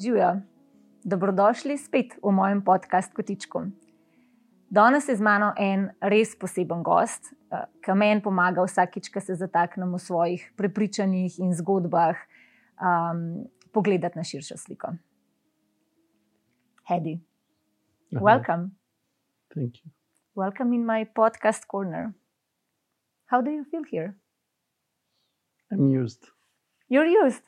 Živijo, 0.00 0.40
dobrodošli 1.04 1.78
spet 1.78 2.06
v 2.22 2.32
mojem 2.32 2.64
podkastu 2.64 3.14
Kotičku. 3.14 3.62
Danes 4.70 5.08
je 5.08 5.16
z 5.16 5.20
mano 5.20 5.52
en 5.58 5.90
res 6.00 6.38
poseben 6.38 6.82
gost, 6.82 7.32
eh, 7.50 7.64
ki 7.84 7.92
meni 7.94 8.22
pomaga 8.22 8.64
vsakič, 8.64 9.10
ko 9.12 9.20
se 9.20 9.34
zataknemo 9.34 9.96
v 9.96 10.00
svojih 10.00 10.52
prepričanjih 10.56 11.38
in 11.38 11.52
zgodbah, 11.54 12.16
um, 12.80 13.44
pogledati 13.72 14.18
na 14.18 14.24
širšo 14.24 14.56
sliko. 14.56 14.94
Hedi, 16.88 17.20
welcome. 18.12 18.70
Thank 19.54 19.84
you. 19.84 19.90
Welcome 20.34 20.72
in 20.74 20.86
my 20.86 21.04
podcast 21.04 21.66
corner. 21.66 22.14
How 23.26 23.42
do 23.42 23.50
you 23.50 23.64
feel 23.64 23.84
here? 23.90 24.14
Amused. 25.70 26.24
You're 26.88 27.26
used. 27.26 27.44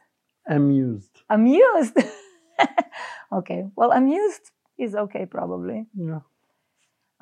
Amused. 0.46 1.24
Amused. 1.28 1.96
okay. 3.32 3.64
Well, 3.76 3.92
amused 3.92 4.50
is 4.78 4.94
okay, 4.94 5.26
probably. 5.26 5.86
Yeah. 5.94 6.20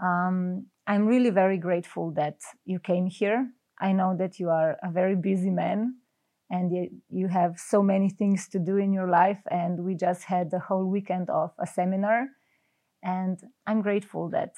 Um, 0.03 0.67
I'm 0.87 1.07
really 1.07 1.31
very 1.31 1.59
grateful 1.59 2.11
that 2.13 2.39
you 2.65 2.79
came 2.79 3.07
here. 3.07 3.51
I 3.81 3.93
know 3.93 4.17
that 4.19 4.39
you 4.39 4.49
are 4.51 4.77
a 4.83 4.91
very 4.91 5.17
busy 5.17 5.51
man 5.51 5.97
and 6.51 6.73
you, 6.73 6.91
you 7.11 7.29
have 7.29 7.59
so 7.59 7.83
many 7.83 8.09
things 8.11 8.49
to 8.49 8.59
do 8.59 8.77
in 8.77 8.93
your 8.93 9.09
life. 9.09 9.41
And 9.51 9.85
we 9.85 9.95
just 9.95 10.25
had 10.25 10.51
the 10.51 10.59
whole 10.59 10.87
weekend 10.87 11.31
of 11.31 11.53
a 11.59 11.67
seminar. 11.67 12.29
And 13.03 13.39
I'm 13.67 13.81
grateful 13.83 14.29
that, 14.31 14.55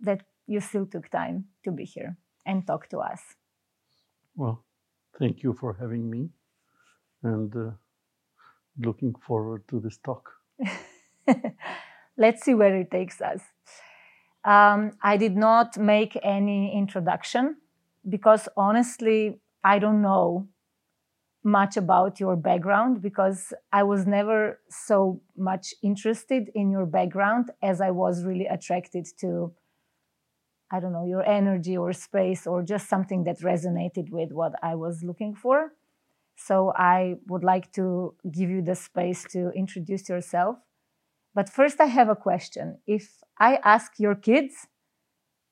that 0.00 0.22
you 0.46 0.60
still 0.60 0.86
took 0.86 1.08
time 1.10 1.46
to 1.64 1.70
be 1.70 1.84
here 1.84 2.16
and 2.46 2.66
talk 2.66 2.88
to 2.88 2.98
us. 2.98 3.20
Well, 4.34 4.64
thank 5.18 5.42
you 5.42 5.52
for 5.52 5.74
having 5.74 6.08
me 6.08 6.30
and 7.22 7.54
uh, 7.54 7.70
looking 8.78 9.14
forward 9.26 9.62
to 9.68 9.80
this 9.80 9.98
talk. 9.98 10.30
Let's 12.16 12.44
see 12.44 12.54
where 12.54 12.76
it 12.76 12.90
takes 12.90 13.20
us. 13.20 13.40
Um, 14.44 14.92
I 15.02 15.16
did 15.16 15.36
not 15.36 15.76
make 15.76 16.18
any 16.22 16.74
introduction 16.76 17.56
because 18.08 18.48
honestly, 18.56 19.40
I 19.62 19.78
don't 19.78 20.02
know 20.02 20.48
much 21.44 21.76
about 21.76 22.20
your 22.20 22.36
background 22.36 23.00
because 23.02 23.52
I 23.72 23.82
was 23.82 24.06
never 24.06 24.60
so 24.68 25.20
much 25.36 25.74
interested 25.82 26.50
in 26.54 26.70
your 26.70 26.86
background 26.86 27.50
as 27.62 27.80
I 27.80 27.90
was 27.90 28.24
really 28.24 28.46
attracted 28.46 29.06
to, 29.20 29.52
I 30.70 30.80
don't 30.80 30.92
know, 30.92 31.06
your 31.06 31.24
energy 31.24 31.76
or 31.76 31.92
space 31.92 32.46
or 32.46 32.62
just 32.62 32.88
something 32.88 33.24
that 33.24 33.40
resonated 33.40 34.10
with 34.10 34.32
what 34.32 34.52
I 34.62 34.74
was 34.74 35.02
looking 35.02 35.34
for. 35.34 35.72
So 36.38 36.72
I 36.76 37.16
would 37.26 37.42
like 37.42 37.72
to 37.72 38.14
give 38.30 38.48
you 38.48 38.62
the 38.62 38.76
space 38.76 39.24
to 39.32 39.50
introduce 39.50 40.08
yourself. 40.08 40.56
But 41.34 41.48
first, 41.50 41.80
I 41.80 41.86
have 41.86 42.08
a 42.08 42.14
question. 42.14 42.78
If 42.86 43.10
I 43.38 43.58
ask 43.64 43.98
your 43.98 44.14
kids 44.14 44.68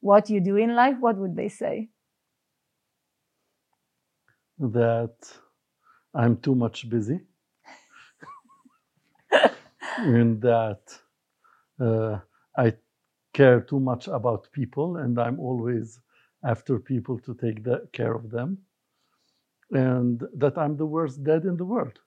what 0.00 0.30
you 0.30 0.40
do 0.40 0.56
in 0.56 0.76
life, 0.76 0.96
what 1.00 1.16
would 1.16 1.34
they 1.34 1.48
say? 1.48 1.90
That 4.58 5.16
I'm 6.14 6.36
too 6.38 6.54
much 6.54 6.88
busy 6.88 7.20
and 9.98 10.40
that 10.40 10.82
uh, 11.80 12.20
I 12.56 12.74
care 13.34 13.60
too 13.60 13.80
much 13.80 14.06
about 14.08 14.50
people 14.52 14.96
and 14.96 15.18
I'm 15.18 15.40
always 15.40 16.00
after 16.44 16.78
people 16.78 17.18
to 17.20 17.34
take 17.34 17.64
the, 17.64 17.88
care 17.92 18.14
of 18.14 18.30
them 18.30 18.58
and 19.70 20.22
that 20.34 20.56
I'm 20.58 20.76
the 20.76 20.86
worst 20.86 21.22
dad 21.24 21.44
in 21.44 21.56
the 21.56 21.64
world. 21.64 21.98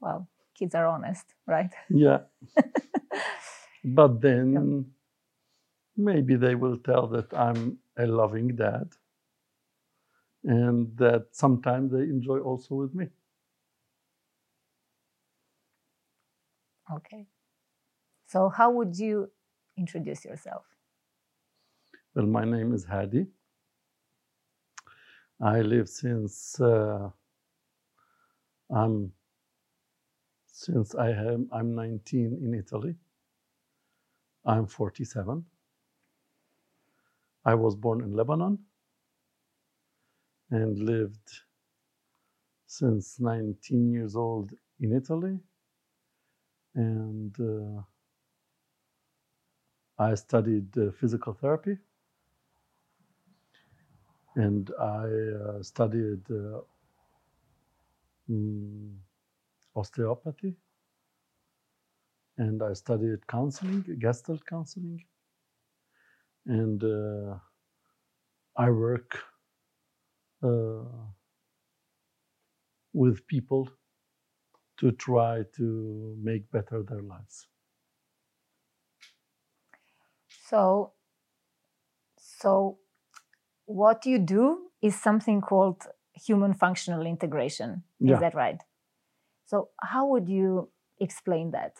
Well, 0.00 0.28
kids 0.54 0.74
are 0.74 0.86
honest, 0.86 1.34
right? 1.46 1.72
Yeah. 1.90 2.20
but 3.84 4.20
then 4.20 4.86
maybe 5.96 6.36
they 6.36 6.54
will 6.54 6.78
tell 6.78 7.06
that 7.08 7.32
I'm 7.34 7.78
a 7.96 8.06
loving 8.06 8.56
dad 8.56 8.92
and 10.44 10.96
that 10.98 11.28
sometimes 11.32 11.92
they 11.92 12.02
enjoy 12.02 12.38
also 12.40 12.74
with 12.74 12.94
me. 12.94 13.06
Okay. 16.92 17.26
So, 18.26 18.48
how 18.48 18.70
would 18.70 18.98
you 18.98 19.30
introduce 19.76 20.24
yourself? 20.24 20.64
Well, 22.14 22.26
my 22.26 22.44
name 22.44 22.72
is 22.74 22.84
Hadi. 22.84 23.26
I 25.44 25.60
live 25.60 25.90
since 25.90 26.58
uh, 26.58 27.10
I'm 28.74 29.12
since 30.46 30.94
I 30.94 31.10
am 31.10 31.50
I'm 31.52 31.74
19 31.74 32.38
in 32.42 32.54
Italy. 32.54 32.94
I'm 34.46 34.66
47. 34.66 35.44
I 37.44 37.54
was 37.54 37.76
born 37.76 38.00
in 38.00 38.14
Lebanon 38.14 38.58
and 40.50 40.78
lived 40.78 41.42
since 42.66 43.20
19 43.20 43.92
years 43.92 44.16
old 44.16 44.50
in 44.80 44.96
Italy. 44.96 45.38
And 46.74 47.36
uh, 47.38 47.82
I 49.98 50.14
studied 50.14 50.78
uh, 50.78 50.90
physical 50.92 51.34
therapy 51.34 51.76
and 54.36 54.70
I 54.80 55.06
uh, 55.58 55.62
studied 55.62 56.22
uh, 56.30 56.60
mm, 58.30 58.94
osteopathy 59.76 60.56
and 62.38 62.62
I 62.62 62.72
studied 62.74 63.26
counseling, 63.28 63.84
Gestalt 64.00 64.44
counseling, 64.46 65.02
and 66.46 66.82
uh, 66.84 67.36
I 68.56 68.70
work 68.70 69.18
uh, 70.42 70.84
with 72.94 73.26
people 73.26 73.68
to 74.78 74.92
try 74.92 75.42
to 75.56 76.16
make 76.22 76.50
better 76.50 76.82
their 76.82 77.02
lives. 77.02 77.48
So, 80.48 80.92
so 82.18 82.78
what 83.66 84.06
you 84.06 84.18
do 84.18 84.58
is 84.82 84.94
something 85.00 85.40
called 85.40 85.82
human 86.14 86.54
functional 86.54 87.06
integration. 87.06 87.82
Yeah. 88.00 88.14
Is 88.14 88.20
that 88.20 88.34
right? 88.34 88.60
So, 89.46 89.70
how 89.80 90.06
would 90.06 90.28
you 90.28 90.70
explain 91.00 91.50
that? 91.52 91.76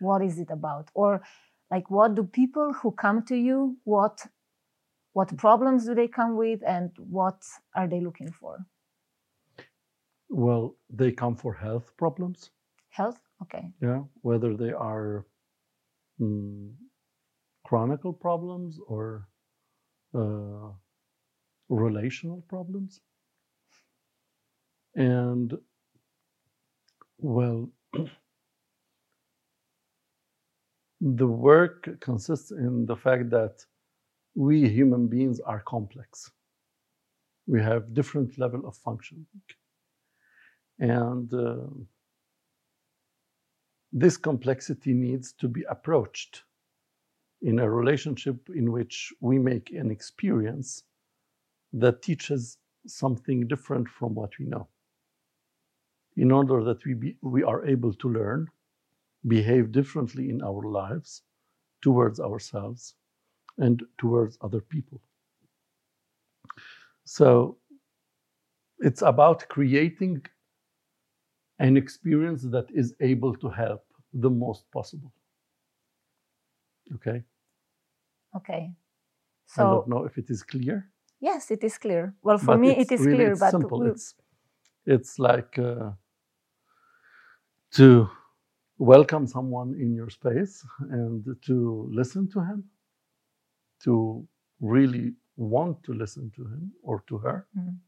What 0.00 0.22
is 0.22 0.38
it 0.38 0.50
about? 0.50 0.90
Or, 0.94 1.22
like, 1.70 1.90
what 1.90 2.14
do 2.14 2.24
people 2.24 2.72
who 2.72 2.92
come 2.92 3.24
to 3.26 3.36
you, 3.36 3.76
what, 3.84 4.26
what 5.12 5.36
problems 5.36 5.86
do 5.86 5.94
they 5.94 6.08
come 6.08 6.36
with, 6.36 6.60
and 6.66 6.90
what 6.98 7.42
are 7.74 7.88
they 7.88 8.00
looking 8.00 8.30
for? 8.30 8.58
Well, 10.28 10.76
they 10.90 11.12
come 11.12 11.36
for 11.36 11.54
health 11.54 11.92
problems, 11.96 12.50
Health? 12.88 13.18
Okay. 13.42 13.70
yeah, 13.82 14.02
whether 14.22 14.56
they 14.56 14.72
are 14.72 15.26
mm, 16.20 16.72
chronic 17.66 18.00
problems 18.20 18.78
or 18.86 19.26
uh, 20.14 20.70
relational 21.68 22.42
problems. 22.48 23.00
And 24.94 25.52
well, 27.18 27.68
the 31.00 31.26
work 31.26 32.00
consists 32.00 32.52
in 32.52 32.86
the 32.86 32.96
fact 32.96 33.30
that 33.30 33.64
we 34.36 34.68
human 34.68 35.08
beings 35.08 35.40
are 35.40 35.62
complex. 35.66 36.30
We 37.48 37.60
have 37.62 37.94
different 37.94 38.38
level 38.38 38.66
of 38.66 38.76
functioning, 38.76 39.26
and 40.78 41.32
uh, 41.32 41.66
this 43.92 44.16
complexity 44.16 44.92
needs 44.92 45.32
to 45.34 45.48
be 45.48 45.62
approached 45.68 46.45
in 47.42 47.58
a 47.58 47.70
relationship 47.70 48.48
in 48.54 48.72
which 48.72 49.12
we 49.20 49.38
make 49.38 49.70
an 49.72 49.90
experience 49.90 50.84
that 51.72 52.02
teaches 52.02 52.58
something 52.86 53.46
different 53.46 53.88
from 53.88 54.14
what 54.14 54.30
we 54.38 54.46
know. 54.46 54.68
In 56.16 56.30
order 56.30 56.64
that 56.64 56.84
we, 56.84 56.94
be, 56.94 57.16
we 57.22 57.42
are 57.42 57.66
able 57.66 57.92
to 57.94 58.08
learn, 58.08 58.46
behave 59.26 59.72
differently 59.72 60.30
in 60.30 60.42
our 60.42 60.62
lives 60.62 61.22
towards 61.82 62.20
ourselves 62.20 62.94
and 63.58 63.82
towards 63.98 64.38
other 64.40 64.60
people. 64.60 65.00
So 67.04 67.58
it's 68.78 69.02
about 69.02 69.48
creating 69.48 70.24
an 71.58 71.76
experience 71.76 72.42
that 72.42 72.70
is 72.70 72.94
able 73.00 73.34
to 73.36 73.48
help 73.48 73.84
the 74.12 74.30
most 74.30 74.70
possible. 74.70 75.12
Okay. 76.94 77.22
Okay. 78.36 78.72
I 79.58 79.62
don't 79.62 79.88
know 79.88 80.04
if 80.04 80.18
it 80.18 80.28
is 80.30 80.42
clear. 80.42 80.90
Yes, 81.20 81.50
it 81.50 81.64
is 81.64 81.78
clear. 81.78 82.14
Well, 82.22 82.38
for 82.38 82.46
but 82.54 82.60
me, 82.60 82.76
it 82.76 82.92
is 82.92 83.00
really- 83.00 83.16
clear, 83.16 83.30
it's 83.32 83.40
but 83.40 83.50
simple. 83.50 83.80
we- 83.80 83.90
It's 83.90 84.14
it's 84.84 85.18
like 85.18 85.58
uh, 85.58 85.92
to 87.72 88.08
welcome 88.78 89.26
someone 89.26 89.74
in 89.74 89.94
your 89.94 90.10
space 90.10 90.64
and 90.90 91.24
to 91.42 91.88
listen 91.90 92.28
to 92.28 92.40
him, 92.40 92.64
to 93.84 94.26
really 94.60 95.14
want 95.36 95.82
to 95.84 95.92
listen 95.92 96.30
to 96.36 96.42
him 96.44 96.72
or 96.82 97.02
to 97.08 97.18
her, 97.18 97.46
Mm. 97.56 97.78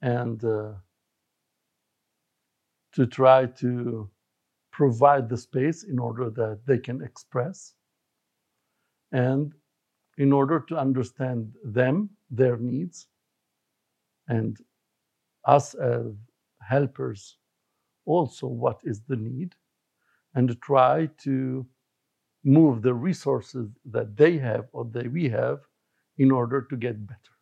and 0.00 0.44
uh, 0.44 0.74
to 2.92 3.06
try 3.06 3.46
to 3.46 4.10
provide 4.72 5.28
the 5.28 5.36
space 5.36 5.84
in 5.84 5.98
order 5.98 6.30
that 6.30 6.64
they 6.66 6.78
can 6.78 7.02
express 7.02 7.74
and 9.12 9.52
in 10.18 10.32
order 10.32 10.60
to 10.68 10.76
understand 10.76 11.52
them, 11.64 12.10
their 12.30 12.56
needs, 12.56 13.08
and 14.28 14.58
us 15.44 15.74
as 15.74 16.06
helpers 16.60 17.36
also 18.06 18.46
what 18.46 18.80
is 18.84 19.02
the 19.02 19.16
need, 19.16 19.54
and 20.34 20.60
try 20.62 21.08
to 21.18 21.66
move 22.44 22.82
the 22.82 22.94
resources 22.94 23.68
that 23.84 24.16
they 24.16 24.38
have 24.38 24.66
or 24.72 24.84
that 24.92 25.10
we 25.12 25.28
have 25.28 25.60
in 26.18 26.30
order 26.30 26.62
to 26.62 26.76
get 26.76 27.06
better. 27.06 27.34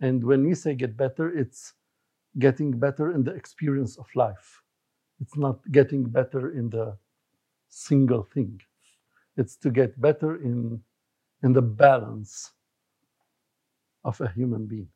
And 0.00 0.24
when 0.24 0.46
we 0.46 0.54
say 0.54 0.74
get 0.74 0.96
better, 0.96 1.28
it's 1.36 1.74
getting 2.38 2.78
better 2.78 3.12
in 3.12 3.24
the 3.24 3.34
experience 3.34 3.98
of 3.98 4.06
life. 4.14 4.62
It's 5.20 5.36
not 5.36 5.60
getting 5.72 6.04
better 6.04 6.52
in 6.52 6.70
the 6.70 6.96
single 7.68 8.22
thing. 8.22 8.60
It's 9.38 9.56
to 9.58 9.70
get 9.70 9.98
better 10.00 10.36
in, 10.36 10.82
in 11.44 11.52
the 11.52 11.62
balance 11.62 12.52
of 14.04 14.20
a 14.20 14.28
human 14.28 14.66
being. 14.66 14.88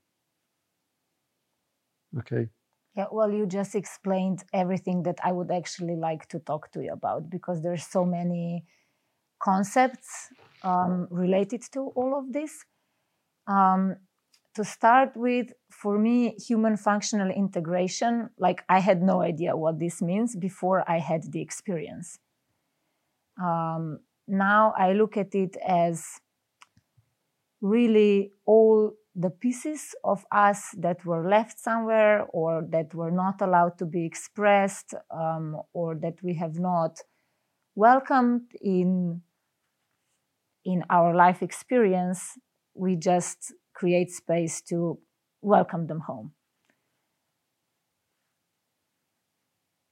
Okay? 2.18 2.48
Yeah, 2.96 3.06
well, 3.10 3.30
you 3.30 3.46
just 3.46 3.74
explained 3.74 4.44
everything 4.52 5.04
that 5.04 5.18
I 5.24 5.32
would 5.32 5.50
actually 5.50 5.96
like 5.96 6.28
to 6.28 6.38
talk 6.40 6.70
to 6.72 6.82
you 6.82 6.92
about 6.92 7.30
because 7.30 7.62
there's 7.62 7.86
so 7.86 8.04
many 8.04 8.64
concepts 9.38 10.28
um, 10.62 11.08
related 11.10 11.62
to 11.72 11.92
all 11.94 12.18
of 12.18 12.32
this. 12.32 12.64
Um, 13.46 13.96
to 14.54 14.64
start 14.64 15.16
with, 15.16 15.52
for 15.70 15.98
me, 15.98 16.36
human 16.48 16.76
functional 16.76 17.30
integration, 17.30 18.28
like 18.38 18.62
I 18.68 18.80
had 18.80 19.02
no 19.02 19.22
idea 19.22 19.56
what 19.56 19.78
this 19.78 20.02
means 20.02 20.36
before 20.36 20.84
I 20.86 20.98
had 20.98 21.32
the 21.32 21.40
experience. 21.40 22.18
Um, 23.42 24.00
now 24.26 24.72
I 24.76 24.92
look 24.92 25.16
at 25.16 25.34
it 25.34 25.56
as 25.66 26.20
really 27.60 28.32
all 28.44 28.92
the 29.14 29.30
pieces 29.30 29.94
of 30.04 30.24
us 30.32 30.70
that 30.78 31.04
were 31.04 31.28
left 31.28 31.58
somewhere 31.58 32.24
or 32.30 32.62
that 32.70 32.94
were 32.94 33.10
not 33.10 33.40
allowed 33.42 33.76
to 33.78 33.86
be 33.86 34.04
expressed 34.06 34.94
um, 35.10 35.60
or 35.74 35.94
that 35.94 36.22
we 36.22 36.34
have 36.34 36.58
not 36.58 37.00
welcomed 37.76 38.42
in 38.62 39.22
in 40.64 40.84
our 40.90 41.14
life 41.14 41.42
experience 41.42 42.38
we 42.74 42.96
just 42.96 43.52
create 43.74 44.10
space 44.10 44.60
to 44.62 44.98
welcome 45.42 45.86
them 45.86 46.00
home 46.00 46.32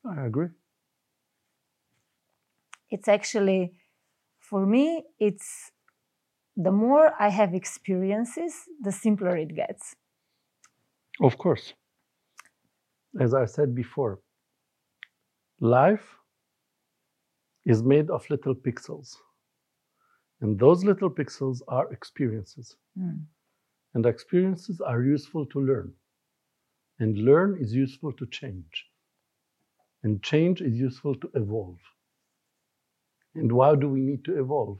I 0.04 0.26
agree. 0.26 0.50
it's 2.90 3.08
actually 3.08 3.72
for 4.50 4.66
me 4.66 5.04
it's 5.20 5.72
the 6.56 6.72
more 6.72 7.14
i 7.20 7.28
have 7.28 7.54
experiences 7.54 8.54
the 8.82 8.92
simpler 8.92 9.36
it 9.36 9.54
gets 9.56 9.96
Of 11.20 11.36
course. 11.38 11.74
As 13.20 13.34
I 13.34 13.44
said 13.44 13.74
before, 13.74 14.20
life 15.60 16.16
is 17.66 17.82
made 17.82 18.10
of 18.10 18.28
little 18.30 18.54
pixels. 18.54 19.16
And 20.40 20.58
those 20.58 20.84
little 20.84 21.10
pixels 21.10 21.60
are 21.68 21.92
experiences. 21.92 22.76
Mm. 22.98 23.24
And 23.94 24.06
experiences 24.06 24.80
are 24.80 25.02
useful 25.02 25.44
to 25.46 25.60
learn. 25.60 25.92
And 27.00 27.18
learn 27.18 27.58
is 27.60 27.74
useful 27.74 28.12
to 28.14 28.26
change. 28.26 28.86
And 30.02 30.22
change 30.22 30.62
is 30.62 30.74
useful 30.74 31.14
to 31.16 31.30
evolve. 31.34 31.78
And 33.34 33.52
why 33.52 33.74
do 33.76 33.88
we 33.88 34.00
need 34.00 34.24
to 34.24 34.38
evolve? 34.40 34.78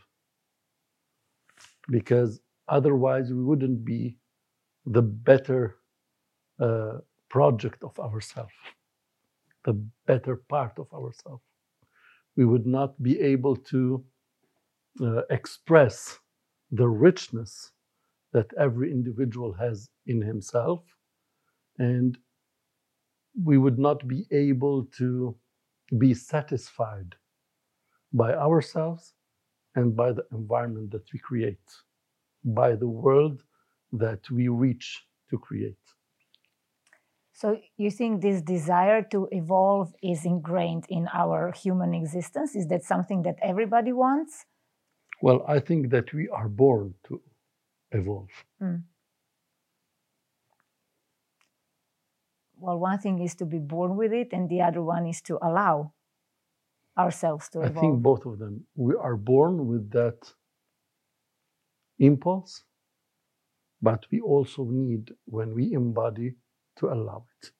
Because 1.89 2.41
otherwise, 2.69 3.33
we 3.33 3.43
wouldn't 3.45 3.85
be 3.85 4.17
the 4.87 5.03
better 5.03 5.77
uh, 6.61 6.99
project 7.29 7.83
of 7.85 7.99
ourselves, 7.99 8.53
the 9.65 9.75
better 10.07 10.37
part 10.49 10.79
of 10.79 10.93
ourselves. 10.93 11.43
We 12.37 12.45
would 12.45 12.67
not 12.67 13.01
be 13.03 13.21
able 13.21 13.57
to 13.57 14.05
uh, 15.01 15.23
express 15.31 16.19
the 16.73 16.89
richness 16.89 17.73
that 18.33 18.53
every 18.59 18.91
individual 18.93 19.53
has 19.55 19.89
in 20.07 20.21
himself, 20.21 20.83
and 21.79 22.17
we 23.45 23.59
would 23.59 23.79
not 23.79 24.07
be 24.07 24.27
able 24.31 24.85
to 24.99 25.37
be 25.99 26.15
satisfied 26.15 27.15
by 28.13 28.35
ourselves 28.35 29.15
and 29.75 29.97
by 29.97 30.13
the 30.13 30.25
environment 30.33 30.91
that 30.91 31.13
we 31.13 31.19
create, 31.19 31.69
by 32.45 32.75
the 32.75 32.89
world 32.89 33.43
that 33.93 34.29
we 34.31 34.49
reach 34.49 35.07
to 35.31 35.39
create. 35.39 35.77
So 37.33 37.59
you 37.79 37.91
think 37.91 38.21
this 38.21 38.43
desire 38.43 39.03
to 39.13 39.29
evolve 39.31 39.95
is 40.03 40.27
ingrained 40.27 40.85
in 40.91 41.09
our 41.15 41.53
human 41.53 41.95
existence? 41.95 42.55
Is 42.55 42.67
that 42.67 42.85
something 42.85 43.23
that 43.23 43.39
everybody 43.41 43.93
wants? 43.93 44.45
Well, 45.23 45.45
I 45.49 45.59
think 45.61 45.91
that 45.91 46.13
we 46.13 46.29
are 46.29 46.49
born 46.49 46.95
to 47.05 47.21
evolve. 47.93 48.29
Hmm. 48.59 48.77
Well, 52.59 52.79
one 52.79 52.99
thing 52.99 53.21
is 53.21 53.35
to 53.37 53.47
be 53.47 53.59
born 53.59 53.97
with 53.97 54.13
it, 54.13 54.29
and 54.33 54.51
the 54.51 54.61
other 54.61 54.83
one 54.83 55.07
is 55.07 55.23
to 55.23 55.39
allow 55.41 55.95
ourselves 57.05 57.49
to 57.51 57.57
I 57.63 57.69
think 57.69 58.03
both 58.11 58.25
of 58.27 58.35
them. 58.43 58.55
We 58.75 58.95
are 59.07 59.17
born 59.17 59.55
with 59.71 59.85
that 60.01 60.19
impulse, 61.99 62.53
but 63.89 64.01
we 64.11 64.21
also 64.21 64.63
need, 64.65 65.03
when 65.37 65.55
we 65.59 65.65
embody, 65.73 66.29
to 66.79 66.85
allow 66.95 67.25
it. 67.35 67.51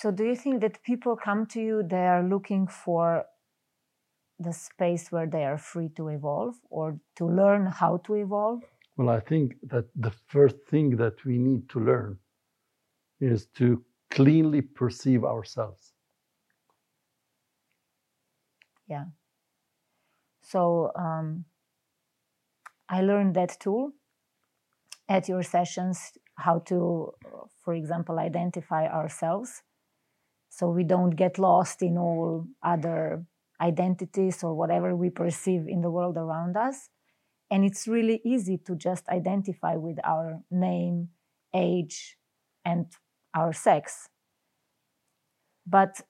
So, 0.00 0.10
do 0.10 0.24
you 0.30 0.36
think 0.36 0.60
that 0.60 0.82
people 0.90 1.16
come 1.16 1.46
to 1.54 1.60
you, 1.60 1.82
they 1.82 2.06
are 2.14 2.22
looking 2.34 2.68
for 2.84 3.24
the 4.38 4.52
space 4.52 5.10
where 5.10 5.26
they 5.26 5.44
are 5.44 5.58
free 5.58 5.90
to 5.96 6.08
evolve 6.08 6.54
or 6.70 6.98
to 7.16 7.26
learn 7.26 7.66
how 7.66 7.96
to 8.06 8.14
evolve? 8.14 8.62
Well, 8.96 9.08
I 9.08 9.20
think 9.20 9.56
that 9.72 9.86
the 9.94 10.12
first 10.28 10.56
thing 10.70 10.96
that 10.96 11.24
we 11.24 11.38
need 11.38 11.68
to 11.70 11.80
learn 11.80 12.18
is 13.20 13.46
to 13.58 13.82
cleanly 14.10 14.62
perceive 14.62 15.24
ourselves. 15.24 15.92
Yeah. 18.88 19.04
So, 20.40 20.90
um, 20.96 21.44
I 22.90 23.00
learned 23.00 23.34
that 23.36 23.58
tool 23.60 23.92
at 25.08 25.28
your 25.28 25.42
sessions 25.42 26.12
how 26.36 26.60
to, 26.60 27.12
for 27.64 27.74
example, 27.74 28.18
identify 28.18 28.86
ourselves 28.86 29.62
so 30.50 30.70
we 30.70 30.84
don't 30.84 31.12
get 31.16 31.38
lost 31.38 31.82
in 31.82 31.98
all 31.98 32.46
other 32.62 33.24
identities 33.60 34.44
or 34.44 34.54
whatever 34.54 34.96
we 34.96 35.10
perceive 35.10 35.66
in 35.68 35.82
the 35.82 35.90
world 35.90 36.16
around 36.16 36.56
us. 36.56 36.90
And 37.50 37.64
it's 37.64 37.88
really 37.88 38.20
easy 38.24 38.58
to 38.66 38.76
just 38.76 39.08
identify 39.08 39.76
with 39.76 39.98
our 40.04 40.40
name, 40.50 41.10
age, 41.54 42.18
and 42.64 42.86
our 43.34 43.52
sex. 43.52 44.08
But 45.66 46.00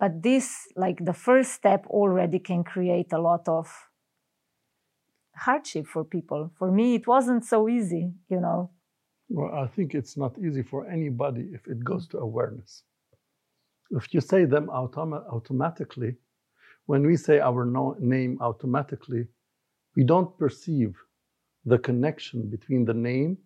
but 0.00 0.22
this 0.22 0.46
like 0.76 0.98
the 1.04 1.12
first 1.12 1.52
step 1.52 1.86
already 1.88 2.38
can 2.38 2.64
create 2.64 3.12
a 3.12 3.20
lot 3.20 3.46
of 3.48 3.66
hardship 5.36 5.86
for 5.86 6.04
people 6.04 6.50
for 6.58 6.70
me 6.72 6.94
it 6.94 7.06
wasn't 7.06 7.44
so 7.44 7.68
easy 7.68 8.04
you 8.28 8.40
know 8.40 8.70
Well, 9.32 9.54
I 9.64 9.66
think 9.74 9.94
it's 9.94 10.16
not 10.16 10.32
easy 10.46 10.62
for 10.72 10.80
anybody 10.90 11.44
if 11.54 11.62
it 11.72 11.80
goes 11.90 12.08
to 12.08 12.18
awareness. 12.18 12.82
If 13.98 14.04
you 14.14 14.20
say 14.20 14.44
them 14.54 14.66
automa- 14.80 15.26
automatically, 15.36 16.12
when 16.90 17.02
we 17.06 17.16
say 17.16 17.38
our 17.38 17.64
no- 17.64 17.96
name 18.00 18.32
automatically, 18.48 19.22
we 19.96 20.02
don't 20.12 20.32
perceive 20.42 20.92
the 21.64 21.78
connection 21.78 22.38
between 22.54 22.82
the 22.90 22.98
name 23.10 23.38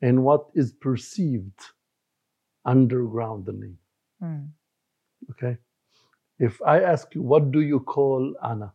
and 0.00 0.14
what 0.24 0.42
is 0.54 0.72
perceived 0.88 1.60
underground 2.64 3.44
the 3.48 3.56
name. 3.64 3.78
Mm. 4.22 4.55
Okay? 5.30 5.56
If 6.38 6.60
I 6.62 6.80
ask 6.80 7.14
you, 7.14 7.22
what 7.22 7.50
do 7.50 7.60
you 7.60 7.80
call 7.80 8.34
Anna? 8.42 8.72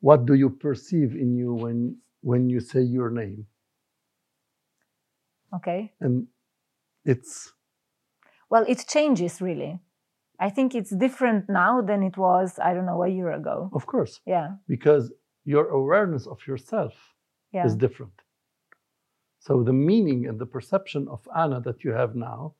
What 0.00 0.26
do 0.26 0.34
you 0.34 0.50
perceive 0.50 1.14
in 1.14 1.34
you 1.36 1.54
when, 1.54 1.96
when 2.20 2.48
you 2.48 2.60
say 2.60 2.82
your 2.82 3.10
name? 3.10 3.46
okay 5.54 5.92
And 6.00 6.26
it's 7.04 7.52
well, 8.50 8.64
it 8.66 8.84
changes 8.86 9.40
really. 9.40 9.78
I 10.40 10.50
think 10.50 10.74
it's 10.74 10.90
different 10.90 11.48
now 11.48 11.82
than 11.82 12.02
it 12.02 12.16
was, 12.16 12.58
I 12.58 12.72
don't 12.72 12.86
know, 12.86 13.02
a 13.02 13.08
year 13.08 13.32
ago. 13.32 13.70
Of 13.72 13.86
course, 13.86 14.20
Yeah, 14.24 14.48
because 14.68 15.12
your 15.44 15.68
awareness 15.68 16.26
of 16.26 16.46
yourself 16.46 16.94
yeah, 17.52 17.66
is 17.66 17.74
different. 17.74 18.12
So 19.40 19.62
the 19.62 19.72
meaning 19.72 20.26
and 20.26 20.38
the 20.38 20.46
perception 20.46 21.08
of 21.08 21.26
Anna 21.34 21.60
that 21.62 21.82
you 21.84 21.92
have 21.92 22.14
now 22.14 22.54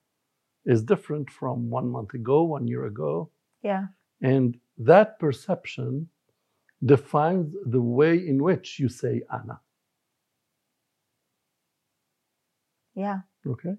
is 0.68 0.82
different 0.84 1.30
from 1.30 1.70
one 1.70 1.90
month 1.90 2.14
ago, 2.14 2.44
one 2.44 2.68
year 2.68 2.86
ago. 2.86 3.30
yeah, 3.64 3.86
And 4.22 4.56
that 4.78 5.20
perception 5.20 6.08
defines 6.84 7.54
the 7.66 7.82
way 7.82 8.16
in 8.28 8.42
which 8.42 8.78
you 8.80 8.88
say 8.90 9.22
Anna. 9.32 9.60
yeah, 12.94 13.20
Okay? 13.46 13.76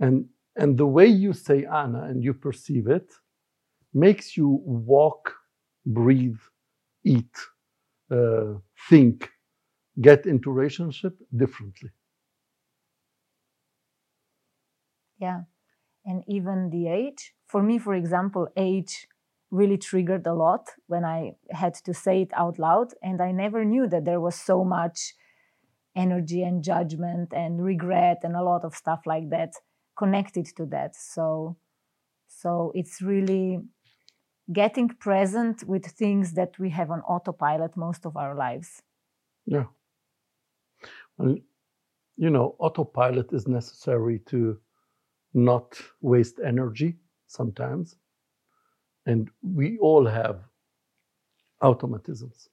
And 0.00 0.26
and 0.56 0.78
the 0.78 0.86
way 0.86 1.06
you 1.06 1.32
say 1.34 1.64
Anna 1.66 2.04
and 2.04 2.22
you 2.24 2.34
perceive 2.34 2.88
it 2.88 3.12
makes 3.94 4.36
you 4.36 4.48
walk, 4.64 5.34
breathe, 5.86 6.40
eat, 7.04 7.36
uh, 8.10 8.54
think, 8.90 9.30
get 10.00 10.26
into 10.26 10.50
relationship 10.52 11.14
differently. 11.36 11.90
Yeah. 15.22 15.42
And 16.04 16.24
even 16.26 16.70
the 16.70 16.88
age, 16.88 17.32
for 17.46 17.62
me, 17.62 17.78
for 17.78 17.94
example, 17.94 18.48
age 18.56 19.06
really 19.52 19.78
triggered 19.78 20.26
a 20.26 20.34
lot 20.34 20.70
when 20.88 21.04
I 21.04 21.36
had 21.50 21.74
to 21.86 21.94
say 21.94 22.22
it 22.22 22.32
out 22.34 22.58
loud. 22.58 22.88
And 23.02 23.20
I 23.20 23.30
never 23.30 23.64
knew 23.64 23.86
that 23.86 24.04
there 24.04 24.20
was 24.20 24.34
so 24.34 24.64
much 24.64 25.14
energy 25.94 26.42
and 26.42 26.64
judgment 26.64 27.28
and 27.32 27.64
regret 27.64 28.18
and 28.24 28.34
a 28.34 28.42
lot 28.42 28.64
of 28.64 28.74
stuff 28.74 29.02
like 29.06 29.30
that 29.30 29.52
connected 29.96 30.46
to 30.56 30.66
that. 30.66 30.96
So, 30.96 31.56
so 32.26 32.72
it's 32.74 33.00
really 33.00 33.60
getting 34.52 34.88
present 34.88 35.62
with 35.64 35.86
things 35.86 36.32
that 36.32 36.58
we 36.58 36.70
have 36.70 36.90
on 36.90 37.00
autopilot 37.02 37.76
most 37.76 38.06
of 38.06 38.16
our 38.16 38.34
lives. 38.34 38.82
Yeah. 39.46 39.66
Well, 41.16 41.36
you 42.16 42.30
know, 42.30 42.56
autopilot 42.58 43.32
is 43.32 43.46
necessary 43.46 44.18
to 44.26 44.58
not 45.34 45.80
waste 46.00 46.40
energy 46.44 46.96
sometimes. 47.26 47.96
And 49.06 49.30
we 49.42 49.78
all 49.78 50.06
have 50.06 50.40
automatisms. 51.62 52.48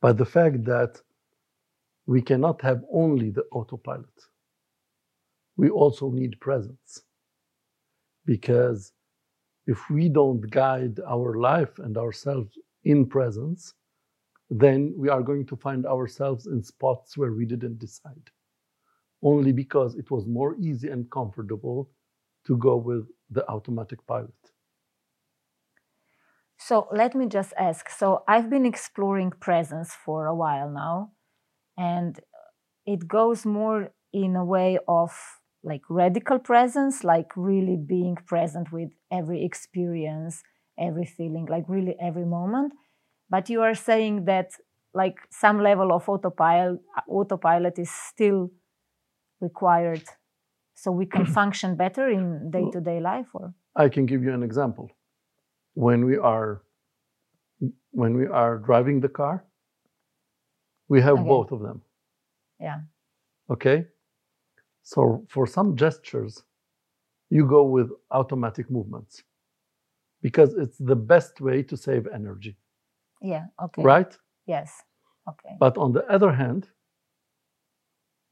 But 0.00 0.18
the 0.18 0.26
fact 0.26 0.64
that 0.64 1.00
we 2.06 2.22
cannot 2.22 2.62
have 2.62 2.82
only 2.92 3.30
the 3.30 3.44
autopilot, 3.52 4.06
we 5.56 5.70
also 5.70 6.10
need 6.10 6.40
presence. 6.40 7.02
Because 8.24 8.92
if 9.66 9.90
we 9.90 10.08
don't 10.08 10.48
guide 10.50 11.00
our 11.08 11.34
life 11.36 11.78
and 11.78 11.96
ourselves 11.96 12.58
in 12.84 13.06
presence, 13.06 13.74
then 14.50 14.94
we 14.96 15.08
are 15.08 15.22
going 15.22 15.46
to 15.46 15.56
find 15.56 15.86
ourselves 15.86 16.46
in 16.46 16.62
spots 16.62 17.16
where 17.16 17.32
we 17.32 17.44
didn't 17.44 17.78
decide, 17.78 18.30
only 19.22 19.52
because 19.52 19.94
it 19.96 20.10
was 20.10 20.26
more 20.26 20.56
easy 20.56 20.88
and 20.88 21.10
comfortable 21.10 21.90
to 22.46 22.56
go 22.56 22.76
with 22.76 23.06
the 23.30 23.48
automatic 23.50 24.06
pilot. 24.06 24.34
So 26.58 26.88
let 26.92 27.14
me 27.14 27.26
just 27.26 27.52
ask. 27.58 27.88
So 27.90 28.24
I've 28.26 28.48
been 28.50 28.66
exploring 28.66 29.32
presence 29.40 29.94
for 29.94 30.26
a 30.26 30.34
while 30.34 30.70
now, 30.70 31.12
and 31.76 32.18
it 32.86 33.08
goes 33.08 33.46
more 33.46 33.92
in 34.12 34.36
a 34.36 34.44
way 34.44 34.78
of 34.88 35.12
like 35.62 35.82
radical 35.90 36.38
presence, 36.38 37.04
like 37.04 37.32
really 37.36 37.76
being 37.76 38.16
present 38.26 38.72
with 38.72 38.90
every 39.12 39.44
experience, 39.44 40.42
every 40.78 41.04
feeling, 41.06 41.46
like 41.46 41.64
really 41.68 41.96
every 42.00 42.24
moment. 42.24 42.72
But 43.28 43.50
you 43.50 43.62
are 43.62 43.74
saying 43.74 44.26
that 44.26 44.52
like 44.94 45.18
some 45.30 45.60
level 45.62 45.92
of 45.92 46.08
autopilot, 46.08 46.80
autopilot 47.08 47.78
is 47.78 47.90
still 47.90 48.50
required 49.48 50.02
so 50.82 50.90
we 51.00 51.06
can 51.14 51.26
function 51.40 51.76
better 51.76 52.04
in 52.18 52.50
day 52.50 52.66
to 52.74 52.80
day 52.90 53.00
life 53.12 53.28
or 53.34 53.52
I 53.84 53.88
can 53.94 54.06
give 54.06 54.22
you 54.26 54.32
an 54.38 54.42
example. 54.42 54.86
When 55.74 56.00
we 56.10 56.16
are 56.34 56.50
when 58.02 58.12
we 58.20 58.26
are 58.42 58.58
driving 58.68 59.00
the 59.00 59.08
car, 59.20 59.36
we 60.88 60.98
have 61.02 61.18
Okay. 61.18 61.28
both 61.34 61.52
of 61.52 61.60
them. 61.66 61.78
yeah 62.66 62.80
Okay? 63.50 63.78
So 64.82 65.02
for 65.34 65.46
some 65.46 65.68
gestures, 65.76 66.44
you 67.30 67.42
go 67.46 67.62
with 67.76 67.88
automatic 68.10 68.66
movements 68.70 69.22
because 70.22 70.50
it's 70.62 70.78
the 70.78 70.96
best 70.96 71.40
way 71.40 71.62
to 71.70 71.76
save 71.76 72.04
energy, 72.20 72.54
yeah 73.32 73.44
okay 73.66 73.82
right? 73.90 74.12
yes 74.46 74.70
okay 75.28 75.54
But 75.64 75.74
on 75.84 75.92
the 75.92 76.04
other 76.16 76.32
hand, 76.32 76.62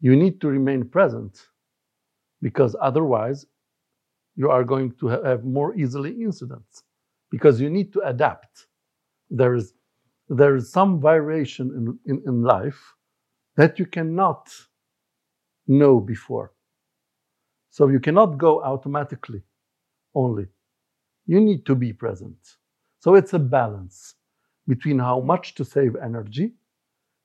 you 0.01 0.17
need 0.17 0.41
to 0.41 0.49
remain 0.49 0.85
present 0.89 1.49
because 2.43 2.77
otherwise 2.81 3.47
you 4.37 4.51
are 4.51 4.65
going 4.65 4.93
to 5.01 5.07
have 5.07 5.45
more 5.45 5.75
easily 5.77 6.11
incidents 6.23 6.83
because 7.31 7.61
you 7.61 7.71
need 7.71 7.93
to 7.93 8.01
adapt. 8.01 8.67
There 9.31 9.55
is, 9.55 9.75
there 10.29 10.57
is 10.57 10.71
some 10.71 11.01
variation 11.01 11.99
in, 12.07 12.13
in, 12.13 12.23
in 12.27 12.43
life 12.43 12.81
that 13.57 13.79
you 13.79 13.87
cannot 13.87 14.53
know 15.67 16.01
before. 16.01 16.53
So 17.71 17.89
you 17.89 18.01
cannot 18.01 18.39
go 18.39 18.63
automatically 18.63 19.43
only. 20.15 20.47
You 21.27 21.41
need 21.41 21.65
to 21.67 21.75
be 21.75 21.93
present. 21.93 22.37
So 23.01 23.15
it's 23.15 23.33
a 23.33 23.39
balance 23.39 24.15
between 24.69 24.99
how 24.99 25.21
much 25.21 25.55
to 25.57 25.65
save 25.65 25.97
energy 25.97 26.53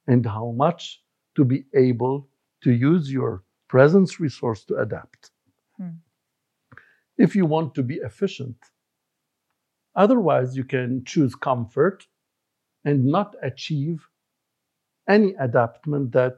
and 0.08 0.26
how 0.26 0.52
much 0.52 1.04
to 1.36 1.44
be 1.46 1.66
able 1.76 2.29
to 2.62 2.72
use 2.72 3.12
your 3.12 3.44
presence 3.68 4.20
resource 4.20 4.64
to 4.66 4.76
adapt. 4.78 5.32
Hmm. 5.78 6.00
If 7.18 7.36
you 7.36 7.46
want 7.46 7.76
to 7.76 7.84
be 7.84 7.96
efficient, 7.96 8.58
otherwise, 9.96 10.56
you 10.56 10.64
can 10.64 11.04
choose 11.06 11.36
comfort 11.36 12.08
and 12.86 13.06
not 13.06 13.36
achieve 13.42 14.08
any 15.08 15.34
adaptment 15.40 16.12
that 16.14 16.38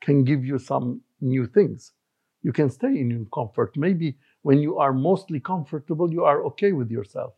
can 0.00 0.24
give 0.24 0.44
you 0.44 0.58
some 0.58 1.02
new 1.20 1.46
things. 1.46 1.92
You 2.42 2.52
can 2.52 2.70
stay 2.70 2.98
in 2.98 3.10
your 3.10 3.26
comfort. 3.32 3.76
Maybe 3.76 4.16
when 4.42 4.58
you 4.58 4.78
are 4.78 4.92
mostly 4.92 5.40
comfortable, 5.40 6.10
you 6.10 6.24
are 6.24 6.42
okay 6.46 6.72
with 6.72 6.90
yourself. 6.90 7.34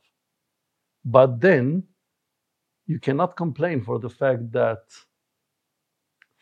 But 1.05 1.41
then 1.41 1.83
you 2.87 3.01
cannot 3.01 3.37
complain 3.37 3.83
for 3.83 3.99
the 3.99 4.11
fact 4.11 4.53
that 4.53 4.83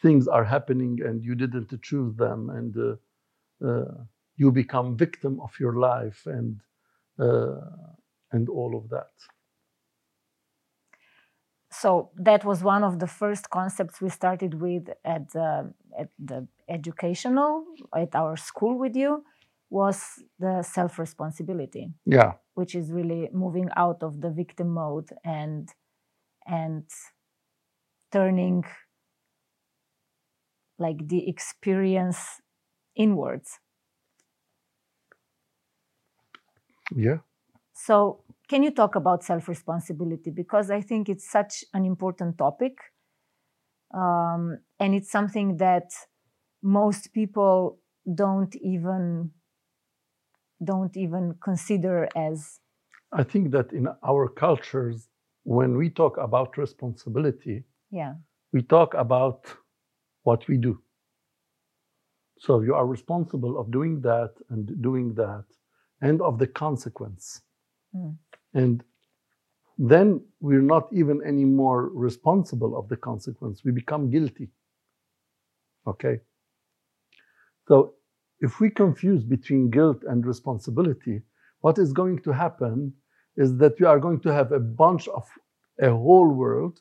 things 0.02 0.28
are 0.28 0.45
happening 0.45 0.99
and 1.04 1.25
you 1.25 1.35
didn't 1.35 1.71
choose 1.83 2.14
them 2.16 2.50
and 2.50 2.76
uh, 2.76 3.66
uh, 3.66 4.04
you 4.37 4.50
become 4.50 4.97
victim 4.97 5.40
of 5.40 5.52
your 5.61 5.75
life 5.75 6.26
and 6.26 6.61
uh, 7.19 7.61
and 8.33 8.49
all 8.49 8.76
of 8.76 8.88
that. 8.90 9.12
So 11.73 12.11
that 12.16 12.45
was 12.45 12.62
one 12.64 12.83
of 12.83 12.99
the 12.99 13.07
first 13.07 13.50
concepts 13.50 14.00
we 14.00 14.09
started 14.09 14.54
with 14.54 14.88
at 15.04 15.30
the, 15.33 15.73
at 15.99 16.09
the 16.19 16.49
educational 16.69 17.64
at 17.97 18.14
our 18.14 18.37
school 18.37 18.78
with 18.78 18.97
you 18.97 19.25
was 19.71 20.23
the 20.38 20.62
self 20.62 20.99
responsibility 20.99 21.92
yeah. 22.07 22.33
Which 22.54 22.75
is 22.75 22.90
really 22.90 23.28
moving 23.33 23.69
out 23.76 24.02
of 24.02 24.21
the 24.21 24.30
victim 24.30 24.71
mode 24.71 25.11
and 25.25 25.69
and 26.47 26.85
turning 28.12 28.64
like 30.81 31.07
the 31.07 31.29
experience 31.29 32.41
inwards. 32.97 33.61
Yeah. 36.97 37.19
So 37.73 38.25
can 38.51 38.65
you 38.65 38.73
talk 38.73 38.97
about 38.97 39.23
self 39.23 39.49
responsibility 39.49 40.31
because 40.43 40.71
i 40.71 40.81
think 40.81 41.09
it's 41.09 41.29
such 41.39 41.65
an 41.73 41.85
important 41.87 42.37
topic 42.37 42.75
um, 43.95 44.59
and 44.81 44.95
it's 44.95 45.11
something 45.11 45.57
that 45.57 45.89
most 46.63 47.13
people 47.13 47.79
don't 48.23 48.55
even 48.57 49.31
don't 50.71 50.97
even 50.97 51.35
consider 51.49 52.09
as 52.17 52.61
i 53.13 53.23
think 53.23 53.51
that 53.53 53.73
in 53.73 53.87
our 54.11 54.29
cultures 54.29 55.09
when 55.45 55.77
we 55.77 55.89
talk 55.89 56.15
about 56.19 56.59
responsibility 56.59 57.63
yeah. 57.91 58.15
we 58.53 58.63
talk 58.63 58.95
about 58.95 59.41
what 60.23 60.47
we 60.49 60.57
do. 60.57 60.81
So 62.39 62.61
you 62.61 62.75
are 62.75 62.87
responsible 62.87 63.59
of 63.59 63.71
doing 63.71 64.00
that 64.00 64.33
and 64.49 64.81
doing 64.83 65.15
that 65.15 65.45
and 66.00 66.21
of 66.23 66.39
the 66.39 66.47
consequence. 66.47 67.43
Mm. 67.95 68.17
and 68.55 68.85
then 69.77 70.21
we're 70.41 70.61
not 70.61 70.89
even 70.93 71.21
any 71.27 71.45
more 71.45 71.89
responsible 71.89 72.79
of 72.79 72.89
the 72.89 72.97
consequence. 72.97 73.62
We 73.65 73.73
become 73.73 74.11
guilty. 74.11 74.50
Okay? 75.87 76.21
So 77.67 77.95
if 78.41 78.61
we 78.61 78.71
confuse 78.71 79.25
between 79.25 79.71
guilt 79.71 80.05
and 80.07 80.27
responsibility, 80.27 81.23
what 81.61 81.79
is 81.79 81.93
going 81.93 82.19
to 82.21 82.31
happen 82.31 82.93
is 83.37 83.57
that 83.57 83.81
we 83.81 83.87
are 83.87 83.99
going 83.99 84.21
to 84.21 84.33
have 84.33 84.53
a 84.53 84.61
bunch 84.61 85.09
of 85.09 85.27
a 85.81 85.91
whole 85.91 86.29
world 86.29 86.81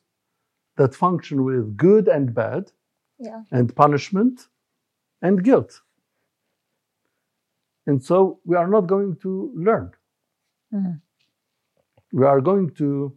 that 0.75 0.93
function 0.93 1.45
with 1.45 1.77
good 1.77 2.07
and 2.09 2.33
bad 2.33 2.71
Yeah. 3.19 3.41
and 3.51 3.75
punishment 3.75 4.47
and 5.21 5.43
guilt. 5.43 5.81
And 7.85 8.03
so 8.03 8.39
we 8.45 8.55
are 8.55 8.67
not 8.67 8.87
going 8.87 9.17
to 9.17 9.51
learn. 9.55 9.91
Mhm. 10.73 11.01
We 12.13 12.25
are 12.25 12.41
going 12.41 12.69
to 12.75 13.13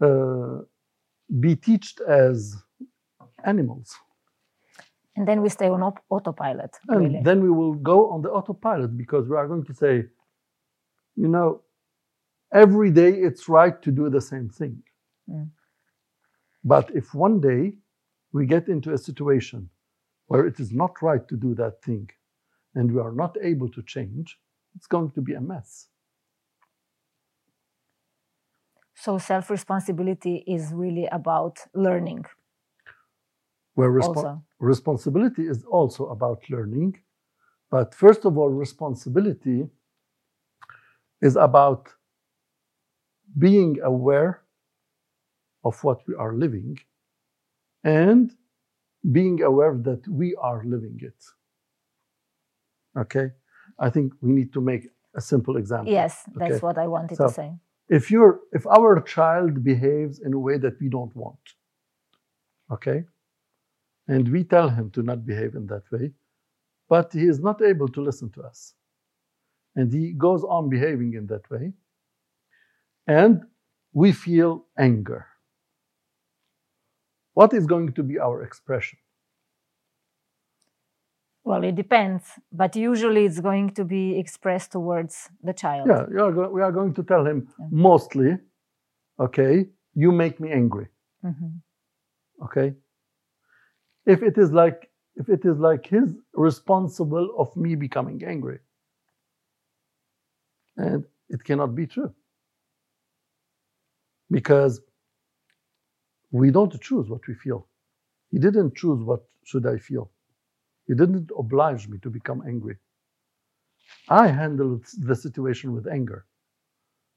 uh, 0.00 0.58
be 1.40 1.56
taught 1.56 2.00
as 2.06 2.56
animals. 3.44 3.96
And 5.16 5.26
then 5.26 5.42
we 5.42 5.48
stay 5.48 5.68
on 5.68 5.82
op- 5.82 6.04
autopilot. 6.10 6.76
And 6.88 7.00
really. 7.00 7.22
then 7.22 7.42
we 7.42 7.50
will 7.50 7.74
go 7.74 8.10
on 8.10 8.22
the 8.22 8.30
autopilot 8.30 8.96
because 8.96 9.28
we 9.28 9.36
are 9.36 9.48
going 9.48 9.64
to 9.64 9.74
say, 9.74 10.04
you 11.16 11.28
know, 11.28 11.62
every 12.52 12.90
day 12.90 13.10
it's 13.10 13.48
right 13.48 13.82
to 13.82 13.90
do 13.90 14.08
the 14.10 14.20
same 14.20 14.48
thing. 14.48 14.82
Mm. 15.28 15.50
But 16.62 16.90
if 16.94 17.14
one 17.14 17.40
day 17.40 17.72
we 18.32 18.46
get 18.46 18.68
into 18.68 18.92
a 18.92 18.98
situation 18.98 19.70
where 20.28 20.46
it 20.46 20.60
is 20.60 20.72
not 20.72 21.02
right 21.02 21.26
to 21.28 21.36
do 21.36 21.54
that 21.54 21.82
thing 21.82 22.10
and 22.74 22.92
we 22.92 23.00
are 23.00 23.12
not 23.12 23.36
able 23.42 23.68
to 23.70 23.82
change, 23.82 24.38
it's 24.76 24.86
going 24.86 25.10
to 25.12 25.20
be 25.22 25.34
a 25.34 25.40
mess. 25.40 25.88
so 28.94 29.18
self 29.18 29.50
responsibility 29.50 30.44
is 30.46 30.72
really 30.74 31.06
about 31.12 31.58
learning 31.74 32.24
Where 33.74 33.90
respo- 33.90 34.42
responsibility 34.60 35.46
is 35.48 35.64
also 35.64 36.06
about 36.08 36.48
learning. 36.50 36.98
But 37.70 37.94
first 37.94 38.24
of 38.26 38.38
all, 38.38 38.50
responsibility 38.50 39.68
is 41.20 41.36
about 41.36 41.94
being 43.38 43.78
aware 43.82 44.42
of 45.64 45.82
what 45.84 46.06
we 46.08 46.14
are 46.14 46.34
living 46.34 46.78
and 47.84 48.32
being 49.12 49.42
aware 49.42 49.76
that 49.88 50.06
we 50.08 50.34
are 50.36 50.62
living 50.64 50.98
it. 51.02 51.24
Okay? 52.98 53.30
I 53.78 53.90
think 53.90 54.12
we 54.20 54.32
need 54.32 54.52
to 54.54 54.60
make 54.60 54.88
a 55.14 55.20
simple 55.20 55.56
example. 55.56 55.92
Yes, 55.92 56.24
that's 56.34 56.52
Okay. 56.56 56.58
what 56.66 56.78
I 56.78 56.86
wanted 56.86 57.16
So- 57.16 57.28
to 57.28 57.32
say. 57.32 57.50
if 57.98 58.10
you're 58.10 58.40
if 58.58 58.64
our 58.66 59.00
child 59.00 59.64
behaves 59.64 60.16
in 60.26 60.34
a 60.34 60.38
way 60.46 60.56
that 60.64 60.74
we 60.82 60.88
don't 60.96 61.14
want 61.16 61.44
okay 62.74 62.98
and 64.14 64.22
we 64.34 64.40
tell 64.54 64.68
him 64.78 64.86
to 64.96 65.00
not 65.10 65.24
behave 65.24 65.52
in 65.60 65.64
that 65.72 65.86
way 65.94 66.06
but 66.94 67.06
he 67.18 67.24
is 67.32 67.38
not 67.48 67.58
able 67.72 67.88
to 67.96 68.00
listen 68.08 68.28
to 68.36 68.40
us 68.50 68.74
and 69.76 69.86
he 69.98 70.04
goes 70.26 70.42
on 70.56 70.68
behaving 70.76 71.10
in 71.20 71.24
that 71.32 71.44
way 71.54 71.72
and 73.20 73.34
we 74.02 74.08
feel 74.26 74.50
anger 74.88 75.22
what 77.38 77.52
is 77.58 77.66
going 77.66 77.92
to 77.98 78.02
be 78.02 78.18
our 78.28 78.38
expression 78.48 78.98
Well, 81.44 81.64
it 81.64 81.76
depends, 81.76 82.24
but 82.52 82.76
usually 82.76 83.24
it's 83.24 83.40
going 83.40 83.70
to 83.78 83.84
be 83.84 84.18
expressed 84.18 84.72
towards 84.72 85.30
the 85.48 85.54
child. 85.62 85.88
yeah 85.90 86.04
you 86.14 86.20
are 86.24 86.50
we 86.56 86.62
are 86.66 86.72
going 86.78 86.92
to 86.98 87.02
tell 87.12 87.24
him 87.30 87.38
Yeah. 87.58 87.68
mostly 87.90 88.30
okay 89.26 89.52
you 90.02 90.10
make 90.22 90.36
me 90.44 90.48
angry 90.62 90.86
Mhm. 91.24 91.50
okay 92.46 92.68
if 94.14 94.22
it 94.30 94.36
is 94.44 94.50
like 94.62 94.80
if 95.22 95.28
it 95.36 95.44
is 95.50 95.58
like 95.68 95.84
his 95.96 96.08
responsible 96.48 97.26
of 97.42 97.48
me 97.64 97.70
becoming 97.86 98.18
angry 98.34 98.58
and 100.76 101.04
it 101.36 101.40
cannot 101.48 101.74
be 101.80 101.86
true 101.86 102.12
because 104.38 104.80
we 106.30 106.50
don't 106.50 106.80
choose 106.80 107.08
what 107.08 107.26
we 107.26 107.34
feel. 107.34 107.66
He 108.30 108.38
didn't 108.38 108.74
choose 108.76 109.02
what 109.02 109.24
should 109.44 109.66
i 109.66 109.78
feel. 109.78 110.10
He 110.86 110.94
didn't 110.94 111.30
oblige 111.38 111.88
me 111.88 111.98
to 111.98 112.10
become 112.10 112.42
angry. 112.46 112.76
I 114.08 114.28
handled 114.28 114.84
the 114.98 115.16
situation 115.16 115.72
with 115.74 115.86
anger. 115.86 116.26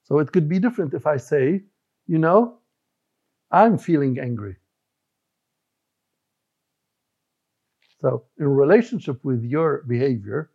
So 0.04 0.19
it 0.19 0.32
could 0.32 0.50
be 0.50 0.60
different 0.60 0.93
if 0.93 1.08
i 1.08 1.17
say 1.17 1.63
you 2.08 2.17
know 2.17 2.60
i'm 3.52 3.78
feeling 3.78 4.19
angry. 4.19 4.56
So, 8.02 8.26
in 8.39 8.47
relationship 8.47 9.24
with 9.24 9.43
your 9.43 9.84
behavior, 9.88 10.52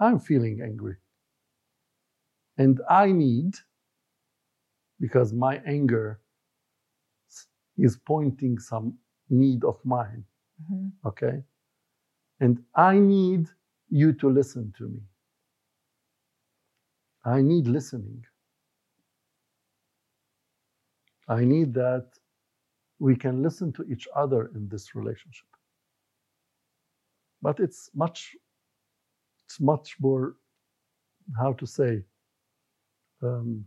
I'm 0.00 0.18
feeling 0.18 0.62
angry. 0.62 0.96
And 2.56 2.80
I 2.88 3.12
need, 3.12 3.54
because 5.00 5.32
my 5.32 5.62
anger 5.66 6.20
is 7.78 7.98
pointing 7.98 8.58
some 8.58 8.98
need 9.30 9.64
of 9.64 9.78
mine, 9.84 10.24
Mhm. 10.62 10.92
okay? 11.04 11.44
And 12.40 12.64
I 12.74 12.98
need 12.98 13.48
you 13.90 14.12
to 14.14 14.28
listen 14.30 14.72
to 14.78 14.88
me. 14.88 15.02
I 17.24 17.42
need 17.42 17.66
listening. 17.68 18.24
I 21.28 21.44
need 21.44 21.74
that 21.74 22.08
we 23.00 23.16
can 23.16 23.42
listen 23.42 23.72
to 23.74 23.84
each 23.84 24.08
other 24.16 24.48
in 24.56 24.68
this 24.68 24.94
relationship 24.94 25.46
but 27.42 27.60
it's 27.60 27.90
much 27.94 28.36
it's 29.46 29.60
much 29.60 29.96
more 30.00 30.36
how 31.38 31.52
to 31.54 31.66
say 31.66 32.02
um, 33.22 33.64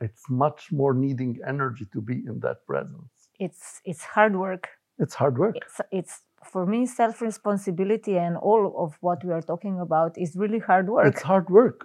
it's 0.00 0.24
much 0.30 0.72
more 0.72 0.94
needing 0.94 1.38
energy 1.46 1.86
to 1.92 2.00
be 2.00 2.24
in 2.26 2.40
that 2.40 2.66
presence 2.66 3.17
It's 3.38 3.80
it's 3.84 4.04
hard 4.14 4.34
work. 4.36 4.64
it's 4.98 5.14
hard 5.14 5.38
work 5.38 5.54
It's 5.56 5.80
it's 6.00 6.14
for 6.52 6.66
me 6.66 6.86
self 6.86 7.20
responsibility 7.20 8.16
and 8.16 8.36
all 8.36 8.62
of 8.84 8.90
what 9.00 9.24
we 9.24 9.32
are 9.32 9.42
talking 9.52 9.76
about 9.80 10.16
is 10.24 10.30
really 10.36 10.58
hard 10.70 10.86
work. 10.88 11.06
it's 11.06 11.22
hard 11.22 11.48
work 11.50 11.78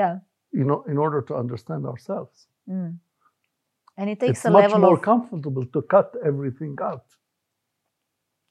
yeah. 0.00 0.14
you 0.58 0.64
know 0.64 0.84
in 0.92 0.98
order 0.98 1.20
to 1.28 1.34
understand 1.42 1.86
ourselves 1.86 2.46
Mm. 2.68 2.98
And 3.98 4.08
it 4.10 4.20
takes 4.20 4.38
it's 4.38 4.44
a 4.44 4.50
much 4.50 4.70
more 4.70 4.94
of 4.94 5.02
comfortable 5.02 5.66
to 5.74 5.82
cut 5.82 6.14
everything 6.24 6.76
out 6.80 7.06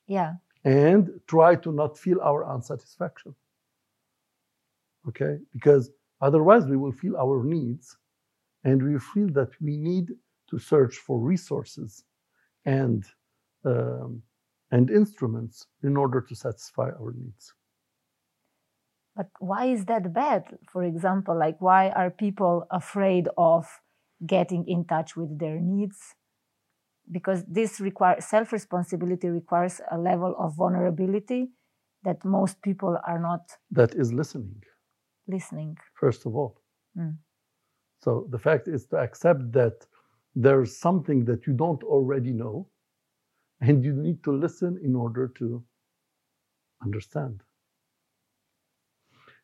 yeah. 0.07 0.33
and 0.65 1.09
try 1.27 1.55
to 1.55 1.71
not 1.71 1.97
feel 1.97 2.19
our 2.29 2.41
unsatisfaction 2.55 3.33
okay 5.07 5.33
because 5.53 5.83
otherwise 6.27 6.65
we 6.65 6.77
will 6.77 6.91
feel 6.91 7.15
our 7.17 7.43
needs 7.55 7.97
and 8.63 8.77
we 8.83 8.99
feel 8.99 9.29
that 9.39 9.51
we 9.61 9.77
need 9.77 10.07
to 10.49 10.59
search 10.59 10.95
for 10.97 11.15
resources 11.33 12.03
and 12.65 13.05
um, 13.65 14.21
and 14.71 14.89
instruments 14.89 15.67
in 15.83 15.97
order 15.97 16.21
to 16.21 16.35
satisfy 16.35 16.89
our 16.99 17.13
needs 17.13 17.53
But 19.15 19.29
why 19.39 19.65
is 19.65 19.85
that 19.85 20.13
bad? 20.13 20.57
For 20.71 20.83
example, 20.83 21.37
like 21.37 21.59
why 21.61 21.89
are 21.89 22.09
people 22.09 22.65
afraid 22.71 23.27
of 23.37 23.67
getting 24.25 24.67
in 24.67 24.85
touch 24.85 25.15
with 25.15 25.37
their 25.39 25.59
needs? 25.59 26.15
Because 27.11 27.43
this 27.45 27.79
requires 27.81 28.25
self 28.25 28.51
responsibility 28.53 29.29
requires 29.29 29.81
a 29.91 29.97
level 29.97 30.35
of 30.39 30.55
vulnerability 30.55 31.51
that 32.03 32.23
most 32.25 32.61
people 32.61 32.97
are 33.07 33.19
not 33.19 33.57
that 33.71 33.93
is 33.95 34.11
listening 34.13 34.63
listening. 35.27 35.77
first 35.93 36.25
of 36.25 36.35
all 36.35 36.57
Mm. 36.97 37.17
so 38.03 38.27
the 38.29 38.37
fact 38.39 38.67
is 38.67 38.85
to 38.87 38.97
accept 38.97 39.51
that 39.53 39.85
there's 40.35 40.77
something 40.77 41.25
that 41.25 41.47
you 41.47 41.53
don't 41.53 41.83
already 41.83 42.31
know 42.33 42.67
and 43.61 43.83
you 43.83 43.93
need 43.93 44.23
to 44.23 44.31
listen 44.31 44.79
in 44.83 44.95
order 44.95 45.27
to 45.39 45.63
understand. 46.83 47.41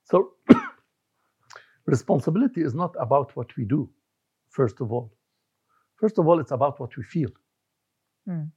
So 0.05 0.33
responsibility 1.85 2.61
is 2.61 2.75
not 2.75 2.95
about 2.99 3.35
what 3.35 3.55
we 3.57 3.65
do 3.65 3.89
first 4.49 4.81
of 4.81 4.91
all. 4.93 5.13
First 5.97 6.19
of 6.19 6.27
all 6.27 6.39
it's 6.39 6.51
about 6.51 6.79
what 6.79 6.97
we 6.97 7.03
feel. 7.03 7.29
Mm. 8.29 8.51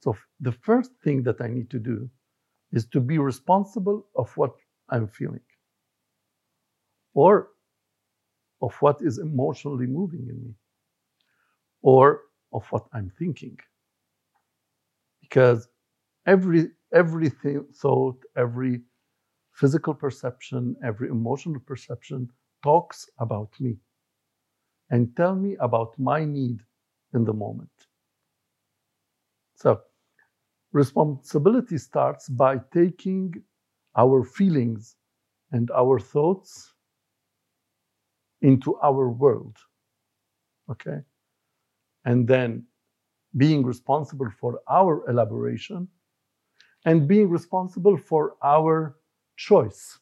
so 0.00 0.16
the 0.40 0.52
first 0.52 0.92
thing 1.04 1.22
that 1.24 1.40
i 1.40 1.48
need 1.48 1.70
to 1.70 1.78
do 1.78 2.08
is 2.72 2.86
to 2.86 3.00
be 3.00 3.18
responsible 3.18 4.06
of 4.16 4.30
what 4.36 4.54
i'm 4.90 5.08
feeling 5.08 5.46
or 7.14 7.50
of 8.62 8.74
what 8.82 9.02
is 9.02 9.18
emotionally 9.18 9.86
moving 9.86 10.26
in 10.28 10.38
me 10.44 10.54
or 11.82 12.22
of 12.52 12.64
what 12.70 12.86
i'm 12.92 13.10
thinking 13.18 13.56
because 15.20 15.68
every 16.26 16.68
everything 16.94 17.64
thought 17.74 18.18
every 18.36 18.80
physical 19.52 19.94
perception 19.94 20.76
every 20.84 21.08
emotional 21.08 21.60
perception 21.60 22.28
talks 22.62 23.08
about 23.18 23.50
me 23.60 23.76
and 24.90 25.16
tell 25.16 25.34
me 25.34 25.56
about 25.60 25.98
my 25.98 26.24
need 26.24 26.60
in 27.14 27.24
the 27.24 27.32
moment 27.32 27.70
so 29.54 29.80
responsibility 30.72 31.78
starts 31.78 32.28
by 32.28 32.58
taking 32.72 33.34
our 33.96 34.24
feelings 34.24 34.96
and 35.52 35.70
our 35.72 35.98
thoughts 35.98 36.74
into 38.42 38.76
our 38.82 39.10
world. 39.10 39.56
Okay? 40.70 41.00
And 42.04 42.26
then 42.26 42.66
being 43.36 43.64
responsible 43.64 44.30
for 44.40 44.60
our 44.68 45.08
elaboration 45.08 45.88
and 46.84 47.06
being 47.06 47.28
responsible 47.28 47.96
for 47.96 48.36
our 48.42 48.96
choice 49.36 49.98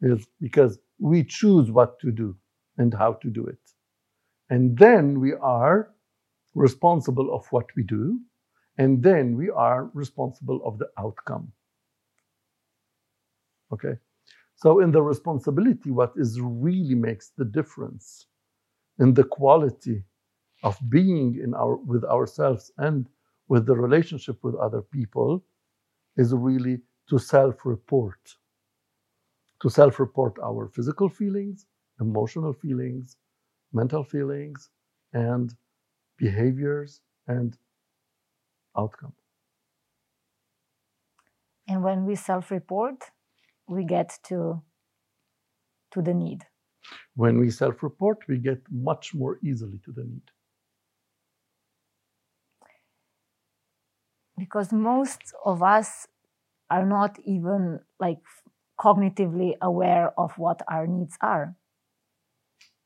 is 0.00 0.26
because 0.40 0.78
we 0.98 1.24
choose 1.24 1.70
what 1.70 1.98
to 2.00 2.10
do 2.10 2.36
and 2.78 2.92
how 2.92 3.14
to 3.14 3.30
do 3.30 3.46
it. 3.46 3.58
And 4.50 4.76
then 4.76 5.20
we 5.20 5.32
are 5.34 5.94
responsible 6.54 7.34
of 7.34 7.46
what 7.50 7.66
we 7.76 7.82
do, 7.82 8.20
and 8.78 9.02
then 9.02 9.36
we 9.36 9.50
are 9.50 9.90
responsible 9.94 10.60
of 10.64 10.78
the 10.78 10.88
outcome. 10.98 11.52
Okay? 13.72 13.94
So 14.56 14.80
in 14.80 14.92
the 14.92 15.02
responsibility, 15.02 15.90
what 15.90 16.12
is 16.16 16.40
really 16.40 16.94
makes 16.94 17.30
the 17.36 17.44
difference 17.44 18.26
in 18.98 19.14
the 19.14 19.24
quality 19.24 20.04
of 20.64 20.78
being 20.88 21.38
in 21.44 21.54
our 21.54 21.76
with 21.76 22.04
ourselves 22.04 22.72
and 22.78 23.08
with 23.48 23.66
the 23.66 23.76
relationship 23.76 24.42
with 24.42 24.54
other 24.56 24.82
people 24.82 25.44
is 26.16 26.32
really 26.32 26.80
to 27.08 27.18
self-report. 27.18 28.22
To 29.62 29.68
self-report 29.70 30.34
our 30.42 30.68
physical 30.68 31.08
feelings, 31.08 31.66
emotional 32.00 32.52
feelings, 32.52 33.16
mental 33.72 34.02
feelings, 34.02 34.70
and 35.12 35.54
behaviors 36.16 37.00
and 37.28 37.56
outcome. 38.76 39.12
And 41.68 41.82
when 41.82 42.04
we 42.04 42.14
self-report, 42.14 43.04
we 43.68 43.84
get 43.84 44.18
to 44.28 44.62
to 45.92 46.02
the 46.02 46.14
need. 46.14 46.44
When 47.14 47.38
we 47.38 47.50
self-report, 47.50 48.18
we 48.28 48.38
get 48.38 48.60
much 48.70 49.14
more 49.14 49.38
easily 49.42 49.78
to 49.84 49.92
the 49.92 50.04
need. 50.04 50.28
Because 54.38 54.72
most 54.72 55.20
of 55.44 55.62
us 55.62 56.06
are 56.70 56.84
not 56.86 57.18
even 57.24 57.80
like 58.00 58.18
cognitively 58.80 59.54
aware 59.62 60.12
of 60.18 60.32
what 60.38 60.60
our 60.68 60.86
needs 60.86 61.16
are. 61.20 61.54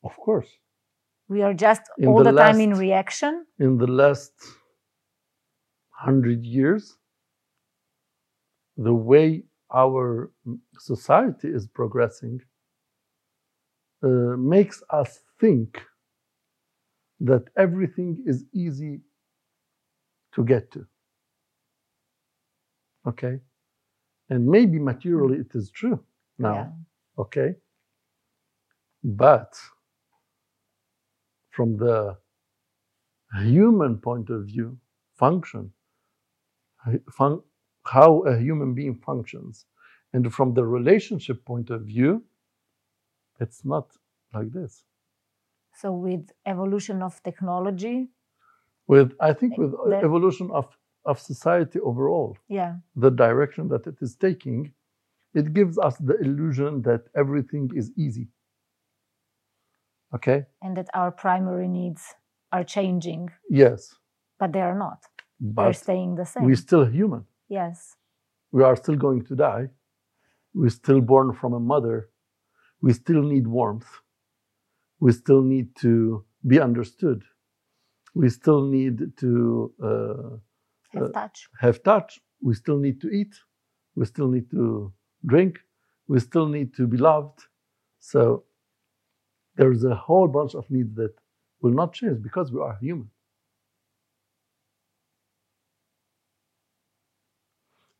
Of 0.04 0.16
course. 0.16 0.48
We 1.28 1.42
are 1.42 1.54
just 1.54 1.82
In 1.98 2.08
all 2.08 2.22
the 2.22 2.32
the, 2.32 2.38
time 2.38 2.60
in 2.60 2.74
reaction. 2.74 3.46
In 3.58 3.78
the 3.78 3.86
last 3.86 4.32
hundred 5.90 6.44
years, 6.44 6.96
the 8.76 8.94
way 8.94 9.44
our 9.74 10.30
society 10.78 11.48
is 11.48 11.66
progressing 11.68 12.40
uh, 14.02 14.36
makes 14.36 14.82
us 14.90 15.20
think 15.40 15.80
that 17.20 17.44
everything 17.56 18.22
is 18.26 18.44
easy 18.54 19.00
to 20.34 20.44
get 20.44 20.70
to. 20.72 20.86
Okay? 23.08 23.40
And 24.30 24.46
maybe 24.46 24.78
materially 24.78 25.38
mm. 25.38 25.42
it 25.42 25.54
is 25.54 25.70
true 25.70 26.00
now. 26.38 26.54
Yeah. 26.54 27.22
okay? 27.22 27.54
But 29.04 29.58
from 31.50 31.76
the 31.76 32.16
human 33.42 33.98
point 33.98 34.30
of 34.30 34.46
view, 34.46 34.78
function, 35.16 35.72
fun- 37.12 37.42
how 37.84 38.20
a 38.20 38.38
human 38.38 38.74
being 38.74 38.96
functions, 38.96 39.66
and 40.12 40.32
from 40.32 40.54
the 40.54 40.64
relationship 40.64 41.44
point 41.44 41.70
of 41.70 41.82
view, 41.82 42.22
it's 43.40 43.64
not 43.64 43.86
like 44.34 44.50
this. 44.52 44.84
So 45.74 45.92
with 45.92 46.32
evolution 46.46 47.02
of 47.02 47.22
technology, 47.22 48.08
With 48.88 49.12
I 49.20 49.32
think 49.34 49.58
with 49.58 49.74
uh, 49.74 49.88
The- 49.90 50.02
evolution 50.08 50.50
of, 50.50 50.66
of 51.10 51.18
society 51.32 51.78
overall, 51.90 52.36
yeah, 52.48 52.72
the 53.04 53.10
direction 53.10 53.68
that 53.72 53.86
it 53.86 53.96
is 54.06 54.12
taking, 54.26 54.60
it 55.40 55.46
gives 55.58 55.76
us 55.86 55.94
the 56.08 56.16
illusion 56.26 56.82
that 56.82 57.02
everything 57.22 57.70
is 57.80 57.86
easy. 57.96 58.28
Okay? 60.14 60.46
and 60.62 60.76
that 60.76 60.88
our 60.94 61.10
primary 61.10 61.68
needs 61.68 62.02
are 62.52 62.64
changing, 62.64 63.30
Yes. 63.50 63.80
but 64.40 64.52
they 64.52 64.60
are 64.62 64.78
not. 64.86 65.00
They're 65.40 65.72
staying 65.72 66.14
the 66.16 66.24
same. 66.24 66.44
we're 66.44 66.56
still 66.68 66.84
human. 66.98 67.24
yes. 67.48 67.96
We 68.50 68.62
are 68.68 68.76
still 68.76 68.96
going 68.96 69.22
to 69.26 69.34
die. 69.36 69.68
We're 70.54 70.70
still 70.82 71.02
born 71.02 71.34
from 71.40 71.52
a 71.52 71.60
mother. 71.60 72.08
We 72.80 72.94
still 72.94 73.22
need 73.22 73.46
warmth. 73.46 73.90
We 75.00 75.12
still 75.12 75.42
need 75.42 75.68
to 75.84 76.24
be 76.52 76.58
understood. 76.68 77.20
We 78.14 78.30
still 78.30 78.62
need 78.76 78.96
to 79.22 79.30
uh, 79.88 80.30
Have 80.98 81.12
touch. 81.12 81.50
have 81.60 81.82
touch. 81.82 82.20
We 82.42 82.54
still 82.54 82.78
need 82.78 83.00
to 83.02 83.08
eat. 83.10 83.34
We 83.96 84.06
still 84.06 84.28
need 84.28 84.50
to 84.52 84.92
drink. 85.26 85.58
We 86.08 86.20
still 86.20 86.48
need 86.48 86.74
to 86.76 86.86
be 86.86 86.98
loved. 86.98 87.40
So 88.00 88.44
there's 89.56 89.84
a 89.84 89.94
whole 89.94 90.28
bunch 90.28 90.54
of 90.54 90.70
needs 90.70 90.94
that 90.96 91.14
will 91.62 91.72
not 91.72 91.94
change 91.94 92.22
because 92.22 92.52
we 92.52 92.60
are 92.60 92.76
human. 92.80 93.10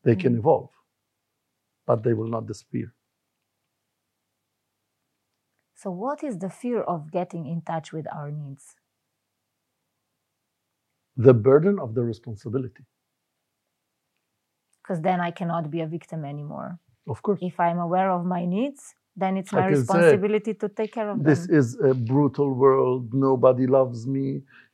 They 0.03 0.15
can 0.15 0.35
Mm. 0.35 0.39
evolve, 0.39 0.71
but 1.87 2.03
they 2.03 2.13
will 2.13 2.29
not 2.29 2.47
disappear. 2.47 2.93
So, 5.75 5.91
what 5.91 6.23
is 6.23 6.39
the 6.39 6.49
fear 6.49 6.81
of 6.81 7.11
getting 7.11 7.47
in 7.47 7.61
touch 7.63 7.93
with 7.93 8.07
our 8.13 8.31
needs? 8.31 8.75
The 11.27 11.33
burden 11.33 11.75
of 11.79 11.89
the 11.95 12.03
responsibility, 12.13 12.83
Because 14.81 15.01
then 15.01 15.19
I 15.19 15.31
cannot 15.39 15.69
be 15.69 15.79
a 15.81 15.87
victim 15.97 16.23
anymore. 16.33 16.79
of 17.13 17.21
course. 17.25 17.39
If 17.41 17.59
I'm 17.59 17.79
aware 17.87 18.09
of 18.17 18.21
my 18.25 18.43
needs, 18.45 18.81
then 19.21 19.35
it's 19.39 19.51
my 19.51 19.63
can 19.63 19.69
say, 19.73 19.79
responsibility 19.79 20.53
to 20.61 20.67
take 20.69 20.91
care 20.93 21.09
of 21.09 21.17
This 21.29 21.45
them. 21.45 21.59
is 21.59 21.67
a 21.91 21.93
brutal 21.93 22.49
world. 22.53 23.13
Nobody 23.13 23.65
loves 23.67 24.07
me. 24.07 24.27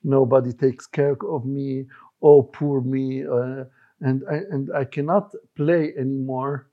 Nobody 0.04 0.52
takes 0.66 0.86
care 0.86 1.18
of 1.36 1.46
me. 1.58 1.68
Oh, 2.22 2.44
poor 2.44 2.82
me. 2.82 3.26
Uh, 3.26 3.64
and, 4.02 4.18
I, 4.36 4.38
and 4.54 4.64
I 4.82 4.84
cannot 4.96 5.34
play 5.56 5.84
anymore 5.98 6.70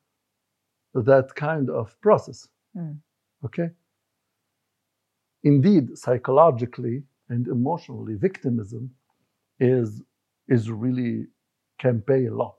that 0.95 1.35
kind 1.35 1.71
of 1.71 1.99
process. 2.07 2.39
Mm. 2.77 2.99
Okay? 3.47 3.71
Indeed, 5.45 5.97
psychologically 5.97 6.97
and 7.31 7.49
emotionally, 7.49 8.15
victimism 8.29 8.91
is, 9.63 10.03
is 10.49 10.71
really 10.71 11.27
can 11.79 12.03
pay 12.03 12.27
a 12.27 12.35
lot. 12.35 12.57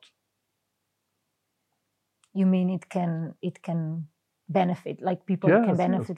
You 2.33 2.45
mean 2.47 2.69
it 2.69 2.89
can 2.89 3.35
it 3.41 3.61
can 3.61 4.07
benefit, 4.49 5.01
like 5.01 5.25
people 5.25 5.49
Yes, 5.49 5.67
can 5.67 5.77
benefit? 5.77 6.17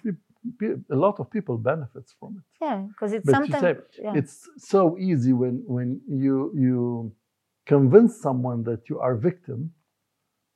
pe- 0.59 0.75
a 0.91 0.95
lot 0.95 1.19
of 1.19 1.29
people 1.31 1.57
benefits 1.57 2.13
from 2.19 2.37
it. 2.37 2.43
Yeah, 2.61 2.77
because 2.89 3.13
it's 3.13 3.25
But 3.25 3.35
sometimes 3.37 3.61
say 3.61 3.75
yeah. 4.03 4.13
it's 4.19 4.49
so 4.57 4.97
easy 4.99 5.33
when 5.33 5.63
when 5.67 6.01
you 6.07 6.51
you 6.55 7.13
convince 7.65 8.21
someone 8.21 8.63
that 8.63 8.89
you 8.89 8.99
are 8.99 9.15
victim 9.15 9.71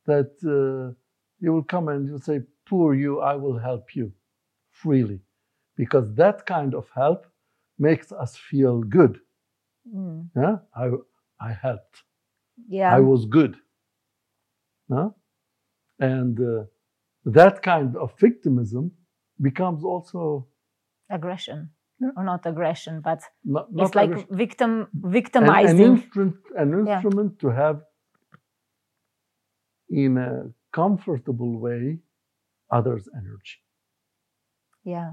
that 0.06 0.32
uh, 0.46 0.94
you 1.40 1.54
will 1.54 1.64
come 1.64 1.90
and 1.90 2.08
you 2.08 2.20
say 2.20 2.42
poor 2.70 2.94
you 2.96 3.22
i 3.22 3.36
will 3.36 3.58
help 3.58 3.96
you 3.96 4.12
freely 4.72 5.20
because 5.78 6.14
that 6.16 6.46
kind 6.46 6.74
of 6.76 6.86
help 6.96 7.28
makes 7.80 8.12
us 8.12 8.36
feel 8.38 8.82
good 8.84 9.20
Mm. 9.96 10.30
yeah 10.36 10.58
i 10.76 10.86
i 11.50 11.54
helped 11.54 12.04
yeah. 12.70 12.96
i 12.98 13.00
was 13.00 13.26
good 13.26 13.56
huh? 14.94 15.10
and 16.00 16.40
uh, 16.40 16.64
that 17.26 17.62
kind 17.64 17.96
of 17.98 18.14
victimism 18.20 18.92
becomes 19.42 19.84
also 19.84 20.48
aggression 21.10 21.70
Yeah. 22.02 22.12
or 22.18 22.24
not 22.24 22.46
aggression, 22.46 23.02
but 23.02 23.22
not, 23.44 23.68
it's 23.78 23.96
like 23.96 24.12
aggression. 24.12 24.38
victim 24.46 24.72
an, 24.72 24.90
an 25.04 25.12
victimizing. 25.14 25.80
instrument, 25.94 26.36
an 26.58 26.70
Yeah. 26.88 27.04
instrument 27.04 27.40
to 27.40 27.50
have 27.50 27.78
in 29.90 30.18
a 30.18 30.32
comfortable 30.72 31.54
way 31.60 32.00
others' 32.72 33.08
energy. 33.22 33.60
yeah. 34.86 35.12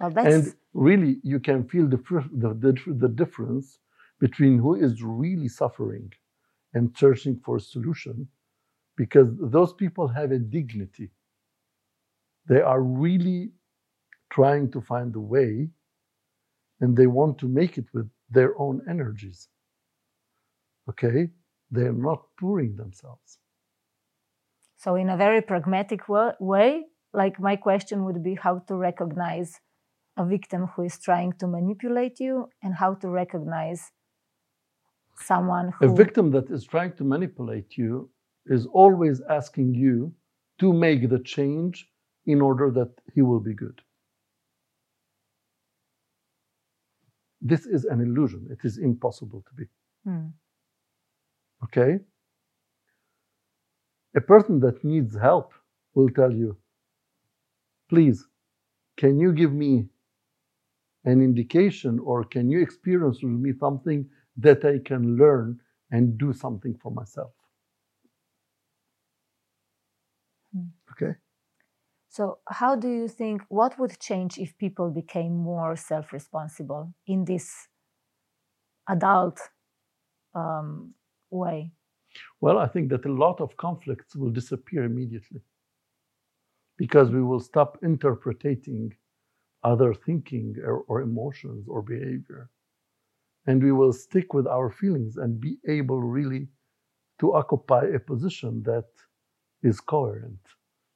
Well, 0.00 0.10
that's 0.10 0.26
And 0.34 0.54
really, 0.74 1.18
you 1.22 1.40
can 1.40 1.64
feel 1.68 1.86
the, 1.86 1.98
the, 2.32 2.54
the, 2.54 2.94
the 2.94 3.08
difference 3.08 3.78
between 4.20 4.58
who 4.58 4.74
is 4.74 5.02
really 5.02 5.48
suffering 5.48 6.12
and 6.74 6.96
searching 6.96 7.40
for 7.44 7.56
a 7.56 7.60
solution 7.60 8.28
because 8.96 9.28
those 9.40 9.72
people 9.72 10.08
have 10.08 10.32
a 10.32 10.38
dignity. 10.38 11.10
They 12.48 12.60
are 12.60 12.82
really 12.82 13.50
trying 14.30 14.70
to 14.72 14.80
find 14.80 15.14
a 15.14 15.20
way 15.20 15.68
and 16.80 16.96
they 16.96 17.06
want 17.06 17.38
to 17.38 17.48
make 17.48 17.78
it 17.78 17.86
with 17.92 18.10
their 18.30 18.58
own 18.58 18.82
energies. 18.88 19.48
Okay? 20.88 21.28
They're 21.70 21.92
not 21.92 22.22
pouring 22.38 22.76
themselves. 22.76 23.38
So, 24.76 24.96
in 24.96 25.08
a 25.10 25.16
very 25.16 25.42
pragmatic 25.42 26.08
wa- 26.08 26.34
way, 26.40 26.86
like 27.12 27.38
my 27.38 27.56
question 27.56 28.04
would 28.04 28.22
be 28.22 28.34
how 28.34 28.58
to 28.68 28.74
recognize 28.74 29.60
a 30.16 30.24
victim 30.24 30.66
who 30.74 30.82
is 30.82 30.98
trying 30.98 31.32
to 31.34 31.46
manipulate 31.46 32.20
you 32.20 32.48
and 32.62 32.74
how 32.74 32.94
to 32.94 33.08
recognize 33.08 33.90
someone 35.16 35.72
A 35.80 35.88
victim 35.88 36.30
that 36.32 36.50
is 36.50 36.64
trying 36.64 36.92
to 36.94 37.04
manipulate 37.04 37.76
you 37.76 38.10
is 38.46 38.66
always 38.66 39.20
asking 39.28 39.74
you 39.74 40.12
to 40.58 40.72
make 40.72 41.08
the 41.08 41.18
change 41.20 41.88
in 42.26 42.40
order 42.40 42.70
that 42.70 42.90
he 43.14 43.22
will 43.22 43.40
be 43.40 43.54
good. 43.54 43.80
This 47.40 47.66
is 47.66 47.84
an 47.84 48.00
illusion. 48.00 48.48
It 48.50 48.64
is 48.64 48.78
impossible 48.78 49.44
to 49.48 49.54
be. 49.54 49.64
Hmm. 50.04 50.26
Okay? 51.64 51.98
A 54.14 54.20
person 54.20 54.60
that 54.60 54.84
needs 54.84 55.16
help 55.16 55.52
will 55.94 56.10
tell 56.10 56.32
you, 56.32 56.56
please, 57.88 58.26
can 58.96 59.18
you 59.18 59.32
give 59.32 59.52
me 59.52 59.86
an 61.04 61.20
indication 61.20 61.98
or 61.98 62.24
can 62.24 62.48
you 62.50 62.60
experience 62.60 63.22
with 63.22 63.32
me 63.32 63.52
something 63.52 64.08
that 64.36 64.64
I 64.64 64.78
can 64.78 65.16
learn 65.16 65.58
and 65.90 66.16
do 66.16 66.32
something 66.32 66.74
for 66.82 66.90
myself? 66.92 67.32
Hmm. 70.54 70.68
Okay? 70.92 71.14
So, 72.08 72.38
how 72.46 72.76
do 72.76 72.88
you 72.88 73.08
think 73.08 73.42
what 73.48 73.78
would 73.78 73.98
change 73.98 74.38
if 74.38 74.56
people 74.58 74.90
became 74.90 75.34
more 75.34 75.76
self 75.76 76.12
responsible 76.12 76.92
in 77.06 77.24
this 77.24 77.68
adult 78.88 79.40
um, 80.34 80.94
way? 81.30 81.72
Well, 82.40 82.58
I 82.58 82.68
think 82.68 82.90
that 82.90 83.06
a 83.06 83.12
lot 83.12 83.40
of 83.40 83.56
conflicts 83.56 84.14
will 84.14 84.30
disappear 84.30 84.84
immediately 84.84 85.40
because 86.76 87.10
we 87.10 87.22
will 87.22 87.40
stop 87.40 87.78
interpreting 87.82 88.92
other 89.64 89.94
thinking 89.94 90.56
or, 90.64 90.78
or 90.88 91.02
emotions 91.02 91.66
or 91.68 91.82
behavior. 91.82 92.50
And 93.46 93.62
we 93.62 93.72
will 93.72 93.92
stick 93.94 94.34
with 94.34 94.46
our 94.46 94.70
feelings 94.70 95.16
and 95.18 95.40
be 95.40 95.58
able 95.68 96.02
really 96.02 96.48
to 97.20 97.34
occupy 97.34 97.84
a 97.94 97.98
position 98.00 98.62
that 98.64 98.84
is 99.62 99.80
coherent 99.80 100.38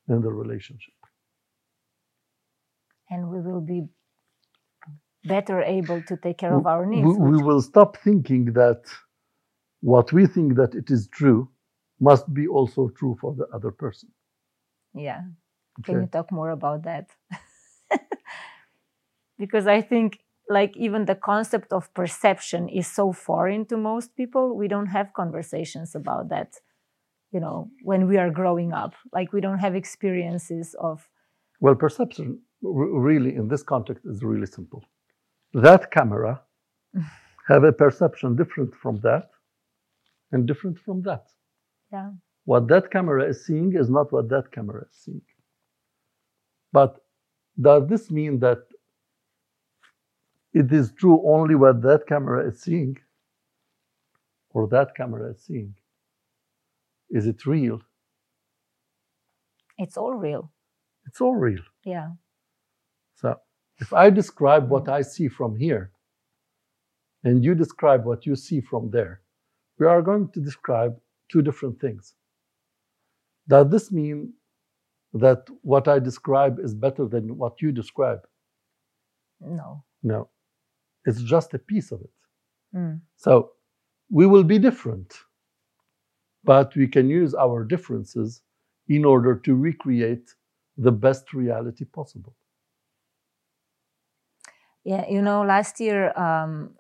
in 0.09 0.23
the 0.23 0.33
relationship. 0.33 0.95
And 3.11 3.31
we 3.31 3.41
will 3.41 3.61
be 3.63 3.85
better 5.25 5.63
able 5.63 6.03
to 6.03 6.17
take 6.17 6.39
care 6.39 6.55
of 6.55 6.67
our 6.67 6.87
needs. 6.87 7.05
We, 7.05 7.15
we 7.15 7.39
will 7.39 7.63
stop 7.63 7.99
thinking 7.99 8.55
that 8.55 8.83
what 9.83 10.13
we 10.13 10.27
think 10.27 10.57
that 10.57 10.75
it 10.75 10.91
is 10.91 11.09
true 11.09 11.51
must 12.01 12.33
be 12.35 12.49
also 12.49 12.91
true 12.91 13.17
for 13.21 13.35
the 13.35 13.47
other 13.55 13.73
person. 13.73 14.11
yeah. 14.95 15.23
Can 15.85 16.01
Okay? 16.01 16.03
you 16.03 16.09
talk 16.09 16.33
more 16.33 16.51
about 16.51 16.85
that? 16.85 17.11
because 19.39 19.67
I 19.67 19.81
think, 19.81 20.19
like, 20.49 20.77
even 20.77 21.05
the 21.07 21.15
concept 21.15 21.73
of 21.73 21.93
perception 21.95 22.69
is 22.69 22.87
so 22.87 23.13
foreign 23.13 23.67
to 23.67 23.77
most 23.77 24.17
people. 24.17 24.57
We 24.57 24.69
don't 24.69 24.87
have 24.87 25.13
conversations 25.13 25.95
about 25.95 26.29
that, 26.31 26.55
you 27.33 27.41
know, 27.41 27.71
when 27.83 28.07
we 28.09 28.17
are 28.19 28.31
growing 28.31 28.73
up. 28.73 28.95
Like, 29.13 29.33
we 29.33 29.41
don't 29.41 29.59
have 29.59 29.75
experiences 29.75 30.75
of, 30.81 31.09
Well, 31.61 31.75
perception 31.75 32.41
really 32.63 33.35
in 33.37 33.49
this 33.49 33.63
context 33.63 34.05
is 34.07 34.23
really 34.23 34.47
simple. 34.47 34.85
That 35.53 35.91
camera 35.91 36.43
have 37.49 37.65
a 37.65 37.73
perception 37.73 38.37
different 38.37 38.75
from 38.75 39.01
that 39.03 39.31
and 40.33 40.47
different 40.47 40.79
from 40.79 41.03
that. 41.03 41.25
yeah, 41.93 42.11
What 42.45 42.69
that 42.69 42.91
camera 42.91 43.25
is 43.29 43.47
seeing 43.47 43.75
is 43.77 43.89
not 43.91 44.13
what 44.13 44.29
that 44.29 44.51
camera 44.53 44.83
is 44.91 44.97
seeing. 45.05 45.23
But 46.73 47.01
does 47.61 47.89
this 47.89 48.11
mean 48.11 48.39
that 48.41 48.59
it 50.61 50.73
is 50.73 50.93
true 50.93 51.23
only 51.27 51.57
what 51.57 51.83
that 51.83 52.07
camera 52.09 52.49
is 52.49 52.63
seeing 52.63 52.97
or 54.51 54.69
that 54.69 54.97
camera 54.97 55.33
is 55.33 55.43
seeing? 55.45 55.75
Is 57.11 57.27
it 57.29 57.47
real? 57.47 57.81
it's 59.79 59.97
all 59.97 60.15
real. 60.15 60.51
It's 61.07 61.21
all 61.21 61.35
real. 61.35 61.63
Yeah. 61.85 62.11
So 63.17 63.37
if 63.79 63.93
I 63.93 64.11
describe 64.11 64.71
what 64.71 64.89
I 64.89 65.03
see 65.03 65.29
from 65.29 65.57
here 65.57 65.93
and 67.25 67.45
you 67.45 67.55
describe 67.55 68.05
what 68.05 68.27
you 68.27 68.37
see 68.37 68.61
from 68.61 68.91
there, 68.91 69.23
we 69.79 69.87
are 69.87 70.03
going 70.03 70.31
to 70.33 70.41
describe 70.41 70.97
two 71.31 71.43
different 71.43 71.81
things. 71.81 72.15
Does 73.49 73.71
this 73.71 73.93
mean 73.93 74.35
that 75.15 75.45
what 75.63 75.89
I 75.89 75.99
describe 75.99 76.59
is 76.61 76.75
better 76.75 77.07
than 77.07 77.37
what 77.39 77.63
you 77.63 77.73
describe? 77.73 78.21
No. 79.41 79.85
No. 80.03 80.31
It's 81.07 81.23
just 81.23 81.55
a 81.55 81.59
piece 81.59 81.93
of 81.93 82.01
it. 82.03 82.11
Mm. 82.75 83.01
So 83.17 83.53
we 84.11 84.27
will 84.27 84.45
be 84.45 84.59
different, 84.59 85.15
but 86.45 86.75
we 86.77 86.89
can 86.89 87.09
use 87.09 87.35
our 87.35 87.65
differences 87.65 88.43
in 88.89 89.05
order 89.05 89.37
to 89.37 89.55
recreate 89.55 90.35
the 90.77 90.93
best 90.93 91.33
reality 91.33 91.85
possible. 91.85 92.35
Yeah, 94.85 95.05
you 95.09 95.21
know, 95.21 95.43
last 95.43 95.81
year, 95.81 96.17
um, 96.17 96.75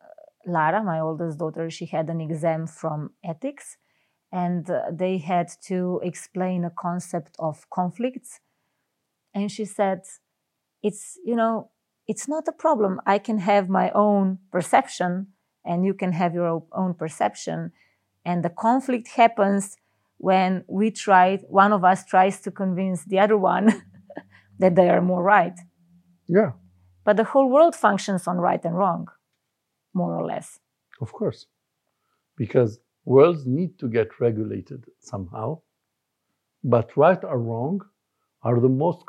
Lara, 0.47 0.83
my 0.83 1.01
oldest 1.01 1.39
daughter, 1.39 1.71
she 1.71 1.87
had 1.87 2.09
an 2.09 2.21
exam 2.21 2.69
from 2.69 3.11
ethics, 3.25 3.79
and 4.31 4.71
uh, 4.71 4.83
they 4.93 5.19
had 5.19 5.49
to 5.65 6.01
explain 6.05 6.65
a 6.65 6.71
concept 6.71 7.35
of 7.39 7.69
conflicts. 7.71 8.41
And 9.35 9.51
she 9.51 9.65
said, 9.65 10.03
"It's 10.83 11.19
you 11.25 11.35
know, 11.35 11.71
it's 12.09 12.29
not 12.29 12.49
a 12.49 12.53
problem. 12.53 13.01
I 13.07 13.19
can 13.19 13.38
have 13.38 13.69
my 13.69 13.90
own 13.90 14.38
perception, 14.51 15.29
and 15.64 15.85
you 15.85 15.95
can 15.95 16.12
have 16.12 16.35
your 16.35 16.62
own 16.73 16.95
perception, 16.95 17.73
and 18.25 18.45
the 18.45 18.51
conflict 18.51 19.09
happens 19.09 19.77
when 20.19 20.64
we 20.69 20.90
try. 20.90 21.38
One 21.49 21.73
of 21.73 21.85
us 21.85 22.05
tries 22.05 22.40
to 22.42 22.51
convince 22.51 23.05
the 23.05 23.19
other 23.19 23.37
one 23.37 23.83
that 24.59 24.75
they 24.77 24.88
are 24.88 25.03
more 25.03 25.23
right." 25.23 25.59
Yeah, 26.29 26.53
But 27.05 27.16
the 27.16 27.25
whole 27.25 27.49
world 27.49 27.77
functions 27.77 28.27
on 28.27 28.38
right 28.38 28.64
and 28.64 28.77
wrong, 28.77 29.09
more 29.95 30.14
or 30.19 30.25
less. 30.27 30.59
Of 31.01 31.12
course, 31.12 31.47
because 32.37 32.81
worlds 33.05 33.47
need 33.47 33.79
to 33.79 33.88
get 33.88 34.21
regulated 34.21 34.87
somehow, 34.99 35.61
but 36.64 36.97
right 36.97 37.23
or 37.23 37.38
wrong 37.38 37.81
are 38.42 38.59
the 38.61 38.69
most 38.69 39.05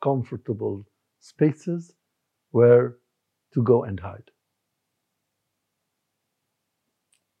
comfortable 0.00 0.86
spaces 1.20 1.94
where 2.52 2.98
to 3.54 3.62
go 3.64 3.84
and 3.84 4.00
hide. 4.00 4.30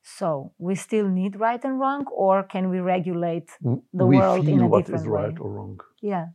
So 0.04 0.52
we 0.58 0.74
still 0.76 1.08
need 1.08 1.40
right 1.40 1.64
and 1.64 1.80
wrong, 1.80 2.06
or 2.14 2.44
can 2.44 2.70
we 2.70 2.80
regulate? 2.80 3.50
The 3.94 4.06
we 4.06 4.18
world 4.18 4.48
in 4.48 4.60
a 4.62 4.68
what 4.68 4.90
is 4.90 5.04
different 5.04 5.08
right 5.08 5.22
way. 5.24 5.28
Right 5.28 5.40
or 5.40 5.50
wrong. 5.50 5.80
Yeah, 6.02 6.26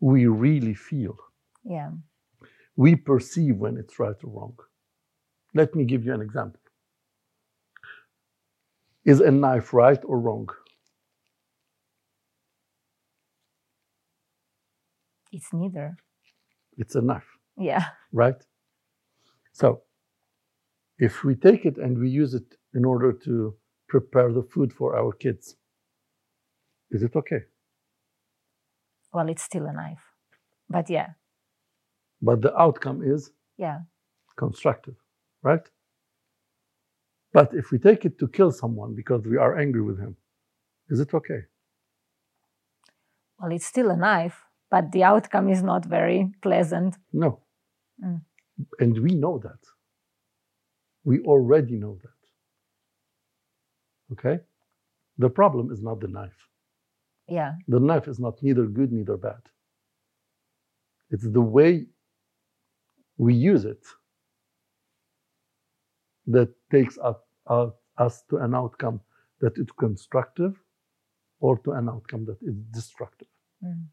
We 0.00 0.26
really 0.26 0.74
feel. 0.74 1.16
yeah. 1.64 1.90
We 2.76 2.96
perceive 2.96 3.56
when 3.58 3.76
it's 3.78 3.98
right 4.00 4.16
or 4.24 4.30
wrong. 4.30 4.56
Let 5.54 5.74
me 5.76 5.84
give 5.84 6.04
you 6.04 6.14
an 6.14 6.22
example. 6.22 6.60
Is 9.04 9.20
a 9.20 9.30
knife 9.32 9.74
right 9.74 10.00
or 10.04 10.20
wrong? 10.20 10.48
It's 15.32 15.52
neither. 15.52 15.98
It's 16.78 16.96
a 16.96 17.02
knife. 17.02 17.35
Yeah, 17.58 17.86
right? 18.12 18.40
So, 19.52 19.82
if 20.98 21.24
we 21.24 21.34
take 21.34 21.64
it 21.66 21.78
and 21.78 21.98
we 21.98 22.08
use 22.10 22.34
it 22.34 22.56
in 22.74 22.84
order 22.84 23.12
to 23.12 23.54
prepare 23.88 24.32
the 24.32 24.42
food 24.42 24.72
for 24.72 24.96
our 24.96 25.12
kids, 25.12 25.56
is 26.90 27.02
it 27.02 27.16
okay? 27.16 27.42
well, 29.12 29.28
it's 29.30 29.42
still 29.42 29.66
a 29.66 29.72
knife. 29.72 30.04
But 30.68 30.90
yeah, 30.90 31.10
But 32.20 32.42
the 32.42 32.54
outcome 32.60 33.02
is 33.02 33.30
yeah, 33.56 33.80
constructive, 34.36 34.96
right? 35.42 35.66
But 37.32 37.54
if 37.54 37.70
we 37.70 37.78
take 37.78 38.04
it 38.04 38.18
to 38.18 38.28
kill 38.28 38.50
someone 38.52 38.94
because 38.94 39.26
we 39.26 39.36
are 39.38 39.58
angry 39.58 39.82
with 39.82 39.98
him, 39.98 40.16
is 40.90 41.00
it 41.00 41.14
okay? 41.14 41.42
well, 43.38 43.52
it's 43.52 43.66
still 43.66 43.90
a 43.90 43.96
knife, 43.96 44.44
but 44.70 44.92
the 44.92 45.04
outcome 45.04 45.48
is 45.50 45.62
not 45.62 45.84
very 45.84 46.30
pleasant. 46.42 46.96
No. 47.12 47.40
Mm. 48.04 48.20
And 48.80 48.98
we 49.02 49.14
know 49.14 49.38
that. 49.38 49.58
We 51.04 51.20
already 51.20 51.76
know 51.76 51.98
that. 52.02 52.20
Okay? 54.12 54.42
The 55.18 55.30
problem 55.30 55.70
is 55.72 55.82
not 55.82 56.00
the 56.00 56.08
knife. 56.08 56.48
Yeah, 57.28 57.54
The 57.66 57.80
knife 57.80 58.06
is 58.08 58.20
not 58.20 58.40
neither 58.42 58.66
good 58.66 58.92
neither 58.92 59.16
bad. 59.16 59.42
It's 61.10 61.28
the 61.28 61.40
way 61.40 61.86
we 63.18 63.34
use 63.34 63.64
it 63.64 63.84
that 66.26 66.50
takes 66.70 66.98
up, 66.98 67.26
us 67.98 68.22
to 68.30 68.36
an 68.38 68.54
outcome 68.54 69.00
that 69.40 69.58
is 69.58 69.66
constructive 69.78 70.54
or 71.40 71.58
to 71.58 71.72
an 71.72 71.88
outcome 71.88 72.24
that 72.26 72.38
is 72.42 72.54
destructive. 72.70 73.28
Mm. 73.64 73.86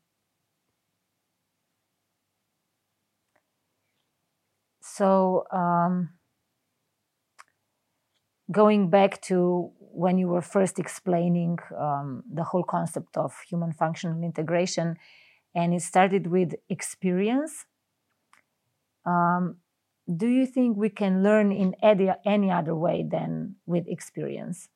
So, 4.96 5.46
um, 5.52 6.10
going 8.52 8.92
back 8.92 9.22
to 9.24 9.72
when 9.80 10.20
you 10.20 10.28
were 10.28 10.44
first 10.44 10.78
explaining 10.78 11.58
um, 11.76 12.24
the 12.32 12.44
whole 12.44 12.62
concept 12.64 13.18
of 13.18 13.34
human 13.50 13.74
functional 13.74 14.22
integration, 14.22 14.98
and 15.56 15.74
it 15.74 15.82
started 15.82 16.28
with 16.28 16.54
experience. 16.70 17.66
Um, 19.04 19.58
do 20.06 20.28
you 20.28 20.46
think 20.46 20.78
we 20.78 20.90
can 20.90 21.24
learn 21.24 21.52
in 21.52 21.76
any, 21.82 22.12
any 22.24 22.52
other 22.52 22.76
way 22.76 23.04
than 23.04 23.56
with 23.66 23.88
experience? 23.88 24.70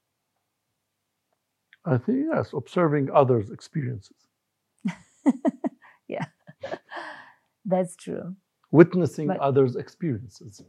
I 1.86 1.98
think, 2.00 2.26
yes, 2.34 2.54
observing 2.54 3.12
others' 3.14 3.52
experiences. 3.52 4.18
yeah, 6.08 6.26
that's 7.66 7.96
true. 7.96 8.36
Witnessing 8.82 9.28
But- 9.28 9.40
others' 9.48 9.76
experiences. 9.76 10.64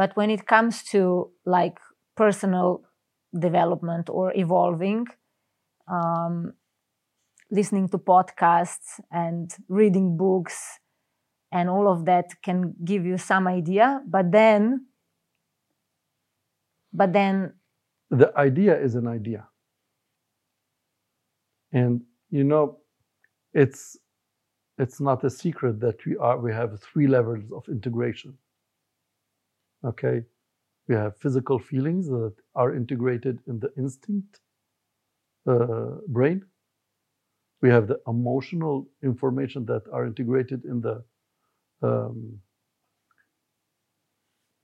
But 0.00 0.10
when 0.18 0.30
it 0.30 0.42
comes 0.46 0.74
to 0.92 1.02
like 1.44 1.78
personal 2.16 2.68
development 3.48 4.08
or 4.08 4.26
evolving, 4.44 5.06
um, 5.96 6.34
listening 7.50 7.88
to 7.88 7.98
podcasts 7.98 9.00
and 9.10 9.46
reading 9.68 10.16
books 10.16 10.56
and 11.52 11.68
all 11.68 11.86
of 11.94 12.04
that 12.04 12.26
can 12.42 12.58
give 12.84 13.04
you 13.04 13.18
some 13.18 13.44
idea, 13.48 13.86
but 14.06 14.26
then, 14.30 14.86
but 16.92 17.12
then, 17.12 17.54
The 18.10 18.30
idea 18.48 18.74
is 18.86 18.94
an 18.96 19.06
idea. 19.06 19.42
And 21.72 22.02
you 22.30 22.44
know, 22.44 22.64
it's 23.52 23.96
it's 24.80 25.00
not 25.00 25.24
a 25.24 25.30
secret 25.30 25.80
that 25.80 26.04
we 26.06 26.16
are 26.16 26.38
we 26.38 26.52
have 26.52 26.80
three 26.80 27.06
levels 27.06 27.44
of 27.52 27.68
integration. 27.68 28.36
Okay. 29.84 30.22
We 30.88 30.94
have 30.96 31.16
physical 31.18 31.58
feelings 31.58 32.08
that 32.08 32.34
are 32.54 32.74
integrated 32.74 33.38
in 33.46 33.60
the 33.60 33.72
instinct 33.76 34.40
uh, 35.46 35.98
brain. 36.08 36.44
We 37.62 37.68
have 37.68 37.86
the 37.86 38.00
emotional 38.08 38.88
information 39.02 39.66
that 39.66 39.82
are 39.92 40.06
integrated 40.06 40.64
in 40.64 40.80
the 40.80 41.04
um, 41.82 42.40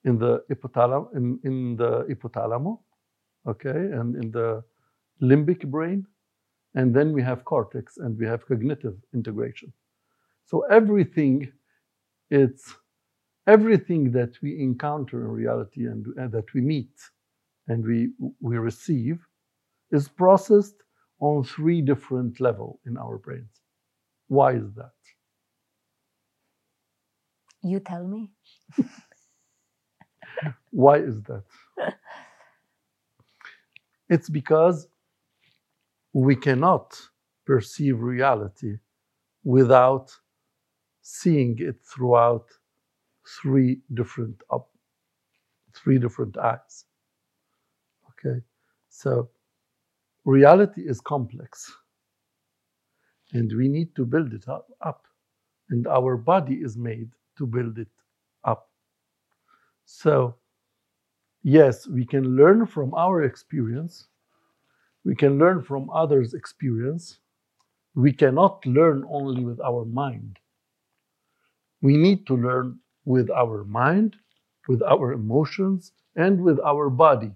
in 0.04 0.18
the 0.18 0.42
hypothalamus 0.50 1.16
in, 1.16 1.38
in 1.44 1.76
the 1.76 2.04
hypothalamus, 2.10 2.78
okay, 3.48 3.70
and 3.98 4.16
in 4.16 4.30
the 4.30 4.62
limbic 5.22 5.66
brain, 5.66 6.06
and 6.74 6.94
then 6.94 7.12
we 7.12 7.22
have 7.22 7.44
cortex 7.44 7.98
and 7.98 8.18
we 8.18 8.26
have 8.26 8.46
cognitive 8.46 8.96
integration. 9.14 9.72
So 10.46 10.62
everything, 10.70 11.52
it's 12.30 12.74
everything 13.46 14.12
that 14.12 14.32
we 14.42 14.60
encounter 14.60 15.22
in 15.24 15.32
reality 15.32 15.86
and, 15.86 16.06
and 16.16 16.32
that 16.32 16.52
we 16.54 16.60
meet 16.60 16.94
and 17.68 17.84
we 17.84 18.10
we 18.40 18.58
receive 18.58 19.18
is 19.90 20.08
processed 20.08 20.76
on 21.20 21.44
three 21.44 21.80
different 21.82 22.40
level 22.40 22.80
in 22.86 22.96
our 22.96 23.18
brains. 23.18 23.60
Why 24.28 24.52
is 24.54 24.72
that? 24.76 24.92
you 27.62 27.80
tell 27.80 28.04
me. 28.04 28.30
Why 30.70 30.98
is 30.98 31.20
that? 31.22 31.44
it's 34.08 34.28
because 34.28 34.88
we 36.12 36.36
cannot 36.36 36.98
perceive 37.46 38.00
reality 38.00 38.78
without 39.44 40.12
seeing 41.06 41.56
it 41.60 41.76
throughout 41.84 42.46
three 43.40 43.78
different 43.94 44.42
up, 44.50 44.68
three 45.72 45.98
different 46.00 46.36
eyes. 46.36 46.84
Okay, 48.10 48.40
so 48.88 49.30
reality 50.24 50.82
is 50.82 51.00
complex, 51.00 51.72
and 53.34 53.52
we 53.56 53.68
need 53.68 53.94
to 53.94 54.04
build 54.04 54.32
it 54.34 54.48
up, 54.48 54.66
up, 54.80 55.06
and 55.70 55.86
our 55.86 56.16
body 56.16 56.56
is 56.56 56.76
made 56.76 57.10
to 57.38 57.46
build 57.46 57.78
it 57.78 57.88
up. 58.42 58.68
So, 59.84 60.34
yes, 61.44 61.86
we 61.86 62.04
can 62.04 62.36
learn 62.36 62.66
from 62.66 62.92
our 62.94 63.22
experience. 63.22 64.08
We 65.04 65.14
can 65.14 65.38
learn 65.38 65.62
from 65.62 65.88
others' 65.90 66.34
experience. 66.34 67.20
We 67.94 68.12
cannot 68.12 68.66
learn 68.66 69.04
only 69.08 69.44
with 69.44 69.60
our 69.60 69.84
mind. 69.84 70.40
We 71.82 71.96
need 71.96 72.26
to 72.26 72.36
learn 72.36 72.80
with 73.04 73.30
our 73.30 73.64
mind, 73.64 74.16
with 74.68 74.82
our 74.82 75.12
emotions, 75.12 75.92
and 76.16 76.42
with 76.42 76.60
our 76.60 76.90
body. 76.90 77.32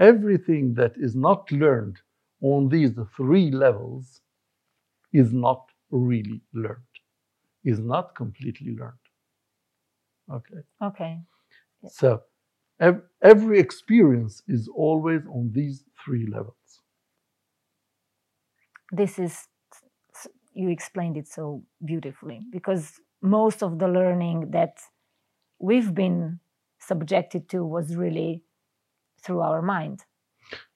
Everything 0.00 0.74
that 0.74 0.96
is 0.96 1.14
not 1.14 1.50
learned 1.52 2.00
on 2.40 2.68
these 2.68 2.92
three 3.16 3.50
levels 3.50 4.20
is 5.12 5.32
not 5.32 5.70
really 5.90 6.42
learned, 6.52 6.84
is 7.64 7.78
not 7.80 8.14
completely 8.14 8.76
learned. 8.76 8.98
Okay. 10.30 10.62
Okay. 10.82 11.20
So 11.86 12.22
ev- 12.80 13.02
every 13.22 13.58
experience 13.60 14.42
is 14.48 14.68
always 14.68 15.22
on 15.26 15.52
these 15.52 15.84
three 16.04 16.26
levels. 16.26 16.82
this 18.92 19.18
is 19.18 19.46
you 20.54 20.68
explained 20.70 21.16
it 21.16 21.28
so 21.28 21.62
beautifully 21.84 22.40
because 22.50 23.00
most 23.22 23.62
of 23.62 23.78
the 23.78 23.88
learning 23.88 24.50
that 24.50 24.78
we've 25.58 25.94
been 25.94 26.40
subjected 26.78 27.48
to 27.48 27.64
was 27.64 27.96
really 27.96 28.42
through 29.22 29.40
our 29.40 29.62
mind 29.62 30.04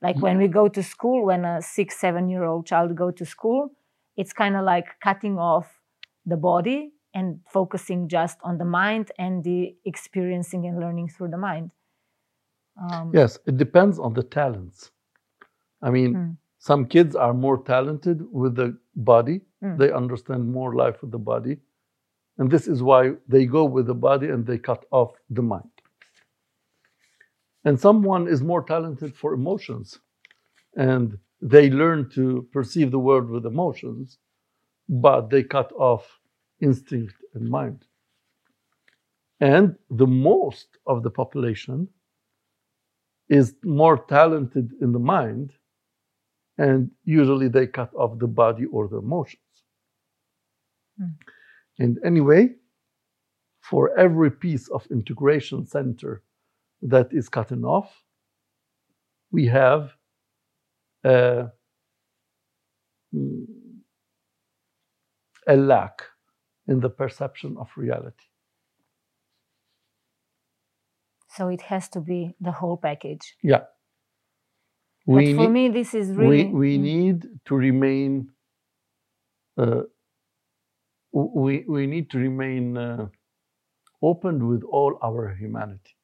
like 0.02 0.16
when 0.20 0.38
we 0.38 0.48
go 0.48 0.68
to 0.68 0.82
school 0.82 1.24
when 1.26 1.44
a 1.44 1.62
six 1.62 1.96
seven 2.00 2.28
year 2.28 2.44
old 2.44 2.66
child 2.66 2.96
go 2.96 3.10
to 3.10 3.24
school 3.24 3.70
it's 4.16 4.32
kind 4.32 4.56
of 4.56 4.64
like 4.64 4.86
cutting 5.02 5.38
off 5.38 5.80
the 6.26 6.36
body 6.36 6.92
and 7.14 7.40
focusing 7.48 8.08
just 8.08 8.38
on 8.42 8.58
the 8.58 8.64
mind 8.64 9.12
and 9.18 9.44
the 9.44 9.74
experiencing 9.84 10.66
and 10.66 10.80
learning 10.80 11.08
through 11.08 11.28
the 11.28 11.38
mind 11.38 11.72
um, 12.80 13.10
Yes, 13.14 13.38
it 13.46 13.56
depends 13.58 13.98
on 13.98 14.14
the 14.14 14.22
talents. 14.22 14.90
I 15.82 15.90
mean, 15.90 16.14
Mm. 16.14 16.36
some 16.58 16.86
kids 16.86 17.14
are 17.16 17.34
more 17.34 17.58
talented 17.62 18.22
with 18.32 18.54
the 18.54 18.78
body, 18.96 19.40
Mm. 19.62 19.76
they 19.78 19.92
understand 19.92 20.50
more 20.50 20.74
life 20.74 21.02
with 21.02 21.10
the 21.10 21.18
body. 21.18 21.58
And 22.40 22.50
this 22.50 22.66
is 22.66 22.82
why 22.82 23.12
they 23.28 23.44
go 23.44 23.64
with 23.66 23.86
the 23.86 23.94
body 23.94 24.28
and 24.28 24.46
they 24.46 24.56
cut 24.56 24.86
off 24.90 25.12
the 25.28 25.42
mind. 25.42 25.70
And 27.66 27.78
someone 27.78 28.26
is 28.26 28.42
more 28.42 28.62
talented 28.62 29.14
for 29.14 29.34
emotions 29.34 30.00
and 30.74 31.18
they 31.42 31.68
learn 31.68 32.08
to 32.14 32.48
perceive 32.50 32.90
the 32.90 32.98
world 32.98 33.28
with 33.28 33.44
emotions, 33.44 34.16
but 34.88 35.28
they 35.28 35.42
cut 35.42 35.70
off 35.72 36.18
instinct 36.60 37.14
and 37.34 37.46
mind. 37.48 37.84
And 39.40 39.76
the 39.90 40.06
most 40.06 40.78
of 40.86 41.02
the 41.02 41.10
population 41.10 41.88
is 43.28 43.54
more 43.64 43.98
talented 43.98 44.72
in 44.80 44.92
the 44.92 44.98
mind, 44.98 45.52
and 46.56 46.90
usually 47.04 47.48
they 47.48 47.66
cut 47.66 47.94
off 47.94 48.18
the 48.18 48.26
body 48.26 48.64
or 48.66 48.88
the 48.88 48.98
emotions. 48.98 49.42
Mm. 51.00 51.14
And 51.80 51.98
anyway, 52.04 52.50
for 53.62 53.98
every 53.98 54.30
piece 54.30 54.68
of 54.68 54.86
integration 54.90 55.66
center 55.66 56.22
that 56.82 57.08
is 57.12 57.28
cut 57.28 57.50
off, 57.64 57.90
we 59.32 59.46
have 59.46 59.90
a, 61.04 61.46
mm, 63.14 63.44
a 65.48 65.56
lack 65.56 66.02
in 66.68 66.80
the 66.80 66.90
perception 66.90 67.56
of 67.58 67.68
reality. 67.76 68.26
so 71.36 71.46
it 71.48 71.60
has 71.62 71.88
to 71.88 72.00
be 72.00 72.34
the 72.40 72.50
whole 72.50 72.76
package 72.76 73.36
Yeah. 73.42 73.62
We 75.06 75.14
but 75.14 75.36
for 75.36 75.48
need- 75.48 75.52
me 75.58 75.68
this 75.78 75.94
is 75.94 76.06
really 76.10 76.44
we, 76.46 76.52
we 76.62 76.78
Mm. 76.78 76.82
need 76.82 77.18
to 77.46 77.54
remain 77.54 78.10
uh, 79.56 79.82
we, 81.12 81.64
we 81.68 81.86
need 81.86 82.10
to 82.10 82.18
remain 82.18 82.76
uh, 82.76 83.06
open 84.02 84.48
with 84.48 84.62
all 84.64 84.98
our 85.02 85.34
humanity 85.38 85.96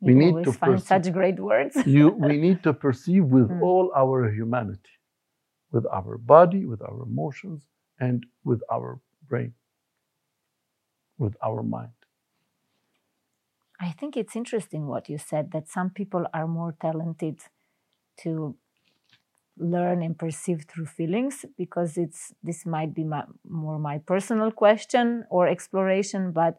we 0.00 0.14
need 0.14 0.44
to 0.44 0.52
find 0.52 0.74
perceive- 0.74 0.88
such 0.88 1.12
great 1.12 1.40
words. 1.40 1.76
you, 1.86 2.10
we 2.10 2.36
need 2.38 2.62
to 2.64 2.72
perceive 2.72 3.24
with 3.26 3.50
Mm. 3.50 3.62
all 3.62 3.92
our 3.96 4.30
humanity 4.32 4.94
with 5.72 5.86
our 5.92 6.18
body 6.18 6.64
with 6.66 6.82
our 6.82 7.02
emotions 7.04 7.66
and 8.00 8.26
with 8.44 8.62
our 8.72 9.00
brain 9.28 9.54
with 11.18 11.36
our 11.42 11.62
mind 11.62 11.92
I 13.80 13.92
think 13.92 14.16
it's 14.16 14.36
interesting 14.36 14.86
what 14.88 15.08
you 15.08 15.18
said 15.18 15.52
that 15.52 15.68
some 15.68 15.90
people 15.90 16.26
are 16.34 16.46
more 16.48 16.74
talented 16.80 17.38
to 18.22 18.56
learn 19.60 20.02
and 20.02 20.18
perceive 20.18 20.64
through 20.68 20.86
feelings 20.86 21.44
because 21.56 21.96
it's 21.96 22.32
this 22.42 22.64
might 22.66 22.94
be 22.94 23.04
my, 23.04 23.24
more 23.48 23.78
my 23.78 23.98
personal 23.98 24.50
question 24.50 25.24
or 25.30 25.46
exploration 25.46 26.32
but 26.32 26.58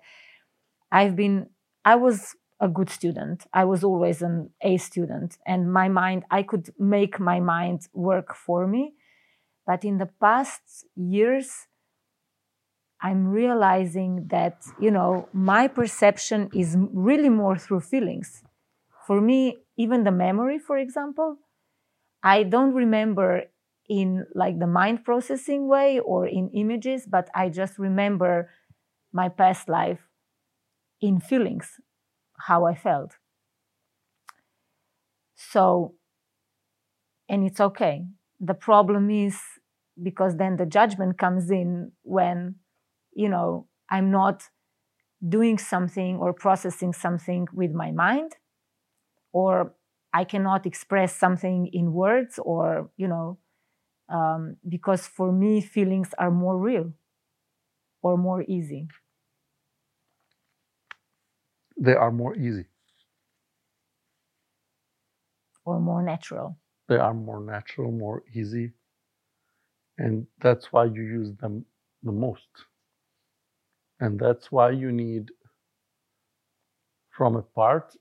i've 0.91 1.15
been 1.15 1.47
i 1.83 1.95
was 1.95 2.35
a 2.61 2.67
good 2.69 2.89
student. 2.89 3.47
I 3.51 3.65
was 3.65 3.83
always 3.83 4.21
an 4.21 4.51
a 4.61 4.77
student 4.77 5.37
and 5.45 5.73
my 5.73 5.87
mind 5.89 6.23
i 6.29 6.43
could 6.43 6.69
make 6.77 7.19
my 7.19 7.39
mind 7.39 7.79
work 7.93 8.35
for 8.35 8.67
me. 8.67 8.93
But 9.65 9.83
in 9.83 9.97
the 9.97 10.09
past 10.25 10.85
years 10.95 11.67
i'm 13.01 13.27
realizing 13.27 14.27
that 14.27 14.57
you 14.79 14.91
know 14.91 15.27
my 15.33 15.67
perception 15.67 16.49
is 16.53 16.77
really 17.09 17.29
more 17.29 17.57
through 17.57 17.81
feelings. 17.81 18.43
For 19.07 19.19
me 19.19 19.39
even 19.75 20.03
the 20.03 20.11
memory 20.11 20.59
for 20.59 20.77
example 20.77 21.37
I 22.23 22.43
don't 22.43 22.73
remember 22.73 23.43
in 23.89 24.25
like 24.35 24.59
the 24.59 24.67
mind 24.67 25.03
processing 25.03 25.67
way 25.67 25.99
or 25.99 26.27
in 26.27 26.49
images, 26.51 27.05
but 27.05 27.29
I 27.35 27.49
just 27.49 27.77
remember 27.77 28.49
my 29.13 29.29
past 29.29 29.69
life 29.69 29.99
in 31.01 31.19
feelings, 31.19 31.79
how 32.37 32.65
I 32.65 32.75
felt. 32.75 33.17
So, 35.35 35.95
and 37.29 37.43
it's 37.45 37.59
okay. 37.59 38.05
The 38.39 38.53
problem 38.53 39.09
is 39.09 39.39
because 40.01 40.37
then 40.37 40.57
the 40.57 40.65
judgment 40.65 41.17
comes 41.17 41.49
in 41.51 41.91
when, 42.03 42.55
you 43.13 43.29
know, 43.29 43.67
I'm 43.89 44.11
not 44.11 44.43
doing 45.27 45.57
something 45.57 46.17
or 46.17 46.33
processing 46.33 46.93
something 46.93 47.47
with 47.53 47.71
my 47.71 47.91
mind 47.91 48.33
or 49.33 49.73
I 50.13 50.23
cannot 50.25 50.65
express 50.65 51.15
something 51.15 51.67
in 51.67 51.93
words 51.93 52.39
or, 52.39 52.89
you 52.97 53.07
know, 53.07 53.39
um, 54.09 54.57
because 54.67 55.07
for 55.07 55.31
me, 55.31 55.61
feelings 55.61 56.13
are 56.17 56.31
more 56.31 56.57
real 56.57 56.93
or 58.03 58.17
more 58.17 58.43
easy. 58.47 58.87
They 61.77 61.95
are 61.95 62.11
more 62.11 62.35
easy. 62.35 62.67
Or 65.65 65.79
more 65.79 66.03
natural. 66.03 66.59
They 66.87 66.97
are 66.97 67.13
more 67.13 67.39
natural, 67.39 67.91
more 67.91 68.23
easy. 68.33 68.73
And 69.97 70.27
that's 70.39 70.71
why 70.73 70.85
you 70.85 71.01
use 71.01 71.35
them 71.37 71.65
the 72.03 72.11
most. 72.11 72.49
And 73.99 74.19
that's 74.19 74.51
why 74.51 74.71
you 74.71 74.91
need, 74.91 75.31
from 77.11 77.35
a 77.35 77.41
part, 77.41 77.95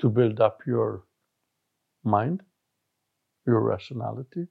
to 0.00 0.08
build 0.08 0.40
up 0.40 0.60
your 0.66 1.04
mind, 2.04 2.42
your 3.46 3.60
rationality, 3.60 4.46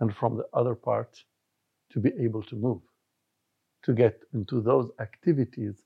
and 0.00 0.14
from 0.14 0.36
the 0.36 0.46
other 0.52 0.74
part, 0.74 1.24
to 1.90 2.00
be 2.00 2.10
able 2.20 2.42
to 2.42 2.56
move, 2.56 2.82
to 3.82 3.92
get 3.92 4.20
into 4.34 4.60
those 4.60 4.90
activities 5.00 5.84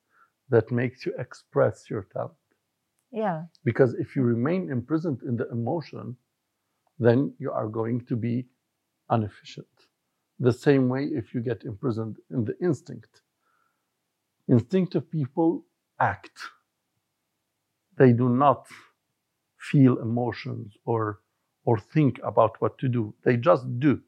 that 0.48 0.70
makes 0.72 1.04
you 1.04 1.12
express 1.18 1.90
your 1.90 2.06
talent. 2.12 2.32
Yeah. 3.12 3.44
Because 3.64 3.94
if 3.94 4.16
you 4.16 4.22
remain 4.22 4.70
imprisoned 4.70 5.22
in 5.22 5.36
the 5.36 5.48
emotion, 5.50 6.16
then 6.98 7.32
you 7.38 7.52
are 7.52 7.68
going 7.68 8.04
to 8.06 8.16
be 8.16 8.46
inefficient. 9.11 9.66
The 10.40 10.52
same 10.52 10.88
way 10.88 11.04
if 11.04 11.34
you 11.34 11.40
get 11.40 11.64
imprisoned 11.64 12.16
in 12.30 12.44
the 12.44 12.56
instinct. 12.61 13.22
Instinctive 14.48 15.11
people 15.11 15.64
act 16.00 16.38
they 17.99 18.12
do 18.12 18.28
not 18.28 18.66
feel 19.59 19.99
emotions 19.99 20.76
or 20.84 21.20
or 21.64 21.78
think 21.78 22.18
about 22.24 22.61
what 22.61 22.78
to 22.78 22.88
do. 22.88 23.14
They 23.24 23.36
just 23.36 23.64
do. 23.78 24.01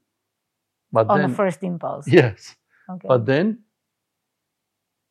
But 0.93 1.09
on 1.09 1.19
then, 1.21 1.31
the 1.31 1.37
first 1.37 1.63
impulse. 1.63 2.09
Yes. 2.09 2.57
Okay. 2.89 3.09
But 3.09 3.27
then 3.27 3.59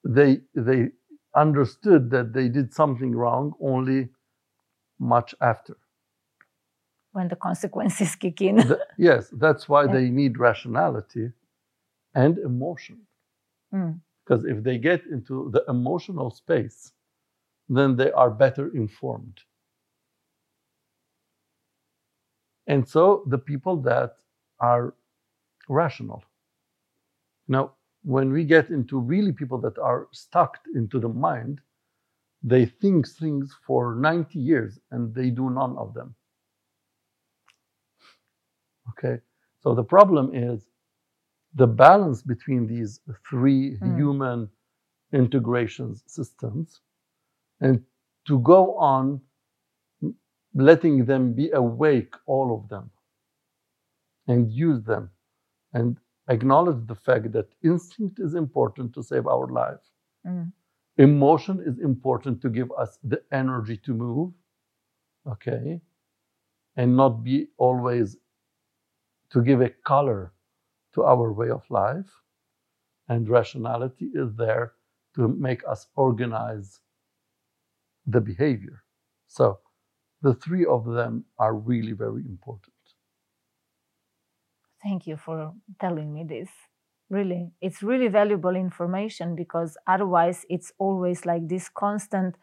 they 0.03 0.41
they 0.55 0.89
understood 1.35 2.09
that 2.11 2.33
they 2.33 2.49
did 2.49 2.73
something 2.73 3.11
wrong 3.15 3.53
only 3.61 4.09
much 4.99 5.35
after. 5.41 5.77
When 7.11 7.27
the 7.27 7.35
consequences 7.35 8.15
kick 8.23 8.41
in. 8.41 8.57
the, 8.57 8.79
yes, 8.97 9.29
that's 9.31 9.67
why 9.69 9.85
yeah. 9.85 9.93
they 9.93 10.09
need 10.09 10.37
rationality 10.37 11.31
and 12.13 12.37
emotion. 12.39 13.01
Mm. 13.73 13.99
Because 14.25 14.45
if 14.45 14.63
they 14.63 14.77
get 14.77 15.05
into 15.05 15.49
the 15.51 15.63
emotional 15.67 16.29
space, 16.31 16.91
then 17.69 17.95
they 17.95 18.11
are 18.11 18.31
better 18.31 18.75
informed. 18.75 19.39
And 22.67 22.87
so 22.87 23.23
the 23.27 23.37
people 23.37 23.77
that 23.83 24.15
are 24.59 24.95
rational. 25.67 26.23
Now, 27.47 27.73
when 28.03 28.31
we 28.31 28.43
get 28.43 28.69
into 28.69 28.99
really 28.99 29.31
people 29.31 29.59
that 29.61 29.77
are 29.77 30.07
stuck 30.11 30.59
into 30.75 30.99
the 30.99 31.09
mind, 31.09 31.61
they 32.41 32.65
think 32.65 33.07
things 33.07 33.55
for 33.65 33.95
90 33.95 34.39
years 34.39 34.79
and 34.91 35.13
they 35.13 35.29
do 35.29 35.49
none 35.49 35.77
of 35.77 35.93
them. 35.93 36.15
Okay, 38.89 39.21
so 39.61 39.75
the 39.75 39.83
problem 39.83 40.33
is 40.33 40.65
the 41.55 41.67
balance 41.67 42.21
between 42.21 42.65
these 42.67 43.01
three 43.29 43.77
mm. 43.77 43.97
human 43.97 44.49
integrations 45.13 46.03
systems 46.07 46.81
and 47.61 47.83
to 48.27 48.39
go 48.39 48.75
on 48.77 49.21
letting 50.53 51.05
them 51.05 51.33
be 51.33 51.51
awake, 51.51 52.13
all 52.25 52.55
of 52.55 52.69
them, 52.69 52.89
and 54.27 54.51
use 54.51 54.81
them 54.83 55.09
and 55.73 55.97
acknowledge 56.29 56.85
the 56.87 56.95
fact 56.95 57.31
that 57.31 57.47
instinct 57.63 58.19
is 58.19 58.35
important 58.35 58.93
to 58.93 59.03
save 59.03 59.27
our 59.27 59.47
life. 59.47 59.79
Mm. 60.25 60.51
Emotion 60.97 61.61
is 61.65 61.79
important 61.79 62.41
to 62.41 62.49
give 62.49 62.71
us 62.77 62.99
the 63.03 63.21
energy 63.31 63.77
to 63.77 63.93
move, 63.93 64.33
okay, 65.27 65.79
and 66.75 66.95
not 66.95 67.23
be 67.23 67.47
always 67.57 68.17
to 69.31 69.41
give 69.41 69.61
a 69.61 69.69
color 69.69 70.33
to 70.93 71.03
our 71.03 71.31
way 71.31 71.49
of 71.49 71.63
life. 71.69 72.09
And 73.07 73.29
rationality 73.29 74.11
is 74.13 74.35
there 74.35 74.73
to 75.15 75.27
make 75.27 75.63
us 75.67 75.87
organize 75.95 76.79
the 78.05 78.21
behavior. 78.21 78.83
So 79.27 79.59
the 80.21 80.33
three 80.33 80.65
of 80.65 80.85
them 80.85 81.25
are 81.37 81.53
really 81.53 81.93
very 81.93 82.23
important. 82.25 82.73
Thank 84.83 85.07
you 85.07 85.17
for 85.17 85.53
telling 85.79 86.13
me 86.13 86.23
this. 86.23 86.49
Really, 87.09 87.51
it's 87.59 87.81
really 87.81 88.07
valuable 88.07 88.55
information 88.55 89.35
because 89.35 89.77
otherwise 89.87 90.45
it's 90.47 90.71
always 90.77 91.25
like 91.25 91.47
this 91.47 91.67
constant 91.67 92.35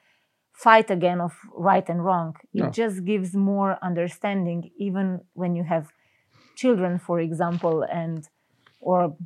fight 0.53 0.91
again 0.91 1.21
of 1.21 1.35
right 1.53 1.89
and 1.89 2.05
wrong. 2.05 2.35
It 2.53 2.65
yeah. 2.65 2.71
just 2.71 3.05
gives 3.05 3.35
more 3.35 3.79
understanding, 3.81 4.71
even 4.77 5.21
when 5.35 5.55
you 5.55 5.63
have 5.65 5.93
children, 6.57 6.99
for 6.99 7.21
example, 7.21 7.83
and 7.83 8.29
or 8.81 9.17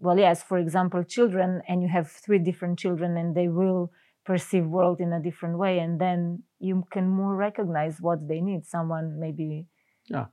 well, 0.00 0.18
yes, 0.18 0.42
for 0.42 0.56
example, 0.56 1.04
children, 1.04 1.60
and 1.68 1.82
you 1.82 1.88
have 1.88 2.10
three 2.10 2.38
different 2.38 2.78
children, 2.78 3.18
and 3.18 3.34
they 3.34 3.48
will 3.48 3.92
perceive 4.30 4.66
world 4.78 4.98
in 5.00 5.12
a 5.18 5.20
different 5.28 5.56
way 5.58 5.74
and 5.84 6.00
then 6.04 6.20
you 6.60 6.74
can 6.94 7.06
more 7.20 7.34
recognize 7.34 7.96
what 8.06 8.18
they 8.28 8.40
need. 8.48 8.62
Someone 8.76 9.06
maybe 9.24 9.66
yeah 10.14 10.26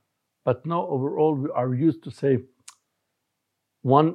but 0.46 0.58
now 0.74 0.82
overall 0.96 1.34
we 1.44 1.50
are 1.62 1.74
used 1.88 2.02
to 2.08 2.12
say 2.22 2.34
one 3.82 4.10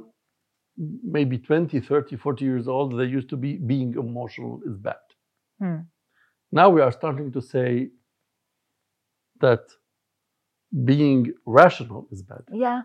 maybe 1.16 1.36
20 1.36 1.80
30 1.80 2.16
40 2.16 2.44
years 2.50 2.68
old 2.68 2.88
they 2.98 3.08
used 3.18 3.28
to 3.34 3.38
be 3.46 3.50
being 3.72 3.90
emotional 4.06 4.60
is 4.68 4.76
bad. 4.88 5.04
Hmm. 5.60 5.80
now 6.60 6.68
we 6.76 6.80
are 6.86 6.92
starting 7.00 7.32
to 7.36 7.42
say 7.54 7.68
that 9.44 9.64
being 10.92 11.20
rational 11.44 12.06
is 12.12 12.22
bad. 12.22 12.44
Yeah. 12.66 12.82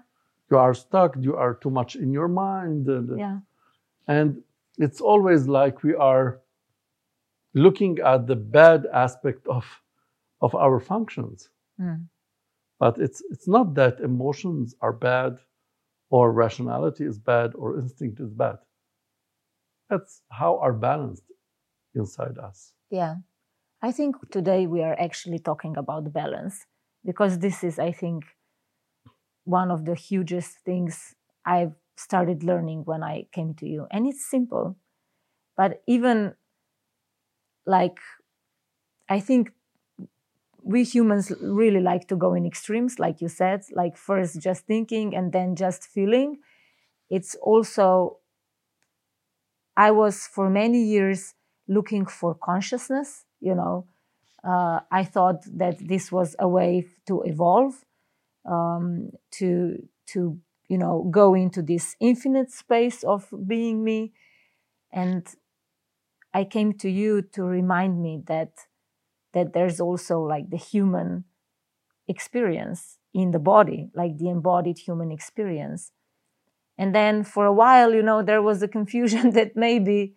You 0.50 0.58
are 0.66 0.74
stuck 0.74 1.12
you 1.28 1.36
are 1.44 1.54
too 1.64 1.74
much 1.80 1.92
in 1.96 2.10
your 2.18 2.28
mind 2.28 2.88
and, 2.88 3.08
yeah. 3.26 3.38
and 4.16 4.28
it's 4.86 5.02
always 5.12 5.42
like 5.60 5.84
we 5.84 5.96
are 6.12 6.28
looking 7.58 8.00
at 8.00 8.28
the 8.28 8.36
bad 8.36 8.88
aspect 8.94 9.48
of, 9.48 9.66
of 10.42 10.56
our 10.56 10.80
functions. 10.80 11.50
Mm. 11.80 12.06
But 12.80 12.98
it's, 13.00 13.24
it's 13.32 13.48
not 13.48 13.74
that 13.76 14.00
emotions 14.00 14.76
are 14.82 14.94
bad 14.94 15.40
or 16.10 16.32
rationality 16.32 17.06
is 17.06 17.18
bad 17.18 17.54
or 17.56 17.80
instinct 17.80 18.20
is 18.20 18.32
bad. 18.32 18.58
That's 19.90 20.22
how 20.30 20.60
are 20.60 20.74
balanced 20.74 21.24
inside 21.96 22.38
us. 22.38 22.74
Yeah. 22.90 23.16
I 23.82 23.92
think 23.92 24.16
today 24.32 24.68
we 24.68 24.82
are 24.84 24.96
actually 25.00 25.40
talking 25.40 25.78
about 25.78 26.14
balance 26.14 26.66
because 27.06 27.40
this 27.40 27.64
is, 27.64 27.80
I 27.80 27.92
think, 27.92 28.26
one 29.44 29.72
of 29.72 29.86
the 29.86 29.96
hugest 29.96 30.60
things 30.66 31.16
I've 31.46 31.76
started 31.96 32.44
learning 32.44 32.84
when 32.86 33.04
I 33.04 33.28
came 33.32 33.54
to 33.56 33.68
you. 33.68 33.88
And 33.92 34.06
it's 34.08 34.30
simple. 34.30 34.78
But 35.56 35.82
even 35.88 36.36
like 37.68 38.00
I 39.10 39.20
think 39.20 39.52
we 40.64 40.84
humans 40.84 41.32
really 41.42 41.80
like 41.80 42.08
to 42.08 42.16
go 42.16 42.34
in 42.34 42.46
extremes, 42.46 43.00
like 43.00 43.22
you 43.22 43.28
said, 43.30 43.64
like 43.72 43.96
first 43.96 44.42
just 44.42 44.66
thinking 44.66 45.16
and 45.16 45.32
then 45.32 45.56
just 45.56 45.84
feeling. 45.86 46.40
It's 47.10 47.36
also, 47.36 48.20
I 49.76 49.92
was 49.92 50.28
for 50.28 50.50
many 50.50 50.82
years 50.84 51.34
looking 51.68 52.06
for 52.06 52.34
consciousness, 52.34 53.26
you 53.40 53.54
know. 53.56 53.86
Uh, 54.44 54.82
I 54.92 55.04
thought 55.04 55.44
that 55.58 55.78
this 55.80 56.12
was 56.12 56.36
a 56.40 56.48
way 56.48 56.88
to 57.08 57.22
evolve, 57.24 57.84
um, 58.46 59.12
to 59.34 59.88
to 60.08 60.40
you 60.70 60.78
know 60.78 61.08
go 61.12 61.34
into 61.36 61.62
this 61.62 61.96
infinite 62.00 62.52
space 62.52 63.04
of 63.04 63.34
being 63.48 63.84
me, 63.84 64.14
and 64.92 65.28
I 66.38 66.44
came 66.46 66.72
to 66.84 66.90
you 66.90 67.22
to 67.36 67.44
remind 67.44 68.02
me 68.02 68.14
that 68.28 68.52
that 69.34 69.54
there's 69.54 69.80
also 69.80 70.16
like 70.22 70.50
the 70.50 70.58
human 70.58 71.26
experience 72.08 73.00
in 73.14 73.32
the 73.32 73.40
body, 73.40 73.90
like 73.94 74.18
the 74.18 74.30
embodied 74.30 74.80
human 74.80 75.12
experience. 75.12 75.92
And 76.78 76.96
then 76.96 77.24
for 77.24 77.46
a 77.46 77.54
while, 77.54 77.94
you 77.94 78.04
know, 78.04 78.22
there 78.24 78.42
was 78.42 78.64
a 78.64 78.68
confusion 78.68 79.32
that 79.38 79.56
maybe 79.56 80.16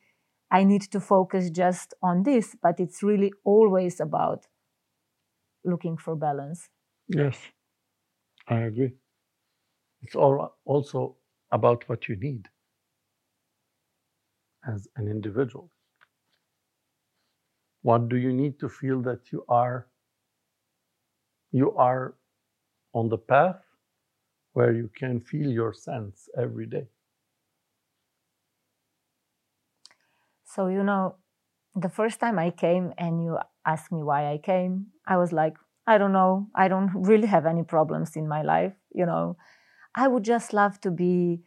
I 0.51 0.65
need 0.65 0.83
to 0.95 1.01
focus 1.01 1.51
just 1.51 1.95
on 2.03 2.25
this, 2.25 2.57
but 2.63 2.81
it's 2.81 3.03
really 3.03 3.33
always 3.45 4.01
about 4.01 4.47
looking 5.65 5.97
for 5.97 6.15
balance. 6.17 6.69
Yes, 7.09 7.53
I 8.49 8.61
agree. 8.61 8.99
It's 10.03 10.15
all 10.15 10.59
also 10.67 11.17
about 11.51 11.89
what 11.89 12.07
you 12.07 12.17
need 12.17 12.51
as 14.67 14.89
an 14.97 15.07
individual. 15.09 15.71
What 17.83 18.09
do 18.09 18.17
you 18.17 18.33
need 18.33 18.59
to 18.61 18.71
feel 18.71 19.03
that 19.03 19.33
you 19.33 19.45
are 19.49 19.87
you 21.53 21.73
are 21.77 22.17
on 22.95 23.09
the 23.09 23.19
path 23.19 23.63
where 24.53 24.73
you 24.73 24.89
can 24.89 25.21
feel 25.21 25.51
your 25.51 25.73
sense 25.73 26.29
every 26.37 26.67
day? 26.67 26.89
So, 30.45 30.67
you 30.69 30.83
know, 30.83 31.17
the 31.75 31.89
first 31.89 32.21
time 32.21 32.39
I 32.39 32.51
came 32.51 32.93
and 32.99 33.23
you 33.23 33.39
asked 33.67 33.93
me 33.93 34.03
why 34.03 34.33
I 34.33 34.39
came, 34.39 34.89
I 35.07 35.17
was 35.17 35.33
like, 35.33 35.57
I 35.87 35.99
don't 35.99 36.13
know. 36.13 36.49
I 36.55 36.69
don't 36.69 36.91
really 36.95 37.29
have 37.29 37.47
any 37.47 37.63
problems 37.63 38.17
in 38.17 38.29
my 38.29 38.43
life. 38.43 38.75
You 38.95 39.07
know, 39.07 39.37
I 39.95 40.09
would 40.09 40.25
just 40.25 40.53
love 40.53 40.81
to 40.83 40.91
be 40.91 41.43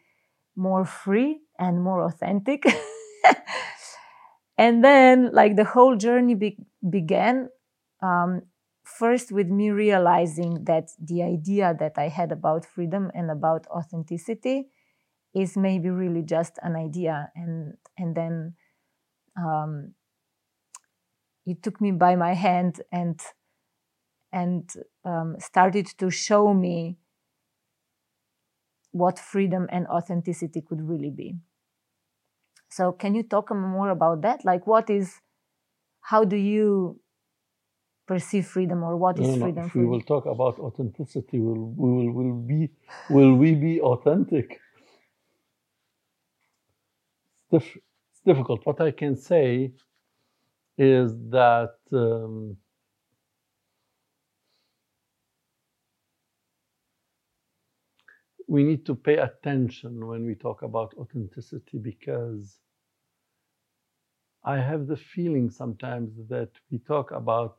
more 0.56 0.84
free 0.84 1.42
and 1.58 1.82
more 1.82 2.02
authentic. 2.04 2.64
and 4.56 4.84
then 4.84 5.30
like 5.32 5.56
the 5.56 5.64
whole 5.64 5.96
journey 5.96 6.34
be- 6.34 6.58
began 6.88 7.48
um, 8.02 8.42
first 8.84 9.32
with 9.32 9.48
me 9.48 9.70
realizing 9.70 10.64
that 10.64 10.90
the 11.00 11.22
idea 11.22 11.74
that 11.78 11.94
i 11.96 12.08
had 12.08 12.30
about 12.32 12.64
freedom 12.66 13.10
and 13.14 13.30
about 13.30 13.66
authenticity 13.68 14.68
is 15.34 15.56
maybe 15.56 15.90
really 15.90 16.22
just 16.22 16.58
an 16.62 16.76
idea. 16.76 17.30
And 17.36 17.74
and 17.98 18.14
then 18.16 18.54
um, 19.38 19.94
you 21.44 21.54
took 21.54 21.80
me 21.80 21.90
by 21.92 22.16
my 22.16 22.34
hand 22.34 22.80
and 22.92 23.20
and 24.32 24.70
um, 25.04 25.36
started 25.38 25.86
to 25.98 26.10
show 26.10 26.52
me 26.52 26.96
what 28.92 29.18
freedom 29.18 29.66
and 29.70 29.86
authenticity 29.88 30.62
could 30.62 30.80
really 30.88 31.10
be 31.10 31.36
so 32.74 32.90
can 32.90 33.14
you 33.14 33.22
talk 33.22 33.54
more 33.54 33.90
about 33.90 34.22
that? 34.22 34.44
Like 34.44 34.66
what 34.66 34.90
is 34.90 35.20
how 36.00 36.24
do 36.24 36.36
you 36.36 36.98
perceive 38.08 38.46
freedom 38.46 38.82
or 38.82 38.96
what 38.96 39.16
is 39.16 39.28
no, 39.28 39.34
no, 39.36 39.44
freedom 39.44 39.64
if 39.64 39.74
we 39.76 39.86
will 39.86 40.00
talk 40.00 40.26
about 40.26 40.58
authenticity, 40.58 41.38
will 41.38 41.72
we 41.76 41.88
will, 41.92 42.12
will 42.12 42.34
be 42.34 42.70
will 43.10 43.34
we 43.36 43.54
be 43.54 43.80
authentic? 43.80 44.60
It's, 47.52 47.64
it's 47.64 48.22
difficult. 48.26 48.66
What 48.66 48.80
I 48.80 48.90
can 48.90 49.16
say 49.16 49.72
is 50.76 51.12
that 51.30 51.76
um, 51.92 52.56
we 58.48 58.64
need 58.64 58.84
to 58.86 58.96
pay 58.96 59.18
attention 59.18 60.04
when 60.04 60.26
we 60.26 60.34
talk 60.34 60.62
about 60.62 60.92
authenticity 60.98 61.78
because 61.78 62.58
I 64.44 64.58
have 64.58 64.86
the 64.86 64.96
feeling 64.96 65.50
sometimes 65.50 66.12
that 66.28 66.50
we 66.70 66.78
talk 66.78 67.10
about 67.12 67.58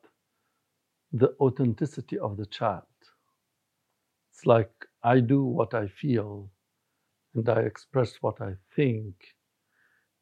the 1.11 1.35
authenticity 1.39 2.19
of 2.19 2.37
the 2.37 2.45
child. 2.45 2.83
It's 4.31 4.45
like 4.45 4.71
I 5.03 5.19
do 5.21 5.43
what 5.43 5.73
I 5.73 5.87
feel 5.87 6.51
and 7.35 7.47
I 7.49 7.61
express 7.61 8.15
what 8.21 8.41
I 8.41 8.55
think 8.75 9.15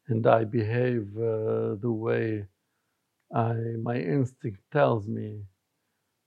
and 0.08 0.26
I 0.26 0.44
behave 0.44 1.08
uh, 1.16 1.76
the 1.76 1.92
way 1.92 2.46
I, 3.34 3.54
my 3.82 3.96
instinct 3.98 4.60
tells 4.72 5.08
me. 5.08 5.42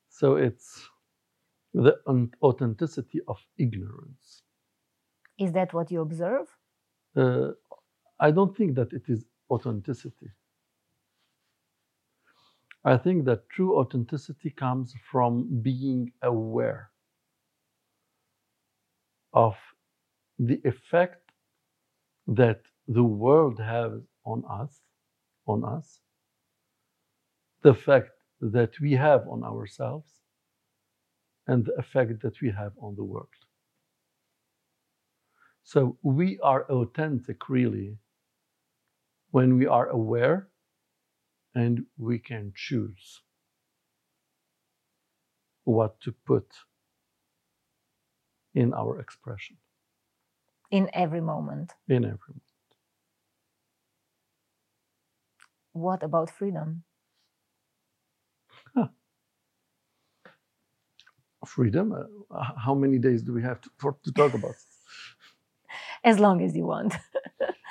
So 0.10 0.36
it's 0.36 0.90
the 1.74 1.98
authenticity 2.44 3.22
of 3.28 3.38
ignorance. 3.58 4.44
Is 5.40 5.54
that 5.54 5.74
what 5.74 5.92
you 5.92 6.02
observe? 6.02 6.48
Uh, 7.16 7.52
I 8.20 8.32
don't 8.32 8.56
think 8.58 8.76
that 8.76 8.94
it 8.94 9.04
is 9.10 9.26
authenticity. 9.50 10.30
I 12.84 12.98
think 12.98 13.26
that 13.26 13.50
true 13.50 13.78
authenticity 13.80 14.50
comes 14.50 14.94
from 15.12 15.62
being 15.62 16.12
aware 16.22 16.92
of 19.34 19.56
the 20.40 20.62
effect 20.64 21.32
that 22.28 22.62
the 22.88 23.04
world 23.04 23.60
has 23.60 23.92
on 24.26 24.44
us, 24.50 24.80
on 25.48 25.64
us, 25.64 26.00
the 27.62 27.70
effect 27.70 28.12
that 28.40 28.80
we 28.80 28.94
have 28.94 29.28
on 29.28 29.44
ourselves, 29.44 30.10
and 31.48 31.66
the 31.66 31.74
effect 31.78 32.22
that 32.22 32.42
we 32.42 32.52
have 32.52 32.74
on 32.82 32.96
the 32.96 33.04
world. 33.04 33.28
So 35.64 35.98
we 36.02 36.40
are 36.40 36.64
authentic 36.72 37.50
really 37.50 37.98
when 39.38 39.60
we 39.60 39.68
are 39.68 39.88
aware 39.90 40.48
and 41.54 41.86
we 42.08 42.18
can 42.18 42.52
choose 42.56 43.22
what 45.64 45.92
to 46.02 46.12
put 46.32 46.48
in 48.56 48.74
our 48.74 49.00
expression. 49.00 49.58
In 50.72 50.90
every 50.92 51.22
moment. 51.22 51.76
In 51.88 52.04
every 52.04 52.34
moment. 52.40 52.68
What 55.74 56.02
about 56.02 56.32
freedom? 56.32 56.70
Huh. 58.74 58.88
Freedom? 61.46 61.86
Uh, 61.94 62.44
how 62.66 62.74
many 62.74 62.98
days 62.98 63.22
do 63.22 63.34
we 63.34 63.44
have 63.44 63.62
to, 63.62 63.70
for, 63.78 63.96
to 64.04 64.12
talk 64.12 64.34
about? 64.34 64.56
as 66.04 66.18
long 66.26 66.42
as 66.42 66.58
you 66.58 66.66
want. 66.66 66.94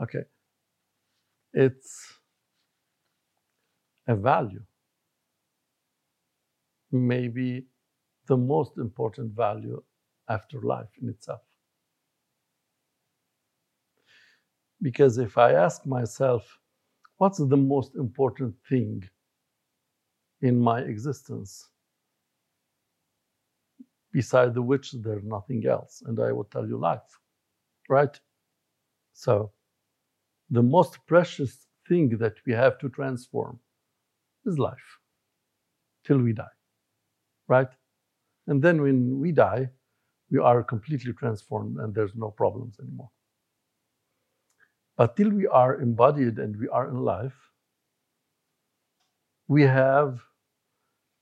Okay. 0.00 0.24
It's 1.52 2.14
a 4.06 4.14
value. 4.16 4.62
Maybe 6.92 7.66
the 8.26 8.36
most 8.36 8.78
important 8.78 9.32
value 9.32 9.82
after 10.28 10.60
life 10.60 10.88
in 11.02 11.08
itself. 11.08 11.42
Because 14.82 15.18
if 15.18 15.36
I 15.38 15.52
ask 15.52 15.84
myself, 15.86 16.58
what's 17.18 17.38
the 17.38 17.56
most 17.56 17.96
important 17.96 18.54
thing 18.68 19.02
in 20.40 20.58
my 20.58 20.80
existence, 20.80 21.68
beside 24.12 24.56
which 24.56 24.92
there's 24.92 25.24
nothing 25.24 25.66
else? 25.66 26.02
And 26.06 26.18
I 26.20 26.32
will 26.32 26.44
tell 26.44 26.66
you 26.66 26.78
life, 26.78 27.18
right? 27.88 28.18
So 29.12 29.52
the 30.50 30.62
most 30.62 30.98
precious 31.06 31.66
thing 31.88 32.16
that 32.18 32.34
we 32.46 32.52
have 32.52 32.78
to 32.78 32.88
transform 32.88 33.58
is 34.46 34.58
life 34.58 34.98
till 36.04 36.18
we 36.18 36.32
die, 36.32 36.56
right? 37.48 37.68
And 38.46 38.62
then 38.62 38.82
when 38.82 39.20
we 39.20 39.32
die, 39.32 39.70
we 40.30 40.38
are 40.38 40.62
completely 40.62 41.12
transformed 41.12 41.78
and 41.78 41.94
there's 41.94 42.14
no 42.14 42.30
problems 42.30 42.78
anymore. 42.80 43.10
But 44.96 45.16
till 45.16 45.30
we 45.30 45.46
are 45.46 45.80
embodied 45.80 46.38
and 46.38 46.56
we 46.56 46.68
are 46.68 46.88
in 46.88 46.96
life, 46.96 47.36
we 49.48 49.62
have 49.62 50.20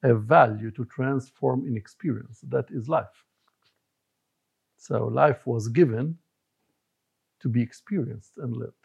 a 0.02 0.14
value 0.14 0.70
to 0.72 0.84
transform 0.84 1.66
in 1.66 1.76
experience. 1.76 2.40
That 2.48 2.66
is 2.70 2.88
life. 2.88 3.24
So 4.76 5.06
life 5.06 5.46
was 5.46 5.68
given 5.68 6.18
to 7.40 7.48
be 7.48 7.62
experienced 7.62 8.38
and 8.38 8.56
lived. 8.56 8.77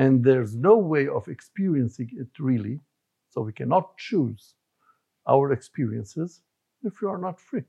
And 0.00 0.24
there's 0.24 0.56
no 0.56 0.78
way 0.78 1.08
of 1.08 1.28
experiencing 1.28 2.08
it 2.22 2.30
really. 2.38 2.80
So 3.28 3.42
we 3.42 3.52
cannot 3.52 3.98
choose 3.98 4.54
our 5.28 5.52
experiences 5.52 6.40
if 6.82 7.02
we 7.02 7.08
are 7.08 7.18
not 7.18 7.38
free. 7.38 7.66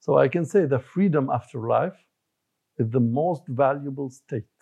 So 0.00 0.16
I 0.16 0.28
can 0.28 0.46
say 0.46 0.64
the 0.64 0.78
freedom 0.78 1.28
after 1.28 1.58
life 1.68 1.98
is 2.78 2.88
the 2.88 3.00
most 3.22 3.42
valuable 3.46 4.08
state. 4.08 4.58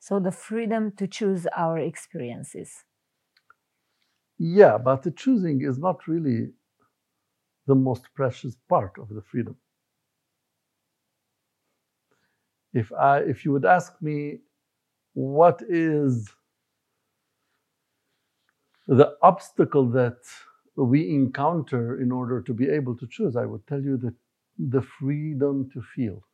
So 0.00 0.18
the 0.18 0.32
freedom 0.32 0.90
to 0.96 1.06
choose 1.06 1.46
our 1.56 1.78
experiences. 1.78 2.84
Yeah, 4.38 4.76
but 4.78 5.04
the 5.04 5.12
choosing 5.12 5.62
is 5.62 5.78
not 5.78 6.08
really 6.08 6.50
the 7.68 7.76
most 7.76 8.12
precious 8.16 8.56
part 8.68 8.98
of 8.98 9.08
the 9.08 9.22
freedom. 9.22 9.56
If 12.74 12.92
I 12.92 13.20
if 13.20 13.44
you 13.46 13.52
would 13.52 13.64
ask 13.66 13.94
me 14.02 14.40
what 15.14 15.62
is 15.68 16.30
the 18.86 19.16
obstacle 19.22 19.88
that 19.90 20.18
we 20.76 21.14
encounter 21.14 22.00
in 22.00 22.10
order 22.12 22.40
to 22.42 22.52
be 22.54 22.68
able 22.68 22.96
to 22.96 23.06
choose, 23.06 23.36
I 23.36 23.46
would 23.46 23.66
tell 23.66 23.80
you 23.82 23.96
that 23.98 24.14
the 24.58 24.82
freedom 24.82 25.70
to 25.72 25.82
feel. 25.82 26.24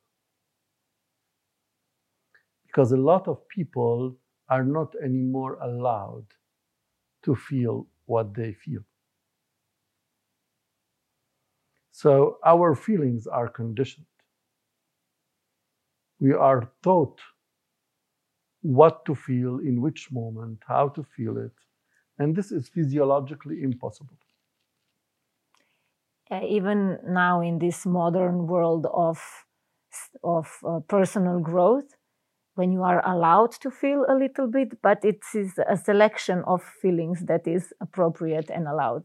Because 2.66 2.93
a 2.93 2.97
lot 2.97 3.28
of 3.28 3.47
people 3.49 4.16
are 4.49 4.64
not 4.64 4.95
anymore 5.05 5.59
allowed 5.61 6.26
to 7.24 7.34
feel 7.34 7.86
what 8.07 8.34
they 8.34 8.53
feel. 8.55 8.82
So 11.93 12.38
our 12.45 12.74
feelings 12.74 13.26
are 13.28 13.49
conditioned. 13.49 14.07
We 16.21 16.33
are 16.33 16.71
taught 16.83 17.18
what 18.62 19.05
to 19.07 19.14
feel, 19.14 19.59
in 19.59 19.81
which 19.81 20.12
moment, 20.12 20.59
how 20.66 20.89
to 20.91 21.03
feel 21.03 21.39
it. 21.39 21.53
And 22.18 22.37
this 22.37 22.53
is 22.53 22.68
physiologically 22.68 23.62
impossible. 23.62 24.18
Uh, 26.31 26.43
even 26.47 26.99
now, 27.07 27.41
in 27.41 27.59
this 27.59 27.87
modern 27.87 28.47
world 28.47 28.87
of, 28.93 29.18
of 30.23 30.49
uh, 30.64 30.81
personal 30.81 31.41
growth, 31.41 31.97
when 32.55 32.73
you 32.73 32.83
are 32.83 33.03
allowed 33.05 33.53
to 33.53 33.71
feel 33.71 34.05
a 34.09 34.14
little 34.14 34.47
bit, 34.47 34.83
but 34.83 35.05
it 35.05 35.21
is 35.35 35.59
a 35.66 35.77
selection 35.77 36.43
of 36.47 36.62
feelings 36.62 37.25
that 37.27 37.47
is 37.47 37.73
appropriate 37.81 38.51
and 38.51 38.68
allowed, 38.68 39.05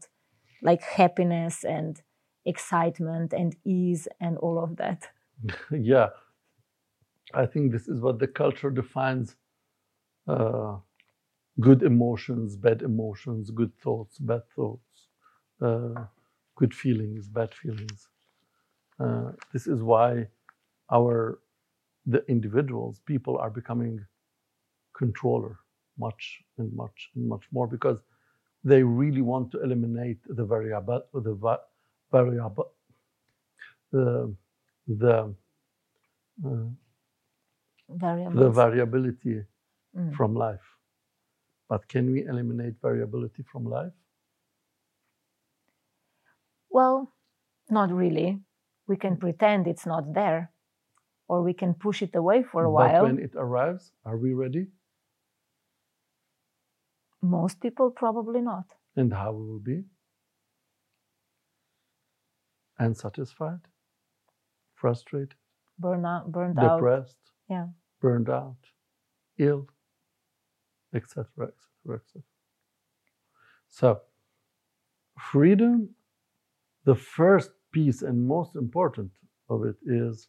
like 0.62 0.82
happiness 0.82 1.64
and 1.64 2.02
excitement 2.44 3.32
and 3.32 3.56
ease 3.64 4.06
and 4.20 4.36
all 4.38 4.62
of 4.62 4.76
that. 4.76 5.08
yeah, 5.70 6.08
I 7.34 7.46
think 7.46 7.72
this 7.72 7.88
is 7.88 8.00
what 8.00 8.18
the 8.18 8.28
culture 8.28 8.70
defines 8.70 9.36
uh, 10.28 10.76
good 11.60 11.82
emotions, 11.82 12.56
bad 12.56 12.82
emotions, 12.82 13.50
good 13.50 13.72
thoughts, 13.82 14.18
bad 14.18 14.42
thoughts, 14.54 15.08
uh, 15.62 16.04
good 16.56 16.74
feelings, 16.74 17.28
bad 17.28 17.54
feelings. 17.54 18.08
Uh, 19.00 19.32
this 19.52 19.66
is 19.66 19.82
why 19.82 20.26
our 20.92 21.40
the 22.06 22.24
individuals, 22.28 23.00
people 23.06 23.38
are 23.38 23.50
becoming 23.50 24.00
controller 24.96 25.58
much 25.98 26.42
and 26.58 26.72
much 26.74 27.10
and 27.16 27.28
much 27.28 27.44
more 27.52 27.66
because 27.66 27.98
they 28.64 28.82
really 28.82 29.22
want 29.22 29.50
to 29.52 29.62
eliminate 29.62 30.18
the 30.28 30.44
variable, 30.44 31.02
the 31.14 31.34
variable, 32.12 32.72
the 33.92 34.34
the 34.88 35.34
uh, 36.46 36.50
the 37.88 38.50
variability 38.52 39.44
mm. 39.96 40.14
from 40.14 40.34
life. 40.34 40.66
But 41.68 41.88
can 41.88 42.12
we 42.12 42.24
eliminate 42.24 42.74
variability 42.80 43.44
from 43.50 43.64
life? 43.64 43.92
Well, 46.70 47.12
not 47.70 47.90
really. 47.90 48.40
We 48.86 48.96
can 48.96 49.16
pretend 49.16 49.66
it's 49.66 49.86
not 49.86 50.14
there 50.14 50.52
or 51.28 51.42
we 51.42 51.52
can 51.52 51.74
push 51.74 52.02
it 52.02 52.14
away 52.14 52.42
for 52.42 52.64
a 52.64 52.68
but 52.68 52.72
while. 52.72 53.02
when 53.04 53.18
it 53.18 53.32
arrives, 53.34 53.92
are 54.04 54.16
we 54.16 54.34
ready? 54.34 54.68
Most 57.22 57.60
people 57.60 57.90
probably 57.90 58.40
not. 58.40 58.66
And 58.94 59.12
how 59.12 59.32
will 59.32 59.44
we 59.44 59.50
will 59.50 59.58
be? 59.58 59.84
Unsatisfied, 62.78 63.60
frustrated, 64.74 65.34
burnout, 65.80 66.26
burned 66.26 66.56
depressed, 66.56 66.72
out, 66.72 66.76
depressed, 66.76 67.16
yeah, 67.48 67.66
burned 68.00 68.28
out, 68.28 68.56
ill, 69.38 69.68
etc., 70.94 71.26
etc., 71.26 71.96
etc. 71.96 72.22
So, 73.68 74.00
freedom, 75.18 75.90
the 76.84 76.94
first 76.94 77.50
piece 77.72 78.02
and 78.02 78.26
most 78.26 78.56
important 78.56 79.10
of 79.48 79.64
it 79.64 79.76
is 79.84 80.28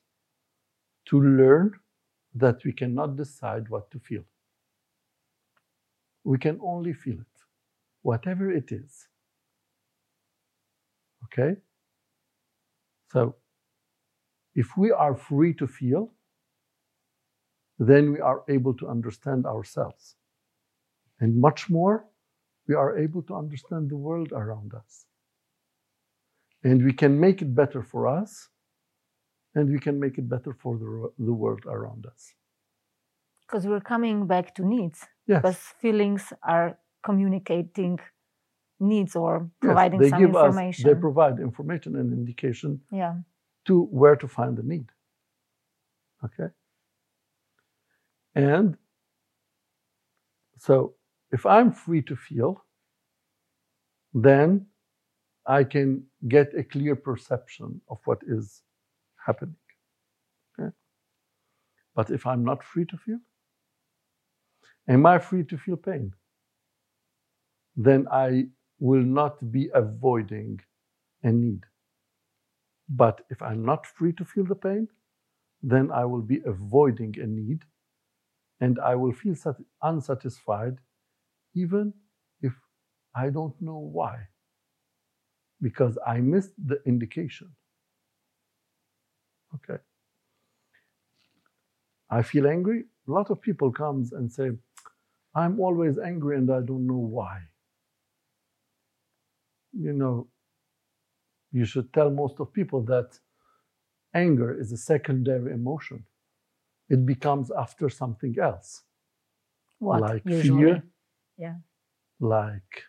to 1.06 1.22
learn 1.22 1.72
that 2.36 2.64
we 2.66 2.72
cannot 2.74 3.16
decide 3.16 3.70
what 3.70 3.90
to 3.92 4.00
feel. 4.00 4.24
We 6.24 6.38
can 6.38 6.60
only 6.62 6.94
feel 6.94 7.16
it, 7.20 7.38
whatever 8.02 8.52
it 8.52 8.72
is. 8.72 9.08
Okay? 11.26 11.56
So, 13.12 13.36
if 14.56 14.76
we 14.76 14.92
are 14.92 15.16
free 15.16 15.54
to 15.54 15.68
feel, 15.68 16.12
then 17.80 18.12
we 18.12 18.20
are 18.20 18.44
able 18.50 18.74
to 18.76 18.88
understand 18.88 19.46
ourselves. 19.46 20.16
And 21.20 21.40
much 21.40 21.70
more, 21.70 22.06
we 22.68 22.76
are 22.76 22.98
able 22.98 23.22
to 23.24 23.36
understand 23.36 23.90
the 23.90 23.96
world 23.96 24.32
around 24.32 24.74
us. 24.74 25.06
And 26.64 26.84
we 26.84 26.94
can 26.94 27.20
make 27.20 27.42
it 27.42 27.56
better 27.56 27.82
for 27.82 28.08
us 28.08 28.50
and 29.56 29.70
we 29.70 29.80
can 29.80 30.00
make 30.00 30.18
it 30.18 30.28
better 30.30 30.54
for 30.54 30.78
the, 30.78 31.12
the 31.24 31.34
world 31.34 31.66
around 31.66 32.06
us. 32.06 32.34
Because 33.42 33.66
we're 33.66 33.80
coming 33.80 34.28
back 34.28 34.54
to 34.56 34.66
needs. 34.66 35.06
Yes. 35.26 35.42
Because 35.42 35.58
feelings 35.82 36.34
are 36.44 36.78
communicating 37.04 38.00
needs 38.80 39.16
or 39.16 39.50
providing 39.62 40.02
yes, 40.02 40.08
they 40.08 40.10
some 40.10 40.20
give 40.20 40.30
information. 40.30 40.86
Us, 40.86 40.94
they 40.94 41.00
provide 41.00 41.40
information 41.40 41.96
and 41.96 42.12
indication 42.14 42.82
yeah. 42.92 43.16
to 43.66 43.84
where 43.86 44.16
to 44.16 44.28
find 44.28 44.58
the 44.58 44.64
need. 44.64 44.88
Okay? 46.24 46.50
And 48.38 48.78
so 50.60 50.94
if 51.32 51.46
I'm 51.48 51.72
free 51.72 52.04
to 52.04 52.16
feel, 52.16 52.64
then 54.14 54.68
I 55.48 55.64
can 55.64 56.04
get 56.28 56.54
a 56.56 56.64
clear 56.64 56.96
perception 56.96 57.82
of 57.90 57.98
what 58.06 58.20
is 58.28 58.62
happening. 59.26 59.56
Okay? 60.54 60.70
But 61.96 62.12
if 62.12 62.28
I'm 62.28 62.44
not 62.46 62.64
free 62.64 62.86
to 62.86 62.98
feel, 62.98 63.18
am 64.88 65.08
I 65.08 65.18
free 65.18 65.44
to 65.46 65.58
feel 65.58 65.78
pain? 65.78 66.14
Then 67.76 68.08
I 68.12 68.50
will 68.80 69.04
not 69.04 69.52
be 69.52 69.72
avoiding 69.74 70.60
a 71.24 71.32
need. 71.32 71.64
But 72.88 73.22
if 73.32 73.42
I'm 73.42 73.66
not 73.66 73.88
free 73.88 74.14
to 74.14 74.24
feel 74.24 74.46
the 74.46 74.56
pain, 74.56 74.88
then 75.64 75.90
I 75.92 76.06
will 76.06 76.22
be 76.22 76.42
avoiding 76.46 77.16
a 77.20 77.26
need 77.26 77.64
and 78.60 78.80
I 78.80 78.96
will 78.96 79.14
feel 79.14 79.36
unsatisfied 79.82 80.78
even 81.56 81.94
if 82.42 82.54
I 83.16 83.30
don't 83.30 83.60
know 83.62 83.78
why. 83.78 84.28
Because 85.62 85.98
I 86.06 86.20
missed 86.20 86.54
the 86.66 86.82
indication. 86.86 87.50
Okay. 89.56 89.82
I 92.10 92.22
feel 92.22 92.48
angry. 92.48 92.86
A 93.08 93.12
lot 93.12 93.32
of 93.32 93.42
people 93.42 93.72
comes 93.72 94.14
and 94.14 94.32
say, 94.32 94.52
I'm 95.36 95.60
always 95.60 95.98
angry 95.98 96.38
and 96.38 96.52
I 96.52 96.62
don't 96.62 96.88
know 96.88 97.06
why. 97.18 97.42
You 99.74 99.94
know, 99.94 100.28
you 101.52 101.66
should 101.66 101.94
tell 101.94 102.10
most 102.10 102.40
of 102.40 102.54
people 102.54 102.82
that 102.86 103.20
anger 104.14 104.60
is 104.60 104.72
a 104.72 104.78
secondary 104.78 105.54
emotion. 105.54 106.06
It 106.90 107.06
becomes 107.06 107.52
after 107.52 107.90
something 107.90 108.36
else. 108.40 108.84
What? 109.80 110.02
Like 110.02 110.26
usually? 110.26 110.64
fear. 110.64 110.84
Yeah. 111.38 111.56
Like 112.20 112.84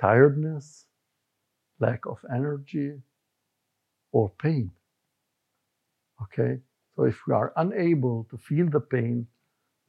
tiredness, 0.00 0.86
lack 1.80 2.06
of 2.06 2.24
energy, 2.32 3.02
or 4.12 4.30
pain. 4.40 4.70
Okay? 6.22 6.60
So 6.96 7.04
if 7.04 7.26
we 7.26 7.34
are 7.34 7.52
unable 7.56 8.24
to 8.30 8.38
feel 8.38 8.68
the 8.68 8.80
pain 8.80 9.26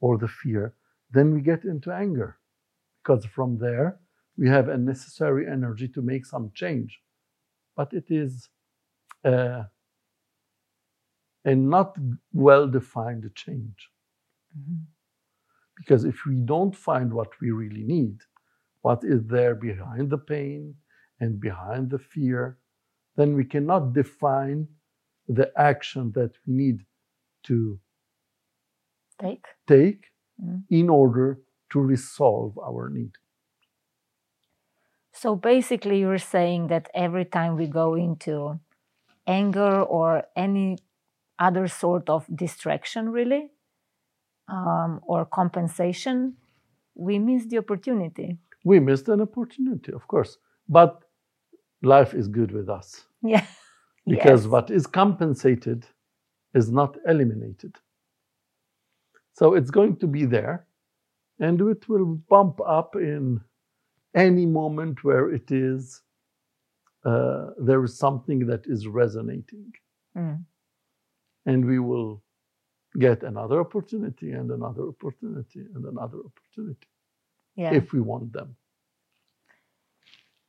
or 0.00 0.18
the 0.18 0.28
fear, 0.28 0.74
then 1.10 1.32
we 1.34 1.40
get 1.40 1.64
into 1.64 1.92
anger. 1.92 2.38
Because 3.02 3.24
from 3.24 3.58
there, 3.58 3.98
we 4.36 4.48
have 4.48 4.68
a 4.68 4.76
necessary 4.76 5.46
energy 5.50 5.88
to 5.88 6.02
make 6.02 6.24
some 6.26 6.50
change. 6.54 7.00
But 7.76 7.92
it 7.92 8.04
is, 8.10 8.48
uh, 9.24 9.64
and 11.44 11.70
not 11.70 11.96
well 12.32 12.68
defined 12.68 13.30
change. 13.34 13.90
Mhm. 14.56 14.86
Because 15.76 16.04
if 16.04 16.24
we 16.26 16.36
don't 16.40 16.76
find 16.76 17.12
what 17.12 17.40
we 17.40 17.50
really 17.50 17.82
need, 17.84 18.20
what 18.82 19.04
is 19.04 19.26
there 19.26 19.54
behind 19.54 20.10
the 20.10 20.18
pain 20.18 20.76
and 21.20 21.40
behind 21.40 21.90
the 21.90 21.98
fear, 21.98 22.58
then 23.16 23.34
we 23.34 23.44
cannot 23.44 23.92
define 23.92 24.68
the 25.28 25.52
action 25.60 26.12
that 26.12 26.32
we 26.46 26.54
need 26.54 26.86
to 27.44 27.80
Take. 29.18 29.46
take 29.66 30.06
Mm. 30.40 30.64
in 30.70 30.88
order 30.90 31.40
to 31.70 31.80
resolve 31.80 32.58
our 32.58 32.88
need. 32.90 33.12
So 35.12 35.36
basically, 35.36 36.00
you're 36.00 36.18
saying 36.18 36.68
that 36.68 36.88
every 36.94 37.24
time 37.24 37.56
we 37.56 37.66
go 37.66 37.94
into 37.94 38.60
anger 39.26 39.82
or 39.82 40.24
any 40.36 40.78
other 41.40 41.66
sort 41.68 42.08
of 42.10 42.26
distraction, 42.34 43.10
really, 43.10 43.50
um, 44.48 45.00
or 45.02 45.24
compensation, 45.26 46.36
we 46.94 47.18
miss 47.18 47.46
the 47.46 47.58
opportunity. 47.58 48.38
We 48.64 48.80
missed 48.80 49.08
an 49.08 49.20
opportunity, 49.22 49.92
of 49.92 50.06
course, 50.08 50.38
but 50.68 51.02
life 51.82 52.14
is 52.14 52.28
good 52.28 52.52
with 52.52 52.68
us 52.68 53.06
Yeah. 53.22 53.44
because 54.06 54.44
Yes. 54.44 54.50
what 54.52 54.70
is 54.70 54.86
compensated 54.86 55.86
is 56.54 56.70
not 56.70 56.96
eliminated. 57.06 57.76
So 59.34 59.54
it's 59.54 59.70
going 59.70 59.96
to 59.98 60.06
be 60.06 60.26
there 60.26 60.66
and 61.38 61.60
it 61.60 61.88
will 61.88 62.16
bump 62.28 62.60
up 62.66 62.96
in 62.96 63.40
any 64.14 64.46
moment 64.46 65.04
where 65.04 65.30
it 65.30 65.50
is 65.50 66.02
uh, 67.04 67.50
there 67.58 67.82
is 67.84 67.98
something 67.98 68.46
that 68.46 68.66
is 68.66 68.86
resonating 68.86 69.72
Mm. 70.16 70.44
And 71.46 71.64
we 71.66 71.78
will 71.78 72.22
get 72.98 73.22
another 73.22 73.60
opportunity 73.60 74.32
and 74.32 74.50
another 74.50 74.84
opportunity 74.88 75.60
and 75.74 75.84
another 75.84 76.18
opportunity 76.30 76.88
Yeah. 77.56 77.74
if 77.74 77.92
we 77.92 78.00
want 78.00 78.32
them 78.32 78.56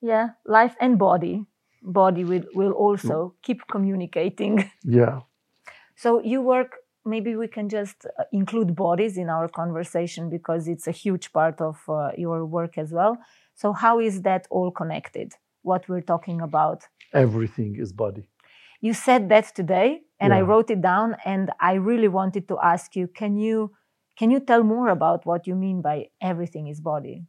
yeah. 0.02 0.30
Life 0.46 0.76
and 0.80 0.98
body. 0.98 1.46
Body 1.84 2.24
will, 2.24 2.44
will 2.54 2.72
also 2.74 3.34
keep 3.42 3.62
communicating. 3.68 4.70
yeah 4.84 5.22
So 5.96 6.22
you 6.24 6.42
work, 6.42 6.72
maybe 7.06 7.36
we 7.36 7.48
can 7.48 7.70
just 7.70 8.06
uh, 8.06 8.24
include 8.32 8.76
bodies 8.76 9.18
in 9.18 9.30
our 9.30 9.48
conversation 9.48 10.30
because 10.30 10.68
it's 10.68 10.88
a 10.88 10.92
huge 10.92 11.32
part 11.34 11.62
of 11.62 11.78
uh, 11.90 12.12
your 12.18 12.46
work 12.46 12.78
as 12.78 12.92
well. 12.92 13.18
So, 13.56 13.74
how 13.74 14.00
is 14.00 14.22
that 14.24 14.48
all 14.50 14.72
connected? 14.72 15.34
What 15.64 15.88
we're 15.90 16.02
talking 16.14 16.42
about? 16.42 16.84
everything 17.14 17.76
is 17.80 17.92
body 17.94 18.24
You 18.82 18.94
said 18.94 19.30
that 19.30 19.56
today, 19.56 20.02
and 20.20 20.34
I 20.34 20.42
wrote 20.42 20.70
it 20.72 20.82
down, 20.82 21.16
and 21.26 21.52
I 21.60 21.74
really 21.76 22.08
wanted 22.08 22.48
to 22.50 22.60
ask 22.60 22.96
you 22.96 23.08
can 23.08 23.38
you 23.38 23.72
can 24.18 24.32
you 24.32 24.40
tell 24.40 24.64
more 24.64 24.90
about 24.90 25.26
what 25.26 25.48
you 25.48 25.56
mean 25.56 25.82
by 25.82 26.10
everything 26.22 26.68
is 26.68 26.82
body? 26.82 27.26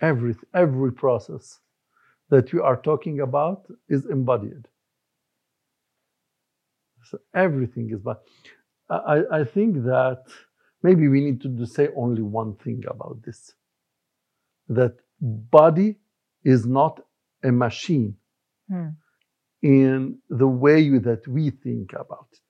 every 0.00 0.34
every 0.54 0.92
process 0.92 1.60
that 2.30 2.52
you 2.52 2.62
are 2.62 2.76
talking 2.76 3.20
about 3.20 3.66
is 3.88 4.06
embodied 4.06 4.66
so 7.04 7.18
everything 7.34 7.90
is 7.90 8.00
but 8.00 8.22
I, 8.90 9.22
I 9.40 9.44
think 9.44 9.76
that 9.84 10.22
maybe 10.82 11.08
we 11.08 11.20
need 11.20 11.40
to 11.42 11.48
do- 11.48 11.66
say 11.66 11.88
only 11.96 12.22
one 12.22 12.54
thing 12.56 12.84
about 12.88 13.22
this 13.24 13.54
that 14.68 14.94
body 15.20 15.96
is 16.44 16.66
not 16.66 17.00
a 17.44 17.52
machine 17.52 18.16
Hmm. 18.68 18.90
In 19.62 20.18
the 20.30 20.48
way 20.48 20.90
that 20.98 21.26
we 21.28 21.50
think 21.50 21.92
about 21.94 22.28
it 22.32 22.40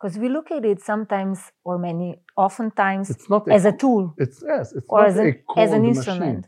Because 0.00 0.18
we 0.18 0.28
look 0.28 0.50
at 0.52 0.64
it 0.64 0.82
sometimes, 0.82 1.52
or 1.64 1.78
many, 1.78 2.20
oftentimes, 2.36 3.10
it's 3.10 3.30
not 3.30 3.48
as 3.50 3.64
a 3.66 3.72
tool 3.72 4.14
it's 4.18 4.42
yes 4.46 4.72
it's 4.74 4.88
or 4.88 5.00
not 5.00 5.08
as 5.08 5.16
a 5.18 5.22
an, 5.22 5.34
as 5.56 5.72
an 5.72 5.84
machine. 5.84 5.94
instrument. 5.94 6.46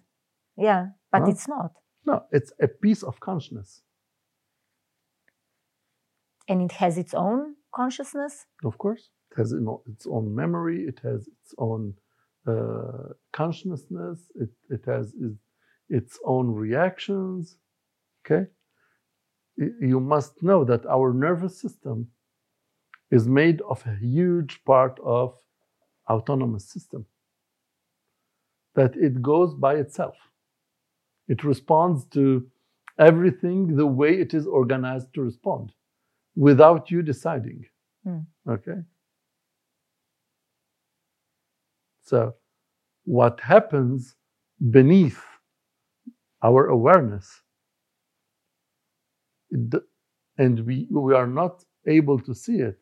Yeah, 0.57 0.89
but 1.13 1.23
Huh? 1.23 1.29
it's 1.29 1.49
not. 1.49 1.73
no 2.07 2.25
it's 2.33 2.53
a 2.63 2.69
piece 2.69 3.03
of 3.05 3.21
consciousness 3.21 3.83
And 6.49 6.63
it 6.63 6.73
has 6.73 6.99
its 6.99 7.15
own 7.15 7.57
consciousness. 7.75 8.47
Of 8.65 8.79
course, 8.79 9.11
it 9.33 9.39
has 9.39 9.53
its 9.87 10.07
own 10.07 10.35
memory. 10.35 10.83
It 10.85 11.01
has 11.05 11.29
its 11.29 11.55
own 11.59 11.95
uh, 12.47 13.15
consciousness. 13.33 14.21
It, 14.37 14.51
it 14.71 14.85
has 14.87 15.15
its, 15.21 15.35
own 16.27 16.49
reactions. 16.51 17.57
Okay, 18.27 18.47
you 19.81 20.01
must 20.01 20.43
know 20.43 20.65
that 20.65 20.87
our 20.87 21.13
nervous 21.13 21.61
system 21.61 22.09
is 23.11 23.29
made 23.29 23.61
of 23.63 23.83
a 23.87 23.97
huge 23.97 24.63
part 24.65 24.99
of 25.05 25.35
autonomous 26.09 26.65
system. 26.69 27.05
That 28.75 28.97
it 28.97 29.21
goes 29.21 29.55
by 29.55 29.75
itself. 29.77 30.17
It 31.29 31.45
responds 31.45 32.05
to 32.07 32.47
everything 32.99 33.77
the 33.77 33.87
way 33.87 34.21
it 34.21 34.35
is 34.35 34.47
organized 34.47 35.13
to 35.15 35.23
respond, 35.23 35.73
without 36.37 36.91
you 36.91 37.03
deciding. 37.03 37.65
Hmm. 38.05 38.21
Okay. 38.49 38.81
So, 42.03 42.35
what 43.05 43.41
happens 43.41 44.17
beneath 44.71 45.23
our 46.43 46.67
awareness, 46.67 47.43
it 49.51 49.83
and 50.39 50.61
we, 50.67 50.87
we 50.91 51.15
are 51.15 51.27
not 51.27 51.65
able 51.87 52.19
to 52.21 52.35
see 52.35 52.57
it, 52.61 52.79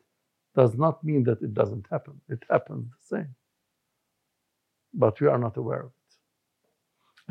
does 0.55 0.75
not 0.77 1.03
mean 1.03 1.23
that 1.25 1.41
it 1.41 1.53
doesn't 1.53 1.87
happen. 1.91 2.19
It 2.29 2.43
happens 2.49 2.87
the 2.89 3.17
same. 3.17 3.35
But 4.93 5.21
we 5.21 5.27
are 5.27 5.39
not 5.39 5.57
aware 5.57 5.81
of 5.81 5.87
it. 5.91 6.29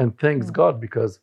And 0.02 0.18
thanks 0.18 0.50
Mm. 0.50 0.54
God, 0.54 0.80
because 0.80 1.20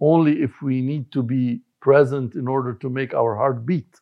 only 0.00 0.42
if 0.42 0.62
we 0.62 0.82
need 0.82 1.12
to 1.12 1.22
be 1.22 1.62
present 1.80 2.34
in 2.36 2.48
order 2.48 2.74
to 2.74 2.90
make 2.90 3.14
our 3.14 3.36
heart 3.36 3.66
beat, 3.66 4.00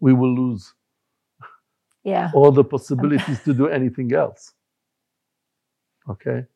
we 0.00 0.14
will 0.14 0.34
lose 0.34 0.74
Yeah. 2.04 2.30
all 2.34 2.52
the 2.52 2.64
possibilities 2.64 3.42
to 3.44 3.54
do 3.54 3.68
anything 3.68 4.12
else. 4.14 4.54
Okay? 6.10 6.46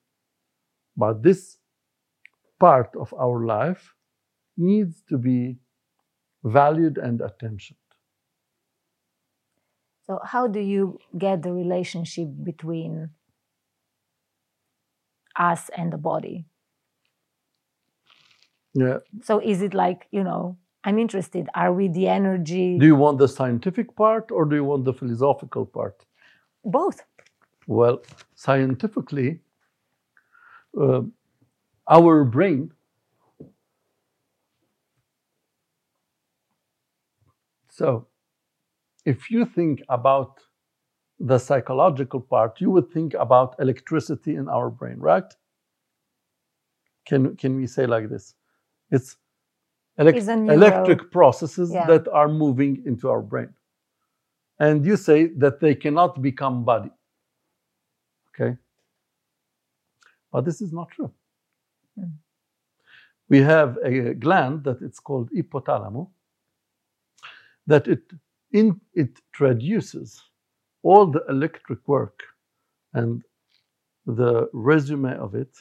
But 0.96 1.22
this 1.22 1.58
part 2.61 2.90
of 2.96 3.14
our 3.14 3.44
life 3.46 3.94
needs 4.56 5.02
to 5.11 5.18
be 5.18 5.58
valued 6.45 6.99
and 6.99 7.20
attentioned. 7.20 7.76
So, 10.07 10.20
how 10.24 10.47
do 10.47 10.61
you 10.61 10.99
get 11.16 11.43
the 11.43 11.53
relationship 11.53 12.28
between 12.43 13.11
us 15.36 15.70
and 15.76 15.93
the 15.93 15.99
body? 15.99 16.47
Yeah. 18.74 18.99
So, 19.22 19.41
is 19.41 19.62
it 19.62 19.74
like, 19.74 20.07
you 20.11 20.24
know, 20.24 20.57
I'm 20.82 20.99
interested. 20.99 21.49
Are 21.55 21.72
we 21.72 21.88
the 21.88 22.09
energy? 22.09 22.78
Do 22.78 22.86
you 22.86 22.97
want 22.97 23.18
the 23.18 23.28
scientific 23.28 23.95
part 23.95 24.30
or 24.30 24.45
do 24.45 24.57
you 24.57 24.64
want 24.64 24.84
the 24.84 24.95
philosophical 24.95 25.66
part? 25.66 26.05
Both. 26.64 27.03
Well, 27.66 28.03
scientifically, 28.34 29.41
uh, 30.80 31.03
our 31.88 32.24
brain 32.24 32.72
so 37.80 38.06
if 39.06 39.30
you 39.30 39.46
think 39.46 39.82
about 39.88 40.40
the 41.18 41.38
psychological 41.38 42.20
part 42.20 42.60
you 42.60 42.70
would 42.74 42.88
think 42.92 43.14
about 43.14 43.54
electricity 43.58 44.34
in 44.36 44.48
our 44.48 44.68
brain 44.70 44.98
right? 45.10 45.30
Can 47.08 47.36
can 47.36 47.56
we 47.56 47.66
say 47.66 47.86
like 47.86 48.08
this? 48.10 48.34
It's 48.90 49.16
elec- 49.98 50.16
It's 50.16 50.28
a 50.28 50.36
electric 50.56 51.00
processes 51.10 51.70
Yeah. 51.72 51.86
that 51.86 52.08
are 52.08 52.28
moving 52.28 52.82
into 52.86 53.08
our 53.08 53.22
brain. 53.32 53.50
And 54.58 54.84
you 54.86 54.96
say 54.96 55.18
that 55.38 55.60
they 55.60 55.74
cannot 55.74 56.20
become 56.22 56.64
body. 56.64 56.92
Okay? 58.28 58.56
But 60.32 60.44
this 60.44 60.60
is 60.60 60.72
not 60.72 60.88
true. 60.96 61.10
Hmm. 61.98 62.12
we 63.32 63.38
have 63.42 63.78
a 63.84 64.14
gland 64.24 64.64
that 64.64 64.78
it's 64.86 65.00
called 65.00 65.30
hypothalamus 65.36 66.08
that 67.70 67.86
it 67.94 68.04
in 68.52 68.68
it 68.94 69.12
traduces 69.32 70.08
all 70.82 71.06
the 71.06 71.24
electric 71.28 71.80
work 71.86 72.18
and 72.94 73.22
the 74.06 74.48
resume 74.52 75.12
of 75.26 75.34
it 75.34 75.54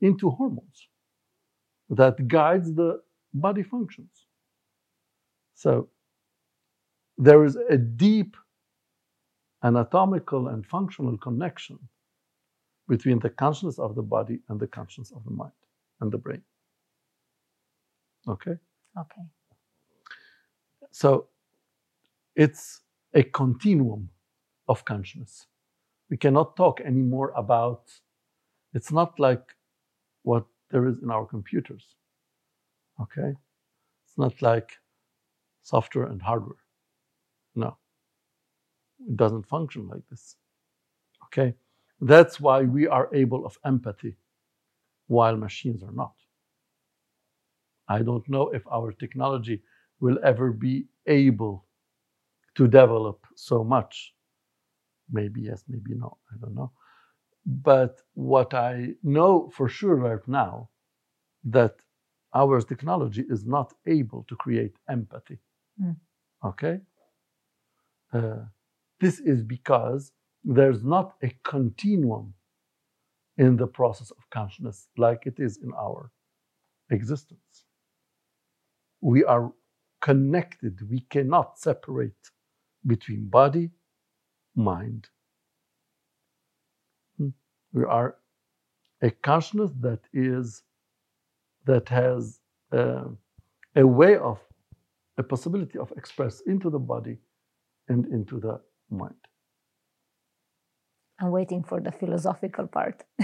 into 0.00 0.28
hormones 0.38 0.78
that 1.88 2.16
guides 2.28 2.74
the 2.74 3.00
body 3.32 3.62
functions. 3.62 4.14
So 5.54 5.88
there 7.16 7.44
is 7.44 7.56
a 7.76 7.78
deep 7.78 8.36
anatomical 9.62 10.48
and 10.48 10.66
functional 10.66 11.16
connection 11.18 11.78
between 12.88 13.18
the 13.20 13.30
consciousness 13.30 13.78
of 13.78 13.94
the 13.94 14.02
body 14.02 14.40
and 14.48 14.60
the 14.60 14.66
consciousness 14.66 15.12
of 15.16 15.24
the 15.24 15.30
mind 15.30 15.60
and 16.00 16.10
the 16.12 16.18
brain. 16.18 16.42
Okay? 18.28 18.56
Okay. 18.98 19.26
So 20.92 21.26
it's 22.36 22.80
a 23.14 23.22
continuum 23.22 24.10
of 24.68 24.84
consciousness. 24.84 25.46
We 26.10 26.16
cannot 26.16 26.56
talk 26.56 26.80
anymore 26.80 27.32
about, 27.36 27.90
it's 28.74 28.92
not 28.92 29.18
like 29.18 29.56
what 30.22 30.44
there 30.70 30.86
is 30.86 30.98
in 31.02 31.10
our 31.10 31.26
computers. 31.26 31.96
Okay? 33.00 33.34
It's 34.04 34.18
not 34.18 34.40
like 34.42 34.72
software 35.62 36.06
and 36.06 36.20
hardware. 36.20 36.62
No. 37.54 37.76
It 39.08 39.16
doesn't 39.16 39.48
function 39.48 39.88
like 39.88 40.02
this. 40.10 40.36
Okay? 41.24 41.54
That's 42.00 42.40
why 42.40 42.62
we 42.62 42.86
are 42.86 43.08
able 43.14 43.46
of 43.46 43.58
empathy 43.64 44.16
while 45.06 45.36
machines 45.36 45.82
are 45.82 45.92
not. 45.92 46.14
I 47.88 48.02
don't 48.02 48.28
know 48.28 48.48
if 48.50 48.62
our 48.68 48.92
technology 48.92 49.62
will 50.02 50.18
ever 50.24 50.52
be 50.52 50.86
able 51.06 51.64
to 52.56 52.66
develop 52.66 53.18
so 53.36 53.64
much. 53.64 54.12
Maybe 55.10 55.42
yes, 55.42 55.64
maybe 55.68 55.92
no, 55.94 56.18
I 56.32 56.34
don't 56.40 56.54
know. 56.54 56.72
But 57.46 58.00
what 58.14 58.52
I 58.52 58.94
know 59.02 59.50
for 59.56 59.68
sure 59.68 59.96
right 59.96 60.26
now 60.26 60.68
that 61.44 61.74
our 62.34 62.60
technology 62.60 63.24
is 63.28 63.44
not 63.46 63.72
able 63.86 64.24
to 64.28 64.36
create 64.36 64.74
empathy. 64.88 65.38
Mm. 65.80 65.96
Okay? 66.44 66.80
Uh, 68.12 68.44
this 69.00 69.20
is 69.20 69.42
because 69.42 70.12
there's 70.44 70.82
not 70.84 71.14
a 71.22 71.30
continuum 71.44 72.34
in 73.38 73.56
the 73.56 73.66
process 73.66 74.10
of 74.10 74.30
consciousness 74.30 74.88
like 74.96 75.26
it 75.26 75.38
is 75.38 75.58
in 75.58 75.72
our 75.78 76.10
existence. 76.90 77.66
We 79.00 79.24
are 79.24 79.52
connected, 80.02 80.90
we 80.90 81.00
cannot 81.08 81.58
separate 81.58 82.22
between 82.86 83.28
body, 83.28 83.70
mind. 84.54 85.08
Hmm. 87.16 87.28
We 87.72 87.84
are 87.84 88.16
a 89.00 89.10
consciousness 89.10 89.70
that 89.80 90.00
is 90.12 90.62
that 91.64 91.88
has 91.88 92.40
uh, 92.72 93.04
a 93.76 93.86
way 93.86 94.16
of 94.16 94.38
a 95.16 95.22
possibility 95.22 95.78
of 95.78 95.92
express 95.96 96.42
into 96.46 96.68
the 96.68 96.78
body 96.78 97.18
and 97.88 98.06
into 98.06 98.40
the 98.40 98.60
mind. 98.90 99.14
I'm 101.20 101.30
waiting 101.30 101.62
for 101.62 101.80
the 101.80 101.92
philosophical 101.92 102.66
part. 102.66 103.04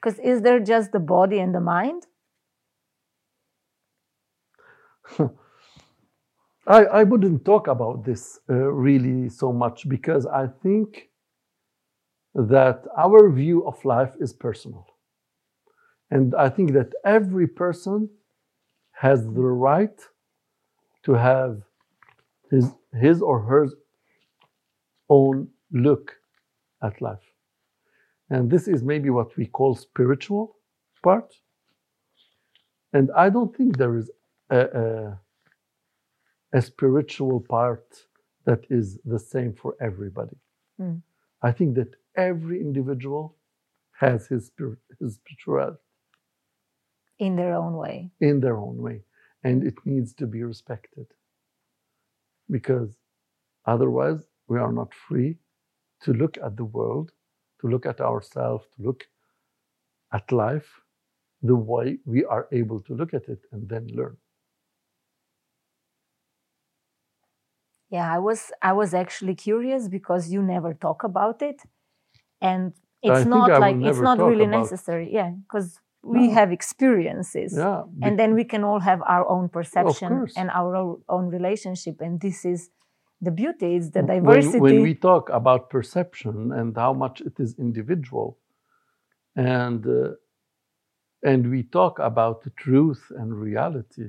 Because 0.00 0.20
is 0.20 0.42
there 0.42 0.60
just 0.60 0.92
the 0.92 1.00
body 1.00 1.40
and 1.40 1.52
the 1.52 1.60
mind? 1.60 2.06
I, 6.68 6.84
I 6.84 7.02
wouldn't 7.04 7.46
talk 7.46 7.66
about 7.66 8.04
this 8.04 8.40
uh, 8.50 8.54
really 8.54 9.30
so 9.30 9.52
much 9.52 9.88
because 9.88 10.26
I 10.26 10.48
think 10.62 11.08
that 12.34 12.84
our 12.96 13.30
view 13.30 13.66
of 13.66 13.82
life 13.86 14.12
is 14.20 14.34
personal. 14.34 14.86
And 16.10 16.34
I 16.34 16.50
think 16.50 16.74
that 16.74 16.92
every 17.06 17.46
person 17.46 18.10
has 18.92 19.24
the 19.24 19.40
right 19.40 19.98
to 21.04 21.14
have 21.14 21.62
his, 22.50 22.70
his 22.92 23.22
or 23.22 23.40
her 23.40 23.68
own 25.08 25.48
look 25.72 26.16
at 26.82 27.00
life. 27.00 27.32
And 28.28 28.50
this 28.50 28.68
is 28.68 28.82
maybe 28.82 29.08
what 29.08 29.34
we 29.38 29.46
call 29.46 29.74
spiritual 29.74 30.56
part. 31.02 31.32
And 32.92 33.10
I 33.16 33.30
don't 33.30 33.56
think 33.56 33.78
there 33.78 33.96
is 33.96 34.10
a, 34.50 34.58
a, 34.58 35.20
a 36.54 36.62
spiritual 36.62 37.40
part 37.40 37.86
that 38.46 38.64
is 38.70 38.98
the 39.04 39.18
same 39.20 39.54
for 39.54 39.76
everybody. 39.80 40.36
Mm. 40.80 41.02
I 41.42 41.52
think 41.52 41.76
that 41.76 41.94
every 42.16 42.60
individual 42.60 43.36
has 44.00 44.28
his 44.28 44.46
spirit, 44.48 44.78
his 45.00 45.16
spirituality 45.16 45.78
In 47.18 47.36
their 47.36 47.54
own 47.54 47.74
way. 47.76 48.10
in 48.20 48.40
their 48.40 48.58
own 48.58 48.78
way, 48.78 49.02
and 49.44 49.64
it 49.64 49.74
needs 49.84 50.14
to 50.14 50.26
be 50.26 50.42
respected 50.44 51.06
because 52.50 52.96
otherwise 53.66 54.28
we 54.48 54.58
are 54.58 54.72
not 54.72 54.92
free 54.94 55.36
to 56.02 56.12
look 56.12 56.38
at 56.44 56.56
the 56.56 56.64
world, 56.64 57.12
to 57.60 57.68
look 57.68 57.86
at 57.86 58.00
ourselves, 58.00 58.66
to 58.76 58.82
look 58.82 59.04
at 60.12 60.30
life 60.32 60.70
the 61.42 61.56
way 61.56 61.98
we 62.06 62.24
are 62.24 62.48
able 62.52 62.80
to 62.80 62.94
look 62.94 63.14
at 63.14 63.28
it 63.28 63.40
and 63.52 63.68
then 63.68 63.86
learn. 63.94 64.16
Yeah, 67.90 68.06
I 68.16 68.18
was 68.18 68.40
I 68.62 68.72
was 68.72 68.90
actually 68.94 69.34
curious 69.34 69.88
because 69.88 70.30
you 70.34 70.42
never 70.42 70.74
talk 70.74 71.04
about 71.04 71.42
it, 71.42 71.58
and 72.40 72.72
it's 73.02 73.20
think 73.20 73.30
not 73.30 73.60
like 73.60 73.76
it's 73.88 74.00
not 74.10 74.18
really 74.18 74.46
necessary. 74.46 75.06
Yeah, 75.18 75.30
because 75.44 75.80
we 76.02 76.28
No. 76.28 76.34
have 76.34 76.50
experiences, 76.52 77.50
Yeah, 77.56 77.82
and 78.04 78.18
then 78.20 78.30
we 78.34 78.44
can 78.44 78.62
all 78.68 78.80
have 78.80 79.00
our 79.14 79.24
own 79.34 79.48
perception 79.58 80.12
and 80.40 80.48
our 80.60 80.72
own- 81.08 81.28
relationship, 81.38 81.96
and 82.00 82.20
this 82.20 82.44
is 82.44 82.70
the 83.26 83.30
beauty. 83.40 83.68
It's 83.76 83.90
the 83.90 84.02
when- 84.02 84.14
diversity. 84.22 84.60
When, 84.60 84.82
we 84.82 84.94
talk 84.94 85.24
about 85.40 85.70
perception 85.70 86.52
and 86.58 86.76
how 86.76 86.92
much 87.04 87.16
it 87.28 87.34
is 87.44 87.50
individual, 87.66 88.28
and 89.36 89.80
uh, 89.86 90.12
and 91.30 91.50
we 91.50 91.62
talk 91.78 91.98
about 91.98 92.36
the 92.44 92.50
truth 92.64 93.02
and 93.18 93.28
reality, 93.34 94.08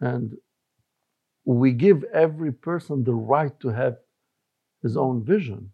and 0.00 0.26
we 1.46 1.72
give 1.72 2.04
every 2.14 2.52
person 2.52 3.04
the 3.04 3.14
right 3.14 3.58
to 3.60 3.70
have 3.70 3.98
his 4.82 4.96
own 4.96 5.24
vision, 5.24 5.72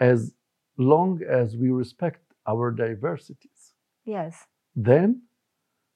as 0.00 0.34
long 0.78 1.22
as 1.22 1.56
we 1.56 1.70
respect 1.70 2.20
our 2.46 2.70
diversities 2.72 3.74
yes, 4.04 4.46
then 4.76 5.22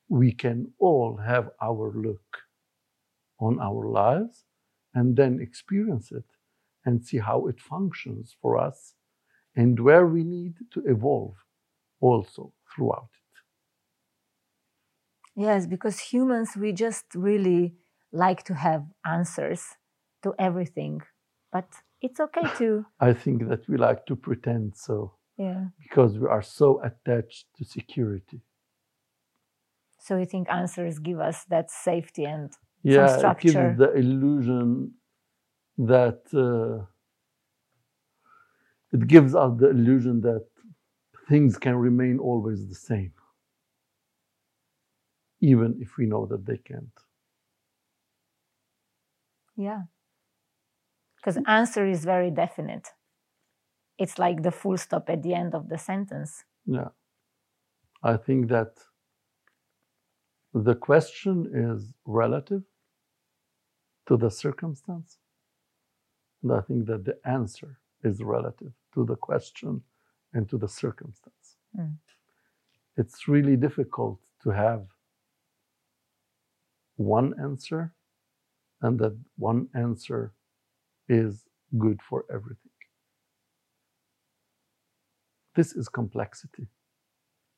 we 0.08 0.32
can 0.32 0.72
all 0.78 1.16
have 1.18 1.50
our 1.62 1.92
look 1.94 2.38
on 3.40 3.60
our 3.60 3.88
lives 3.88 4.44
and 4.94 5.16
then 5.16 5.40
experience 5.40 6.12
it 6.12 6.24
and 6.84 7.04
see 7.04 7.18
how 7.18 7.46
it 7.48 7.60
functions 7.60 8.36
for 8.42 8.58
us 8.58 8.94
and 9.56 9.80
where 9.80 10.06
we 10.06 10.24
need 10.24 10.54
to 10.72 10.80
evolve 10.86 11.36
also 12.00 12.52
throughout 12.74 13.10
it. 13.14 13.40
yes, 15.36 15.66
because 15.66 16.00
humans 16.00 16.56
we 16.56 16.72
just 16.72 17.14
really 17.14 17.74
like 18.16 18.42
to 18.44 18.54
have 18.54 18.84
answers 19.04 19.62
to 20.22 20.34
everything, 20.38 21.02
but 21.52 21.68
it's 22.00 22.20
okay 22.20 22.48
to 22.58 22.86
I 23.00 23.12
think 23.12 23.48
that 23.48 23.68
we 23.68 23.76
like 23.76 24.06
to 24.06 24.16
pretend 24.16 24.76
so 24.76 25.12
yeah. 25.38 25.66
because 25.78 26.18
we 26.18 26.26
are 26.28 26.42
so 26.42 26.80
attached 26.82 27.46
to 27.56 27.64
security. 27.64 28.40
So 29.98 30.16
you 30.16 30.26
think 30.26 30.48
answers 30.50 30.98
give 30.98 31.20
us 31.20 31.44
that 31.50 31.70
safety 31.70 32.24
and 32.24 32.52
Yeah, 32.82 33.16
it 33.16 33.18
structure. 33.18 33.68
gives 33.68 33.78
the 33.78 33.92
illusion 33.94 34.92
that 35.78 36.22
uh, 36.34 36.86
it 38.92 39.06
gives 39.06 39.34
us 39.34 39.52
the 39.58 39.70
illusion 39.70 40.20
that 40.22 40.46
things 41.28 41.58
can 41.58 41.76
remain 41.76 42.18
always 42.18 42.68
the 42.68 42.74
same, 42.74 43.12
even 45.40 45.76
if 45.80 45.96
we 45.98 46.06
know 46.06 46.26
that 46.26 46.46
they 46.46 46.58
can't. 46.58 47.05
Yeah. 49.56 49.82
Because 51.16 51.38
answer 51.46 51.86
is 51.86 52.04
very 52.04 52.30
definite. 52.30 52.88
It's 53.98 54.18
like 54.18 54.42
the 54.42 54.52
full 54.52 54.76
stop 54.76 55.08
at 55.08 55.22
the 55.22 55.34
end 55.34 55.54
of 55.54 55.68
the 55.68 55.78
sentence. 55.78 56.44
Yeah, 56.66 56.88
I 58.02 58.16
think 58.16 58.48
that 58.48 58.72
the 60.52 60.74
question 60.74 61.50
is 61.52 61.94
relative 62.04 62.62
to 64.06 64.16
the 64.16 64.30
circumstance, 64.30 65.18
and 66.42 66.52
I 66.52 66.60
think 66.60 66.86
that 66.86 67.04
the 67.04 67.18
answer 67.24 67.78
is 68.04 68.22
relative 68.22 68.72
to 68.94 69.04
the 69.04 69.16
question 69.16 69.82
and 70.32 70.48
to 70.50 70.58
the 70.58 70.68
circumstance. 70.68 71.56
Mm. 71.78 71.96
It's 72.96 73.26
really 73.26 73.56
difficult 73.56 74.20
to 74.42 74.50
have 74.50 74.86
one 76.96 77.34
answer 77.40 77.94
and 78.86 78.98
that 79.00 79.16
one 79.36 79.68
answer 79.74 80.32
is 81.08 81.44
good 81.78 82.00
for 82.10 82.24
everything. 82.32 82.78
This 85.56 85.72
is 85.74 85.88
complexity. 85.88 86.68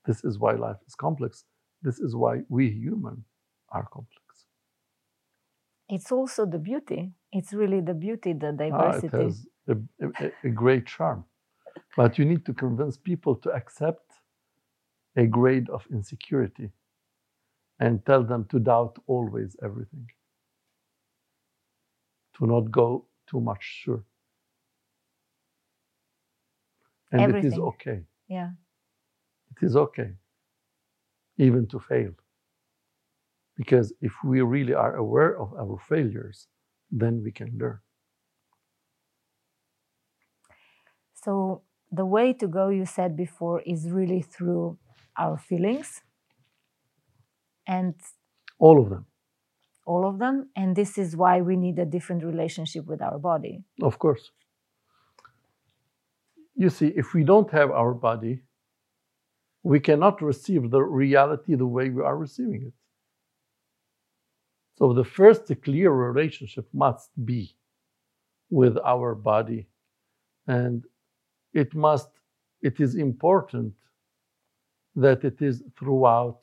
This 0.06 0.24
is 0.24 0.38
why 0.38 0.54
life 0.54 0.78
is 0.88 0.94
complex. 0.94 1.44
This 1.82 1.98
is 2.00 2.16
why 2.16 2.42
we 2.48 2.70
human 2.70 3.24
are 3.70 3.88
complex. 3.92 4.46
It's 5.88 6.12
also 6.12 6.46
the 6.46 6.58
beauty. 6.58 7.12
It's 7.32 7.52
really 7.54 7.80
the 7.80 7.94
beauty, 7.94 8.34
the 8.34 8.52
diversity. 8.52 9.08
Ah, 9.12 9.18
it 9.18 9.24
has 9.24 9.46
a, 9.68 9.76
a, 10.26 10.32
a 10.44 10.50
great 10.50 10.86
charm. 10.86 11.24
But 11.96 12.18
you 12.18 12.26
need 12.26 12.44
to 12.46 12.54
convince 12.54 12.96
people 12.98 13.36
to 13.36 13.50
accept 13.50 14.06
a 15.16 15.26
grade 15.26 15.68
of 15.70 15.82
insecurity 15.92 16.70
and 17.80 18.04
tell 18.06 18.24
them 18.24 18.46
to 18.50 18.58
doubt 18.60 18.96
always 19.06 19.56
everything. 19.64 20.06
To 22.38 22.46
not 22.46 22.70
go 22.70 23.06
too 23.26 23.40
much 23.40 23.62
sure. 23.62 24.04
And 27.12 27.28
it 27.28 27.44
is 27.44 27.58
okay. 27.58 28.04
Yeah. 28.28 28.50
It 29.56 29.66
is 29.66 29.76
okay 29.76 30.12
even 31.38 31.66
to 31.68 31.80
fail. 31.80 32.12
Because 33.56 33.92
if 34.00 34.12
we 34.24 34.40
really 34.42 34.74
are 34.74 34.96
aware 34.96 35.38
of 35.40 35.54
our 35.54 35.78
failures, 35.88 36.48
then 36.90 37.22
we 37.24 37.32
can 37.32 37.58
learn. 37.58 37.80
So 41.14 41.62
the 41.92 42.06
way 42.06 42.32
to 42.34 42.48
go, 42.48 42.68
you 42.68 42.86
said 42.86 43.16
before, 43.16 43.62
is 43.62 43.90
really 43.90 44.22
through 44.22 44.78
our 45.16 45.38
feelings 45.38 46.02
and 47.66 47.94
All 48.58 48.80
of 48.82 48.90
them. 48.90 49.06
All 49.90 50.06
of 50.10 50.18
them. 50.18 50.36
And 50.54 50.76
this 50.76 50.98
is 50.98 51.16
why 51.16 51.40
we 51.40 51.56
need 51.56 51.78
a 51.78 51.88
different 51.96 52.22
relationship 52.32 52.84
with 52.86 53.00
our 53.02 53.18
body. 53.18 53.54
Of 53.82 53.98
course. 53.98 54.30
You 56.54 56.70
see, 56.70 56.88
if 57.02 57.14
we 57.14 57.22
don't 57.24 57.50
have 57.58 57.70
our 57.70 57.94
body, 57.94 58.34
we 59.62 59.80
cannot 59.80 60.22
receive 60.22 60.70
the 60.70 60.82
reality 60.82 61.54
the 61.54 61.66
way 61.76 61.88
we 61.90 62.02
are 62.02 62.16
receiving 62.16 62.62
it. 62.70 62.76
So, 64.78 64.92
the 64.92 65.04
first 65.04 65.50
clear 65.64 65.90
relationship 65.90 66.66
must 66.72 67.10
be 67.24 67.56
with 68.50 68.76
our 68.84 69.14
body. 69.14 69.68
And 70.46 70.84
it 71.52 71.74
must, 71.74 72.10
it 72.62 72.80
is 72.80 72.94
important 72.94 73.74
that 74.94 75.24
it 75.24 75.42
is 75.42 75.62
throughout 75.78 76.40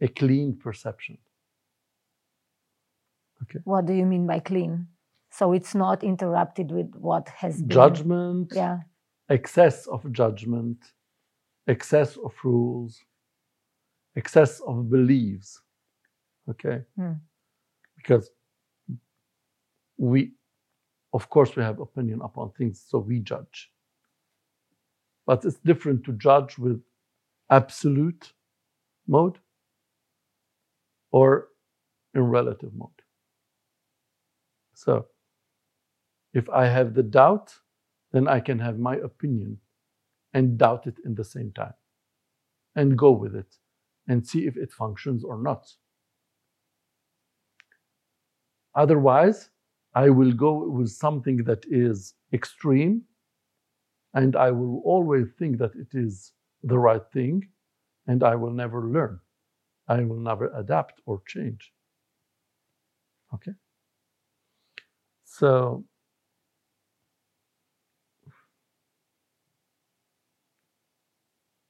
a 0.00 0.08
clean 0.08 0.56
perception. 0.56 1.18
What 3.64 3.86
do 3.86 3.92
you 3.92 4.06
mean 4.06 4.26
by 4.26 4.40
clean? 4.40 4.88
So 5.30 5.52
it's 5.52 5.74
not 5.74 6.04
interrupted 6.04 6.70
with 6.70 6.94
what 6.94 7.28
has 7.30 7.60
been. 7.62 7.68
Judgment, 7.68 8.52
Yeah. 8.54 8.80
excess 9.28 9.86
of 9.86 10.10
judgment, 10.12 10.78
excess 11.66 12.16
of 12.16 12.34
rules, 12.44 13.00
excess 14.14 14.60
of 14.60 14.90
beliefs. 14.90 15.62
Okay? 16.48 16.84
Hmm. 16.96 17.12
Because 17.96 18.30
we, 19.96 20.32
of 21.12 21.28
course, 21.28 21.56
we 21.56 21.62
have 21.62 21.80
opinion 21.80 22.20
upon 22.20 22.50
things, 22.52 22.80
so 22.80 22.98
we 22.98 23.20
judge. 23.20 23.72
But 25.24 25.44
it's 25.44 25.60
different 25.60 26.04
to 26.04 26.12
judge 26.12 26.58
with 26.58 26.82
absolute 27.48 28.32
mode 29.06 29.38
or 31.12 31.48
in 32.14 32.22
relative 32.22 32.74
mode. 32.74 33.01
So, 34.84 35.06
if 36.34 36.50
I 36.50 36.66
have 36.66 36.94
the 36.94 37.04
doubt, 37.04 37.54
then 38.10 38.26
I 38.26 38.40
can 38.40 38.58
have 38.58 38.80
my 38.80 38.96
opinion 38.96 39.58
and 40.34 40.58
doubt 40.58 40.88
it 40.88 40.96
in 41.04 41.14
the 41.14 41.24
same 41.24 41.52
time 41.52 41.74
and 42.74 42.98
go 42.98 43.12
with 43.12 43.36
it 43.36 43.54
and 44.08 44.26
see 44.26 44.46
if 44.48 44.56
it 44.56 44.72
functions 44.72 45.22
or 45.22 45.40
not. 45.40 45.72
Otherwise, 48.74 49.50
I 49.94 50.10
will 50.10 50.32
go 50.32 50.68
with 50.68 50.88
something 50.88 51.44
that 51.44 51.64
is 51.68 52.14
extreme 52.32 53.02
and 54.14 54.34
I 54.34 54.50
will 54.50 54.82
always 54.84 55.28
think 55.38 55.58
that 55.58 55.76
it 55.76 55.94
is 55.94 56.32
the 56.64 56.78
right 56.78 57.06
thing 57.12 57.48
and 58.08 58.24
I 58.24 58.34
will 58.34 58.52
never 58.52 58.88
learn. 58.88 59.20
I 59.86 60.02
will 60.02 60.18
never 60.18 60.50
adapt 60.56 61.00
or 61.06 61.22
change. 61.28 61.72
Okay? 63.34 63.52
So, 65.38 65.84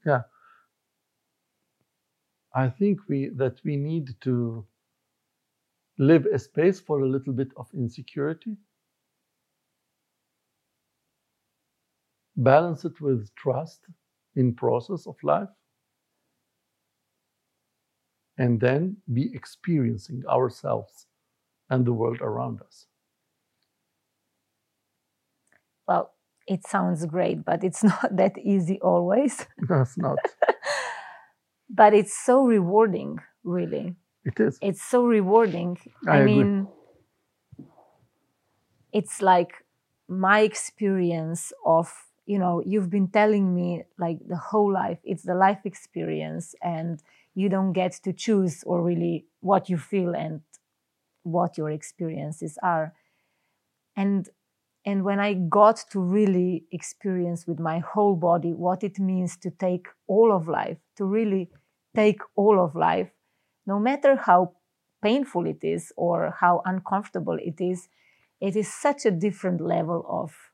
yeah, 0.04 0.22
I 2.54 2.70
think 2.70 3.08
we 3.10 3.28
that 3.28 3.62
we 3.62 3.76
need 3.76 4.18
to 4.22 4.66
live 5.96 6.26
a 6.26 6.38
space 6.38 6.80
for 6.80 7.00
a 7.00 7.08
little 7.08 7.32
bit 7.32 7.50
of 7.56 7.72
insecurity, 7.72 8.58
balance 12.36 12.84
it 12.84 13.00
with 13.00 13.34
trust 13.36 13.86
in 14.34 14.54
process 14.54 15.06
of 15.06 15.16
life, 15.22 15.48
and 18.36 18.60
then 18.60 18.98
be 19.14 19.34
experiencing 19.34 20.22
ourselves 20.26 21.06
and 21.70 21.86
the 21.86 21.92
world 21.92 22.20
around 22.20 22.60
us. 22.62 22.86
Well, 25.86 26.12
it 26.47 26.66
sounds 26.66 27.05
great, 27.07 27.45
but 27.45 27.64
it's 27.64 27.82
not 27.93 28.16
that 28.16 28.38
easy 28.38 28.80
always. 28.80 29.47
No, 29.68 29.82
it's 29.82 29.99
not. 29.99 30.18
but 31.70 31.95
it's 31.95 32.16
so 32.16 32.45
rewarding, 32.45 33.18
really. 33.45 33.97
It 34.24 34.38
is. 34.38 34.59
It's 34.61 34.82
so 34.82 35.07
rewarding. 35.07 35.78
I 36.07 36.18
I, 36.18 36.24
mean, 36.24 36.68
it's 38.93 39.20
like 39.22 39.64
my 40.09 40.40
experience 40.40 41.53
of, 41.64 41.93
you 42.26 42.38
know, 42.38 42.62
you've 42.64 42.90
been 42.90 43.09
telling 43.09 43.55
me 43.55 43.82
like 43.99 44.18
the 44.26 44.36
whole 44.36 44.72
life, 44.72 44.99
it's 45.05 45.22
the 45.24 45.34
life 45.34 45.61
experience, 45.64 46.55
and 46.62 47.03
you 47.34 47.49
don't 47.49 47.72
get 47.72 47.93
to 48.05 48.12
choose 48.12 48.62
or 48.64 48.82
really 48.82 49.26
what 49.40 49.68
you 49.68 49.76
feel 49.76 50.14
and 50.14 50.43
what 51.22 51.57
your 51.57 51.70
experiences 51.70 52.59
are. 52.62 52.95
And 53.97 54.28
and 54.85 55.05
when 55.05 55.20
I 55.20 55.35
got 55.35 55.76
to 55.91 56.01
really 56.01 56.66
experience 56.72 57.47
with 57.47 57.61
my 57.61 57.78
whole 57.78 58.16
body 58.16 58.53
what 58.53 58.83
it 58.83 58.99
means 58.99 59.37
to 59.39 59.51
take 59.51 59.87
all 60.07 60.33
of 60.35 60.49
life, 60.49 60.78
to 60.97 61.05
really 61.05 61.51
take 61.95 62.20
all 62.37 62.59
of 62.62 62.74
life, 62.74 63.11
no 63.66 63.78
matter 63.78 64.16
how 64.16 64.57
painful 65.03 65.47
it 65.47 65.62
is 65.62 65.93
or 65.97 66.37
how 66.41 66.62
uncomfortable 66.64 67.39
it 67.41 67.61
is, 67.61 67.89
it 68.41 68.57
is 68.57 68.72
such 68.72 69.07
a 69.07 69.11
different 69.11 69.61
level 69.61 70.05
of 70.09 70.53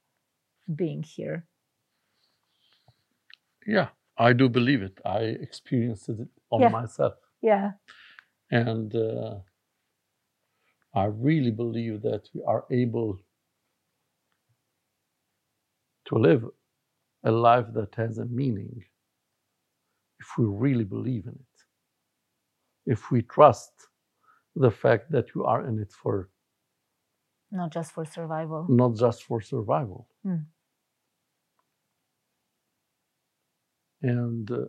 being 0.75 1.03
here. 1.03 1.47
Yeah, 3.67 3.91
I 4.17 4.33
do 4.33 4.49
believe 4.49 4.83
it. 4.83 5.01
I 5.05 5.21
experienced 5.21 6.09
it 6.09 6.29
on 6.51 6.65
Yeah. 6.65 6.71
myself. 6.71 7.15
Yeah. 7.43 7.75
And 8.51 8.95
uh, 8.95 9.41
I 10.93 11.05
really 11.05 11.51
believe 11.51 12.03
that 12.03 12.29
we 12.35 12.43
are 12.43 12.67
able 12.71 13.21
to 16.09 16.17
live 16.17 16.45
a 17.25 17.31
life 17.31 17.67
that 17.75 17.95
has 17.97 18.19
a 18.19 18.25
meaning 18.27 18.85
if 20.21 20.27
we 20.39 20.45
really 20.47 20.85
believe 20.85 21.27
in 21.27 21.33
it. 21.33 21.59
If 22.93 23.11
we 23.11 23.23
trust 23.23 23.73
the 24.57 24.71
fact 24.71 25.11
that 25.13 25.27
you 25.35 25.45
are 25.45 25.67
in 25.67 25.79
it 25.79 25.93
for 25.93 26.31
Not 27.51 27.73
just 27.73 27.93
for 27.93 28.05
survival. 28.05 28.67
not 28.69 28.97
just 28.97 29.25
for 29.25 29.41
survival. 29.41 30.09
Hmm. 30.25 30.45
And 34.03 34.51
uh, 34.51 34.67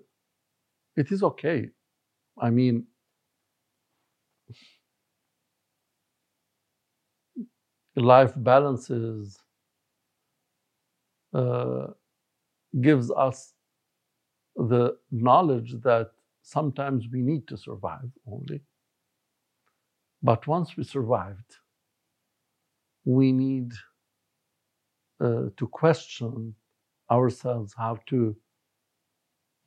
it 0.98 1.12
is 1.12 1.24
okay. 1.24 1.70
I 2.42 2.50
mean, 2.50 2.86
life 7.96 8.34
balances 8.38 9.38
uh, 11.34 11.88
gives 12.82 13.12
us 13.12 13.54
the 14.56 14.98
knowledge 15.12 15.76
that 15.84 16.12
sometimes 16.42 17.08
we 17.12 17.22
need 17.22 17.48
to 17.48 17.58
survive 17.58 18.10
only. 18.28 18.62
But 20.22 20.48
once 20.48 20.76
we 20.76 20.84
survived, 20.84 21.58
we 23.06 23.32
need 23.32 23.72
uh, 25.22 25.46
to 25.56 25.68
question 25.68 26.56
ourselves 27.10 27.74
how 27.78 28.00
to 28.08 28.36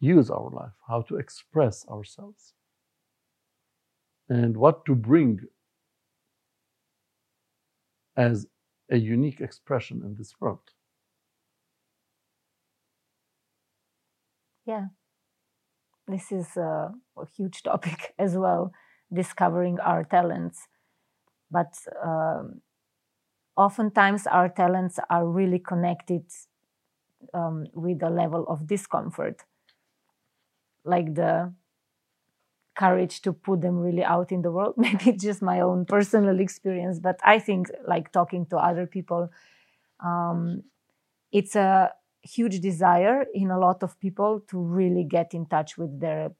use 0.00 0.30
our 0.30 0.50
life, 0.50 0.72
how 0.86 1.02
to 1.02 1.16
express 1.16 1.86
ourselves, 1.88 2.54
and 4.28 4.56
what 4.56 4.84
to 4.84 4.94
bring 4.94 5.40
as 8.16 8.46
a 8.90 8.96
unique 8.96 9.40
expression 9.40 10.02
in 10.04 10.14
this 10.16 10.34
world. 10.40 10.60
Yeah. 14.66 14.88
This 16.08 16.32
is 16.32 16.56
a, 16.56 16.92
a 17.16 17.26
huge 17.36 17.62
topic 17.62 18.14
as 18.18 18.36
well, 18.36 18.72
discovering 19.12 19.78
our 19.80 20.04
talents. 20.04 20.66
But 21.50 21.74
um, 22.04 22.62
oftentimes 23.56 24.26
our 24.26 24.48
talents 24.48 24.98
are 25.10 25.26
really 25.26 25.58
connected 25.58 26.24
um, 27.34 27.66
with 27.74 28.02
a 28.02 28.10
level 28.10 28.44
of 28.48 28.66
discomfort. 28.66 29.44
Like 30.84 31.14
the 31.14 31.52
courage 32.74 33.20
to 33.22 33.32
put 33.32 33.60
them 33.60 33.78
really 33.78 34.02
out 34.04 34.32
in 34.32 34.42
the 34.42 34.50
world. 34.50 34.74
Maybe 34.78 35.10
it's 35.10 35.22
just 35.22 35.42
my 35.42 35.60
own 35.60 35.84
personal 35.84 36.40
experience, 36.40 36.98
but 36.98 37.18
I 37.24 37.38
think 37.38 37.68
like 37.86 38.12
talking 38.12 38.46
to 38.46 38.56
other 38.56 38.86
people, 38.86 39.30
um, 40.04 40.64
it's 41.32 41.56
a 41.56 41.92
huge 42.22 42.60
desire 42.60 43.26
in 43.34 43.50
a 43.50 43.58
lot 43.58 43.82
of 43.82 43.98
people 44.00 44.40
to 44.48 44.58
really 44.58 45.04
get 45.04 45.34
in 45.34 45.46
touch 45.46 45.76
with 45.78 46.00
their 46.00 46.32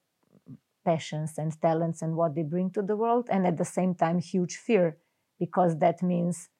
passions 0.84 1.38
and 1.38 1.60
talents 1.60 2.02
and 2.02 2.16
what 2.16 2.34
they 2.34 2.42
bring 2.42 2.70
to 2.70 2.82
the 2.82 2.96
world, 2.96 3.28
and 3.30 3.46
at 3.46 3.56
the 3.58 3.64
same 3.64 3.94
time, 3.94 4.18
huge 4.20 4.56
fear 4.56 4.98
because 5.38 5.78
that 5.78 6.02
means 6.02 6.50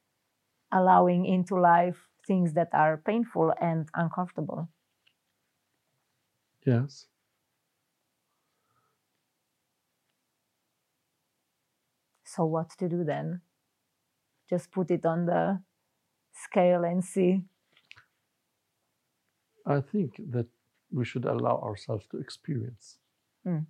allowing 0.72 1.26
into 1.26 1.56
life 1.56 2.08
things 2.26 2.54
that 2.54 2.70
are 2.74 2.96
painful 2.98 3.54
and 3.60 3.88
uncomfortable. 3.94 4.68
Yes. 6.66 7.06
So, 12.24 12.44
what 12.46 12.70
to 12.78 12.88
do 12.88 13.04
then? 13.04 13.42
Just 14.48 14.70
put 14.70 14.90
it 14.92 15.04
on 15.04 15.26
the 15.26 15.64
scale 16.32 16.84
and 16.84 17.04
see. 17.04 17.44
I 19.66 19.80
think 19.80 20.20
that 20.30 20.46
we 20.90 21.04
should 21.04 21.24
allow 21.24 21.60
ourselves 21.60 22.06
to 22.10 22.18
experience. 22.18 22.98
Mm. 23.46 23.66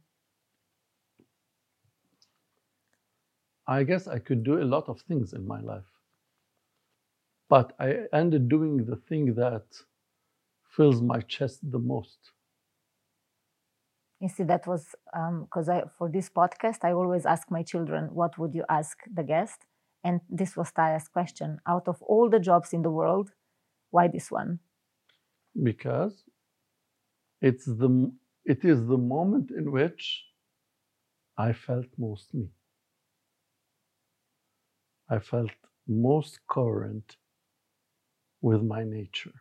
I 3.66 3.84
guess 3.84 4.08
I 4.08 4.18
could 4.18 4.42
do 4.42 4.60
a 4.60 4.64
lot 4.64 4.88
of 4.88 5.00
things 5.02 5.32
in 5.32 5.46
my 5.46 5.60
life. 5.60 5.90
But 7.48 7.74
I 7.78 8.06
ended 8.12 8.48
doing 8.48 8.84
the 8.86 8.96
thing 8.96 9.34
that 9.34 9.66
fills 10.76 11.00
my 11.00 11.20
chest 11.20 11.60
the 11.70 11.78
most. 11.78 12.18
You 14.20 14.28
see, 14.28 14.44
that 14.44 14.66
was 14.66 14.94
because 15.42 15.68
I 15.68 15.84
for 15.98 16.08
this 16.08 16.30
podcast 16.30 16.84
I 16.84 16.92
always 16.92 17.26
ask 17.26 17.50
my 17.50 17.62
children, 17.62 18.14
"What 18.14 18.38
would 18.38 18.54
you 18.54 18.64
ask 18.68 18.98
the 19.12 19.22
guest?" 19.22 19.66
And 20.04 20.20
this 20.28 20.56
was 20.56 20.72
Taya's 20.72 21.08
question. 21.08 21.60
Out 21.66 21.88
of 21.88 22.02
all 22.02 22.30
the 22.30 22.40
jobs 22.40 22.72
in 22.72 22.82
the 22.82 22.90
world, 22.90 23.32
why 23.90 24.08
this 24.08 24.30
one? 24.30 24.60
Because 25.60 26.24
it's 27.40 27.64
the 27.66 28.12
it 28.44 28.64
is 28.64 28.86
the 28.86 28.98
moment 28.98 29.50
in 29.50 29.70
which 29.70 30.24
I 31.36 31.52
felt 31.52 31.86
most 31.98 32.32
me. 32.34 32.48
I 35.08 35.18
felt 35.18 35.50
most 35.86 36.38
current 36.46 37.16
with 38.40 38.62
my 38.62 38.84
nature. 38.84 39.34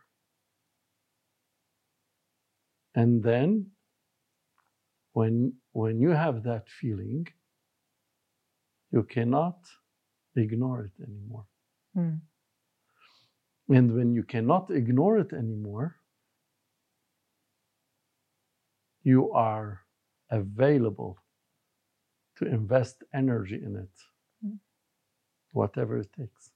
And 2.94 3.22
then 3.22 3.70
when 5.12 5.54
when 5.72 6.00
you 6.00 6.10
have 6.10 6.42
that 6.44 6.68
feeling, 6.68 7.26
you 8.90 9.02
cannot 9.02 9.58
ignore 10.36 10.84
it 10.84 10.92
anymore. 11.02 11.46
Mm. 11.96 12.20
And 13.68 13.94
when 13.94 14.14
you 14.14 14.22
cannot 14.22 14.70
ignore 14.70 15.18
it 15.18 15.32
anymore, 15.32 15.96
you 19.04 19.32
are 19.32 19.80
available 20.30 21.18
to 22.38 22.46
invest 22.46 23.04
energy 23.14 23.56
in 23.64 23.76
it, 23.76 23.90
Mm. 24.44 24.58
whatever 25.52 25.98
it 25.98 26.12
takes. 26.18 26.52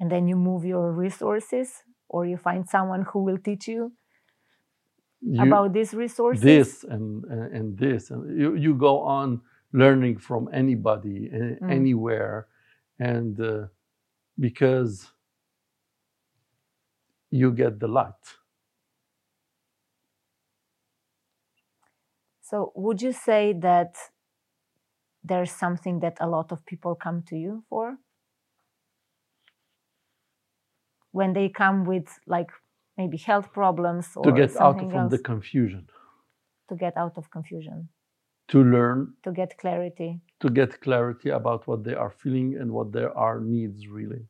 And 0.00 0.10
then 0.10 0.28
you 0.28 0.36
move 0.36 0.64
your 0.64 0.92
resources, 0.92 1.84
or 2.08 2.26
you 2.26 2.36
find 2.38 2.68
someone 2.68 3.02
who 3.02 3.24
will 3.24 3.38
teach 3.38 3.68
you, 3.68 3.92
You- 5.22 5.42
about 5.42 5.72
these 5.72 5.94
resources. 5.94 6.44
this 6.44 6.84
and 6.84 7.24
and 7.26 7.52
and 7.56 7.78
this 7.78 8.10
and 8.10 8.38
you, 8.40 8.54
you 8.56 8.74
go 8.74 9.00
on 9.00 9.40
learning 9.72 10.18
from 10.18 10.48
anybody 10.52 11.30
Mm. 11.62 11.70
anywhere 11.70 12.48
and 13.00 13.40
uh, 13.40 13.66
because 14.40 15.08
you 17.30 17.52
get 17.52 17.80
the 17.80 17.88
light 17.88 18.37
So, 22.48 22.72
would 22.74 23.02
you 23.02 23.12
say 23.12 23.52
that 23.60 23.92
there's 25.22 25.52
something 25.52 26.00
that 26.00 26.16
a 26.20 26.26
lot 26.26 26.50
of 26.50 26.64
people 26.64 26.94
come 26.94 27.22
to 27.28 27.36
you 27.36 27.64
for? 27.68 27.98
When 31.12 31.32
they 31.34 31.48
come 31.50 31.84
with 31.84 32.08
like 32.26 32.50
maybe 32.96 33.18
health 33.18 33.52
problems 33.52 34.06
or 34.16 34.24
to 34.24 34.32
get 34.32 34.56
out 34.56 34.78
from 34.80 34.92
else, 35.02 35.10
the 35.12 35.18
confusion 35.18 35.88
to 36.68 36.74
get 36.76 36.96
out 36.96 37.18
of 37.18 37.30
confusion, 37.30 37.88
to 38.48 38.58
learn 38.62 39.14
to 39.24 39.32
get 39.32 39.50
clarity. 39.58 40.20
to 40.40 40.48
get 40.50 40.80
clarity 40.80 41.30
about 41.30 41.66
what 41.66 41.84
they 41.84 41.94
are 41.94 42.10
feeling 42.22 42.56
and 42.60 42.70
what 42.70 42.92
their 42.92 43.12
are 43.26 43.40
needs 43.40 43.88
really 43.88 44.24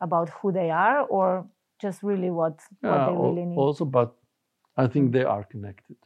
about 0.00 0.28
who 0.42 0.52
they 0.52 0.70
are 0.70 1.00
or 1.16 1.46
just 1.80 2.02
really 2.02 2.30
what, 2.30 2.56
what 2.80 3.04
they 3.06 3.12
al- 3.12 3.28
really 3.34 3.46
need. 3.46 3.58
also 3.58 3.84
but 3.84 4.10
i 4.76 4.86
think 4.86 5.04
Mm. 5.08 5.12
they 5.12 5.24
are 5.24 5.44
connected 5.44 5.96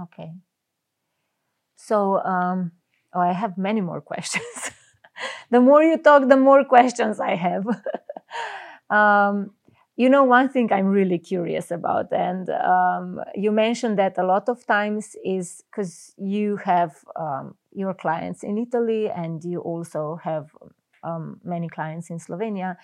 Okay. 0.00 0.32
So, 1.76 2.18
um, 2.24 2.72
oh, 3.14 3.20
I 3.20 3.32
have 3.32 3.58
many 3.58 3.80
more 3.80 4.00
questions. 4.12 4.70
the 5.50 5.60
more 5.60 5.82
you 5.82 5.98
talk, 5.98 6.28
the 6.28 6.36
more 6.36 6.64
questions 6.64 7.20
I 7.20 7.34
have. 7.34 7.64
um, 8.90 9.50
you 9.96 10.08
know, 10.08 10.24
one 10.24 10.48
thing 10.48 10.72
I'm 10.72 10.86
really 10.86 11.18
curious 11.18 11.70
about, 11.70 12.12
and 12.12 12.48
um, 12.48 13.20
you 13.34 13.52
mentioned 13.52 13.98
that 13.98 14.16
a 14.16 14.24
lot 14.24 14.48
of 14.48 14.66
times 14.66 15.14
is 15.22 15.62
because 15.70 16.14
you 16.16 16.56
have 16.64 16.96
um, 17.14 17.56
your 17.72 17.92
clients 17.92 18.42
in 18.42 18.56
Italy 18.56 19.10
and 19.10 19.44
you 19.44 19.60
also 19.60 20.18
have 20.24 20.46
um, 21.04 21.40
many 21.44 21.68
clients 21.68 22.08
in 22.08 22.18
Slovenia. 22.18 22.76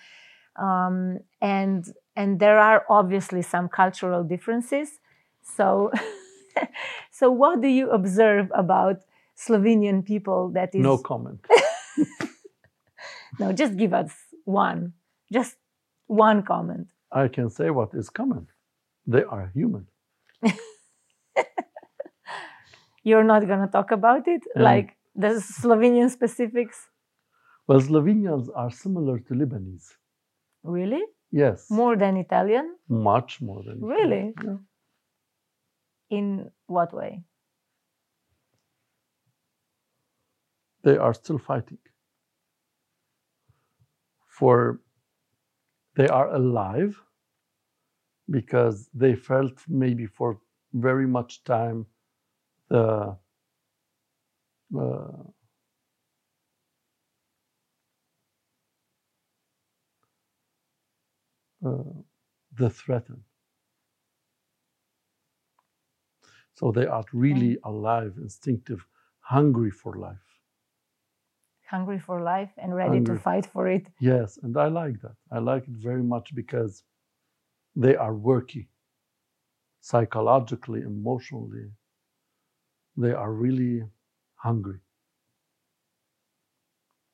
Um, 0.55 1.19
and 1.41 1.85
and 2.15 2.39
there 2.39 2.59
are 2.59 2.85
obviously 2.89 3.41
some 3.41 3.69
cultural 3.69 4.23
differences. 4.23 4.99
So, 5.41 5.91
so 7.19 7.29
what 7.31 7.61
do 7.61 7.67
you 7.67 7.89
observe 7.91 8.51
about 8.55 8.97
Slovenian 9.47 10.03
people 10.05 10.49
that 10.55 10.75
is 10.75 10.81
no 10.83 10.97
comment 10.97 11.39
no, 13.39 13.51
just 13.53 13.77
give 13.77 13.93
us 13.93 14.11
one, 14.45 14.93
just 15.31 15.55
one 16.07 16.43
comment. 16.43 16.87
i 17.11 17.27
can 17.27 17.49
say 17.49 17.69
what 17.69 17.89
is 17.93 18.09
common 18.09 18.47
they 19.07 19.23
are 19.23 19.45
human 19.55 19.85
You're 23.03 23.23
not 23.23 23.47
gonna 23.47 23.67
talk 23.67 23.91
about 23.91 24.27
it, 24.27 24.41
Mm. 24.55 24.61
like 24.69 24.89
the 25.15 25.29
Slovenian 25.61 26.09
specifics. 26.17 26.77
well 27.67 27.81
slovenians 27.89 28.47
are 28.61 28.71
similar 28.83 29.15
to 29.27 29.33
lebanese 29.41 29.87
Really, 30.75 31.03
yes 31.41 31.65
more 31.79 31.95
than 32.03 32.17
Italian? 32.17 32.65
much 33.09 33.31
more 33.47 33.61
than 33.67 33.77
Really? 33.93 34.23
Yeah. 34.45 34.57
In 36.09 36.51
what 36.67 36.93
way? 36.93 37.23
they 40.83 40.97
are 40.97 41.13
still 41.13 41.37
fighting 41.37 41.77
for 44.27 44.79
they 45.95 46.07
are 46.07 46.29
alive 46.33 46.99
because 48.29 48.89
they 48.93 49.15
felt 49.15 49.53
maybe 49.67 50.05
for 50.05 50.39
very 50.73 51.07
much 51.07 51.43
time 51.43 51.85
the 52.69 53.17
uh, 54.79 55.23
uh, 61.65 61.83
the 62.57 62.69
threaten 62.69 63.23
so 66.59 66.71
they 66.71 66.85
are 66.85 67.05
really 67.13 67.57
alive 67.63 68.13
instinctive 68.17 68.85
hungry 69.21 69.71
for 69.71 69.93
life 70.07 70.27
Hungry 71.67 71.99
for 71.99 72.19
life 72.21 72.51
and 72.57 72.75
ready 72.75 72.99
to 72.99 73.15
fight 73.15 73.45
for 73.45 73.65
it. 73.69 73.87
Yes, 73.99 74.37
and 74.43 74.57
I 74.57 74.67
like 74.67 74.99
that. 75.01 75.15
I 75.31 75.39
like 75.39 75.63
it 75.67 75.75
very 75.77 76.03
much 76.03 76.35
because 76.35 76.83
they 77.75 77.95
are 77.95 78.13
worky 78.13 78.67
psychologically, 79.81 80.83
emotionally. 80.83 81.71
They 82.97 83.13
are 83.13 83.33
really 83.33 83.89
hungry. 84.35 84.81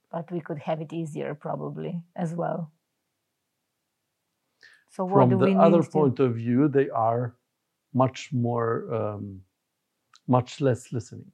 But 0.09 0.31
we 0.31 0.41
could 0.41 0.57
have 0.59 0.81
it 0.81 0.91
easier, 0.91 1.35
probably 1.35 2.01
as 2.15 2.33
well. 2.33 2.71
So 4.89 5.05
what 5.05 5.29
From 5.29 5.29
do 5.29 5.37
the 5.37 5.45
we 5.45 5.53
other 5.55 5.83
to? 5.89 5.89
point 5.91 6.19
of 6.19 6.35
view, 6.35 6.67
they 6.67 6.89
are 6.91 7.35
much 7.95 8.29
more, 8.33 8.93
um, 8.93 9.41
much 10.27 10.61
less 10.61 10.91
listening. 10.93 11.31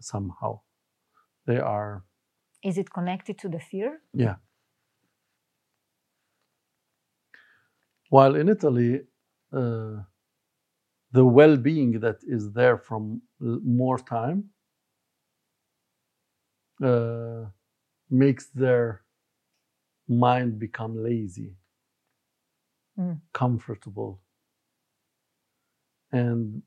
Somehow, 0.00 0.60
they 1.46 1.58
are. 1.58 2.04
Is 2.62 2.76
it 2.78 2.90
connected 2.92 3.38
to 3.38 3.48
the 3.48 3.60
fear? 3.60 4.00
Yeah. 4.14 4.36
While 8.10 8.34
in 8.36 8.48
Italy, 8.48 9.02
uh, 9.52 10.02
the 11.12 11.24
well-being 11.24 12.00
that 12.00 12.18
is 12.26 12.52
there 12.52 12.78
from 12.78 13.22
l- 13.42 13.60
more 13.64 13.98
time 13.98 14.50
uh, 16.84 17.44
makes 18.10 18.46
their 18.48 19.02
mind 20.08 20.58
become 20.58 20.96
lazy, 21.02 21.56
Mm. 22.98 23.20
comfortable, 23.32 24.20
and 26.12 26.62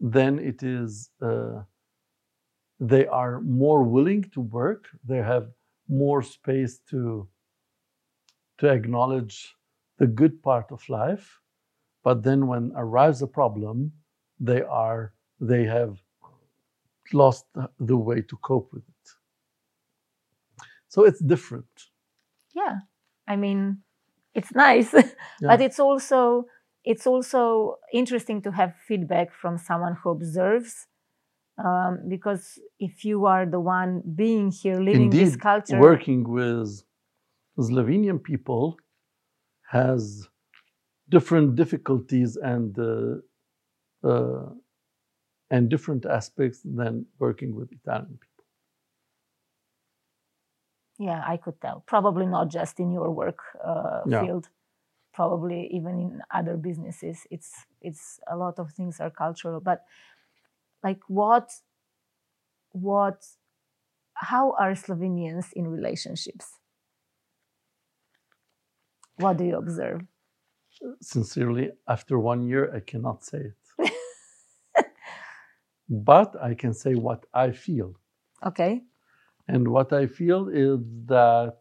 then 0.00 0.38
it 0.38 0.62
is 0.62 1.10
uh, 1.22 1.62
they 2.80 3.06
are 3.06 3.40
more 3.42 3.84
willing 3.84 4.24
to 4.34 4.40
work. 4.40 4.86
They 5.04 5.18
have 5.18 5.48
more 5.88 6.22
space 6.22 6.80
to 6.90 7.28
to 8.58 8.68
acknowledge 8.68 9.54
the 9.98 10.06
good 10.06 10.42
part 10.42 10.72
of 10.72 10.88
life, 10.88 11.40
but 12.04 12.22
then 12.24 12.46
when 12.48 12.72
arrives 12.76 13.22
a 13.22 13.28
problem, 13.28 13.92
they 14.40 14.62
are 14.62 15.12
they 15.40 15.64
have 15.64 15.98
lost 17.12 17.46
the 17.80 17.96
way 17.96 18.22
to 18.22 18.36
cope 18.38 18.72
with 18.72 18.84
it. 18.88 19.10
So 20.88 21.04
it's 21.04 21.20
different. 21.20 21.86
yeah 22.54 22.76
i 23.28 23.36
mean 23.36 23.78
it's 24.34 24.54
nice 24.54 24.92
but 25.46 25.60
it's 25.60 25.80
also 25.80 26.46
it's 26.84 27.06
also 27.06 27.76
interesting 27.92 28.42
to 28.42 28.50
have 28.52 28.74
feedback 28.86 29.32
from 29.32 29.58
someone 29.58 29.96
who 30.02 30.10
observes 30.10 30.86
um, 31.58 31.98
because 32.08 32.58
if 32.78 33.04
you 33.04 33.26
are 33.26 33.44
the 33.46 33.60
one 33.60 34.02
being 34.14 34.50
here 34.50 34.76
living 34.80 35.10
this 35.10 35.36
culture 35.36 35.78
working 35.80 36.24
with 36.28 36.82
Slovenian 37.58 38.22
people 38.22 38.76
has 39.70 40.28
different 41.08 41.56
difficulties 41.56 42.36
and 42.36 42.78
uh, 42.78 43.16
uh, 44.08 44.50
and 45.50 45.68
different 45.68 46.04
aspects 46.06 46.60
than 46.64 47.06
working 47.18 47.54
with 47.54 47.72
Italian 47.72 48.18
people. 48.22 48.44
yeah 50.98 51.22
i 51.26 51.36
could 51.36 51.60
tell 51.60 51.82
probably 51.86 52.26
not 52.26 52.48
just 52.48 52.80
in 52.80 52.90
your 52.92 53.10
work 53.10 53.38
uh, 53.64 54.02
Yeah. 54.06 54.20
field 54.20 54.48
probably 55.18 55.60
even 55.78 55.94
in 56.06 56.12
other 56.38 56.56
businesses 56.56 57.26
it's 57.34 57.52
it's 57.88 58.04
a 58.34 58.36
lot 58.36 58.56
of 58.62 58.66
things 58.78 59.00
are 59.00 59.10
cultural 59.10 59.58
but 59.70 59.80
like 60.86 61.00
what 61.08 61.46
what 62.70 63.18
how 64.28 64.44
are 64.62 64.74
slovenians 64.84 65.46
in 65.54 65.66
relationships 65.78 66.46
what 69.16 69.36
do 69.38 69.44
you 69.44 69.56
observe 69.56 70.00
Sincerely, 71.00 71.72
after 71.88 72.18
one 72.18 72.40
year, 72.50 72.64
I 72.76 72.80
cannot 72.90 73.24
say 73.24 73.40
it. 73.50 73.92
but 75.88 76.30
I 76.40 76.54
can 76.54 76.72
say 76.72 76.94
what 76.94 77.26
I 77.34 77.50
feel. 77.50 77.90
okay 78.50 78.82
And 79.48 79.66
what 79.76 79.92
I 79.92 80.06
feel 80.06 80.48
is 80.48 80.78
that 81.06 81.58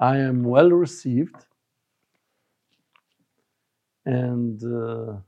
I 0.00 0.18
am 0.18 0.44
well 0.44 0.70
received 0.70 1.36
and 4.06 4.62
uh, 4.64 5.18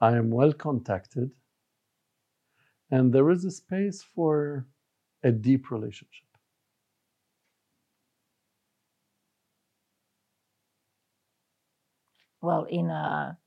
I 0.00 0.16
am 0.16 0.30
well 0.30 0.52
contacted, 0.52 1.30
and 2.90 3.12
there 3.12 3.30
is 3.30 3.44
a 3.44 3.50
space 3.50 4.02
for 4.02 4.66
a 5.24 5.32
deep 5.32 5.70
relationship. 5.70 6.26
well 12.40 12.64
in 12.64 12.90
a 12.90 13.38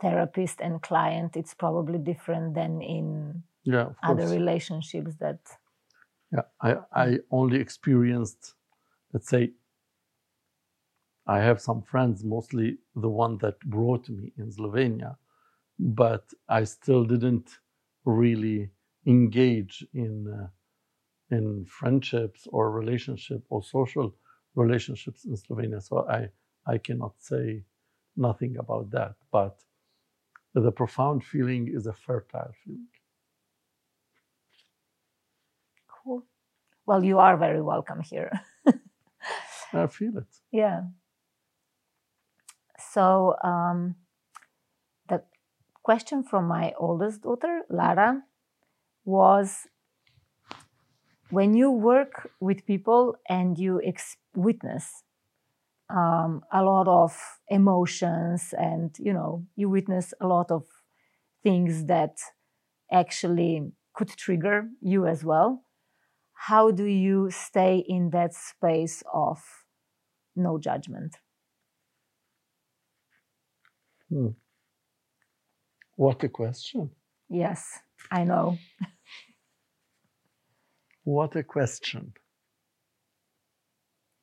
therapist 0.00 0.60
and 0.60 0.82
client 0.82 1.36
it's 1.36 1.54
probably 1.54 1.98
different 1.98 2.54
than 2.54 2.80
in 2.82 3.42
Yeah, 3.64 3.90
other 4.02 4.26
course. 4.26 4.32
relationships 4.32 5.14
that 5.20 5.40
Yeah, 6.32 6.42
I, 6.60 6.76
I 6.94 7.18
only 7.30 7.60
experienced, 7.60 8.54
let's 9.12 9.28
say, 9.28 9.52
I 11.26 11.40
have 11.40 11.60
some 11.60 11.82
friends, 11.82 12.24
mostly 12.24 12.78
the 12.96 13.08
one 13.10 13.38
that 13.38 13.60
brought 13.60 14.08
me 14.10 14.32
in 14.38 14.50
Slovenia, 14.52 15.16
but 15.78 16.24
I 16.48 16.64
still 16.64 17.04
didn't 17.04 17.58
really 18.04 18.70
engage 19.06 19.86
in 19.94 20.28
uh, 20.28 20.48
in 21.30 21.64
friendships 21.66 22.46
or 22.52 22.70
relationship 22.70 23.42
or 23.50 23.62
social 23.62 24.14
relationships 24.54 25.24
in 25.26 25.36
Slovenia. 25.36 25.82
So 25.82 26.08
I 26.08 26.30
I 26.66 26.78
cannot 26.78 27.14
say 27.20 27.64
nothing 28.16 28.56
about 28.58 28.90
that, 28.92 29.16
but 29.32 29.64
the 30.54 30.72
profound 30.72 31.24
feeling 31.24 31.68
is 31.68 31.86
a 31.86 31.92
fertile 31.94 32.52
feeling. 32.64 32.88
cool 35.88 36.24
well 36.86 37.04
you 37.04 37.18
are 37.18 37.36
very 37.36 37.62
welcome 37.62 38.00
here 38.02 38.32
I 39.72 39.86
feel 39.86 40.18
it. 40.18 40.26
Yeah. 40.50 40.82
So 42.92 43.36
um, 43.44 43.96
the 45.08 45.22
question 45.82 46.22
from 46.22 46.46
my 46.46 46.72
oldest 46.78 47.22
daughter, 47.22 47.62
Lara, 47.68 48.22
was 49.04 49.66
when 51.30 51.54
you 51.54 51.70
work 51.70 52.30
with 52.40 52.66
people 52.66 53.16
and 53.28 53.58
you 53.58 53.80
ex- 53.84 54.16
witness 54.34 55.04
um, 55.90 56.42
a 56.52 56.62
lot 56.62 56.88
of 56.88 57.16
emotions 57.48 58.54
and 58.58 58.96
you 58.98 59.12
know 59.12 59.44
you 59.56 59.68
witness 59.68 60.14
a 60.20 60.26
lot 60.26 60.50
of 60.50 60.64
things 61.42 61.86
that 61.86 62.18
actually 62.92 63.72
could 63.94 64.08
trigger 64.08 64.68
you 64.80 65.06
as 65.06 65.24
well 65.24 65.64
how 66.34 66.70
do 66.70 66.84
you 66.84 67.30
stay 67.30 67.84
in 67.88 68.10
that 68.10 68.34
space 68.34 69.02
of 69.12 69.59
no 70.36 70.58
judgment 70.58 71.16
Hmm. 74.10 74.28
What 75.96 76.24
a 76.24 76.28
question. 76.28 76.90
yes 77.28 77.78
i 78.10 78.24
know 78.24 78.56
What 81.04 81.36
a 81.36 81.42
question. 81.42 82.12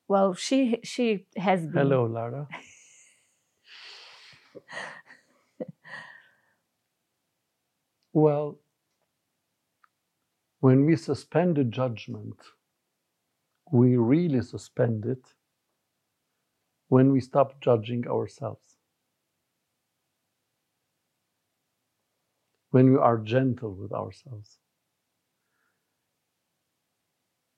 well 0.08 0.34
she 0.34 0.80
she 0.84 1.26
has 1.38 1.62
been 1.66 1.74
Hello, 1.74 2.06
Lara. 2.06 2.48
well, 8.14 8.60
when 10.60 10.86
we 10.86 10.96
suspend 10.96 11.58
a 11.58 11.64
judgment, 11.64 12.38
we 13.72 13.98
really 13.98 14.42
suspend 14.42 15.06
it 15.06 15.26
when 16.90 17.12
we 17.12 17.20
stop 17.20 17.60
judging 17.62 18.08
ourselves. 18.08 18.78
When 22.72 22.92
we 22.92 22.98
are 22.98 23.18
gentle 23.18 23.74
with 23.74 23.92
ourselves. 23.92 24.60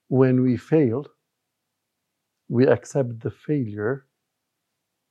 When 0.08 0.42
we 0.42 0.58
fail, 0.58 1.06
we 2.48 2.68
accept 2.68 3.20
the 3.20 3.32
failure 3.32 4.06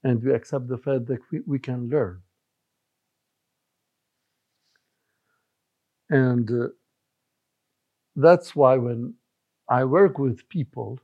and 0.05 0.23
we 0.23 0.32
accept 0.32 0.69
the 0.69 0.78
fact 0.78 1.07
that 1.07 1.20
we, 1.31 1.40
we 1.47 1.59
can 1.59 1.89
learn. 1.89 2.20
And 6.11 6.51
uh, 6.51 6.69
that's 8.16 8.57
why 8.57 8.77
when 8.77 9.15
I 9.69 9.85
work 9.85 10.19
with 10.19 10.49
people, 10.49 10.99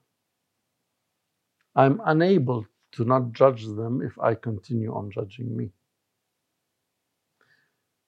I'm 1.76 2.00
unable 2.04 2.66
to 2.94 3.04
not 3.04 3.32
judge 3.32 3.66
them 3.66 4.02
if 4.02 4.18
I 4.20 4.34
continue 4.36 4.94
on 4.94 5.12
judging 5.12 5.56
me. 5.56 5.70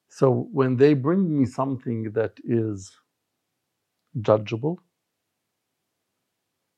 So 0.09 0.49
when 0.53 0.77
they 0.77 0.95
bring 0.95 1.39
me 1.39 1.47
something 1.47 2.13
that 2.13 2.35
is 2.45 2.93
judgeable, 4.21 4.79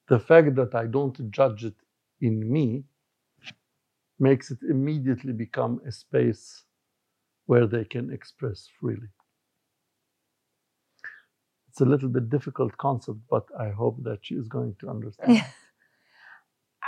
the 0.08 0.20
fact 0.20 0.56
that 0.56 0.74
I 0.74 0.86
don't 0.86 1.30
judge 1.32 1.64
it 1.64 1.76
in 2.20 2.50
me 2.52 2.84
makes 4.20 4.50
it 4.50 4.58
immediately 4.68 5.32
become 5.34 5.80
a 5.86 5.92
space 5.92 6.64
where 7.46 7.66
they 7.66 7.84
can 7.84 8.12
express 8.12 8.68
freely. 8.80 9.08
It's 11.70 11.80
a 11.82 11.86
little 11.86 12.08
bit 12.10 12.30
difficult 12.30 12.76
concept, 12.78 13.18
but 13.30 13.46
I 13.58 13.70
hope 13.70 14.02
that 14.04 14.20
she 14.22 14.34
is 14.36 14.48
going 14.48 14.76
to 14.80 14.90
understand. 14.90 15.40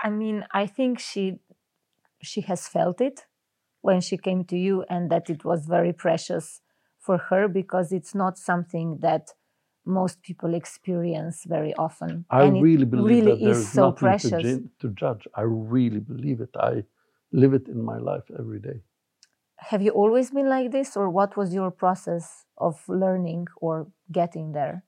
I 0.02 0.10
mean, 0.10 0.46
I 0.52 0.66
think 0.66 0.98
she 0.98 1.40
she 2.22 2.42
has 2.42 2.68
felt 2.68 3.00
it 3.00 3.26
when 3.82 4.00
she 4.00 4.18
came 4.18 4.44
to 4.46 4.58
you, 4.58 4.84
and 4.90 5.10
that 5.10 5.30
it 5.30 5.44
was 5.44 5.66
very 5.66 5.92
precious 5.92 6.62
for 6.98 7.18
her 7.18 7.48
because 7.48 7.92
it's 7.92 8.14
not 8.14 8.38
something 8.38 8.98
that 9.00 9.34
most 9.86 10.22
people 10.22 10.54
experience 10.54 11.44
very 11.44 11.74
often. 11.74 12.26
I 12.30 12.40
and 12.40 12.56
it 12.56 12.62
really 12.62 12.86
believe 12.86 13.22
really 13.22 13.24
that 13.24 13.42
there 13.42 13.58
is 13.58 13.66
is 13.66 13.74
so 13.74 13.92
nothing 13.92 14.10
precious. 14.10 14.42
To, 14.42 14.58
ju- 14.60 14.70
to 14.80 14.88
judge. 14.90 15.28
I 15.34 15.42
really 15.42 16.00
believe 16.00 16.40
it. 16.40 16.50
I 16.56 16.84
live 17.32 17.54
it 17.54 17.68
in 17.68 17.82
my 17.84 17.98
life 17.98 18.30
every 18.38 18.60
day. 18.60 18.82
Have 19.58 19.80
you 19.80 19.92
always 19.92 20.32
been 20.32 20.48
like 20.48 20.72
this, 20.72 20.96
or 20.96 21.08
what 21.08 21.36
was 21.36 21.54
your 21.54 21.70
process 21.70 22.46
of 22.58 22.88
learning 22.88 23.46
or 23.58 23.92
getting 24.10 24.50
there? 24.50 24.84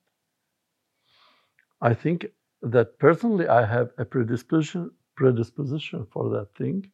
I 1.83 1.93
think 1.95 2.27
that 2.63 2.99
personally 2.99 3.49
I 3.49 3.67
have 3.67 3.91
a 3.99 4.05
predisposition 4.05 4.91
predisposition 5.17 6.07
for 6.13 6.31
that 6.31 6.55
thing, 6.57 6.91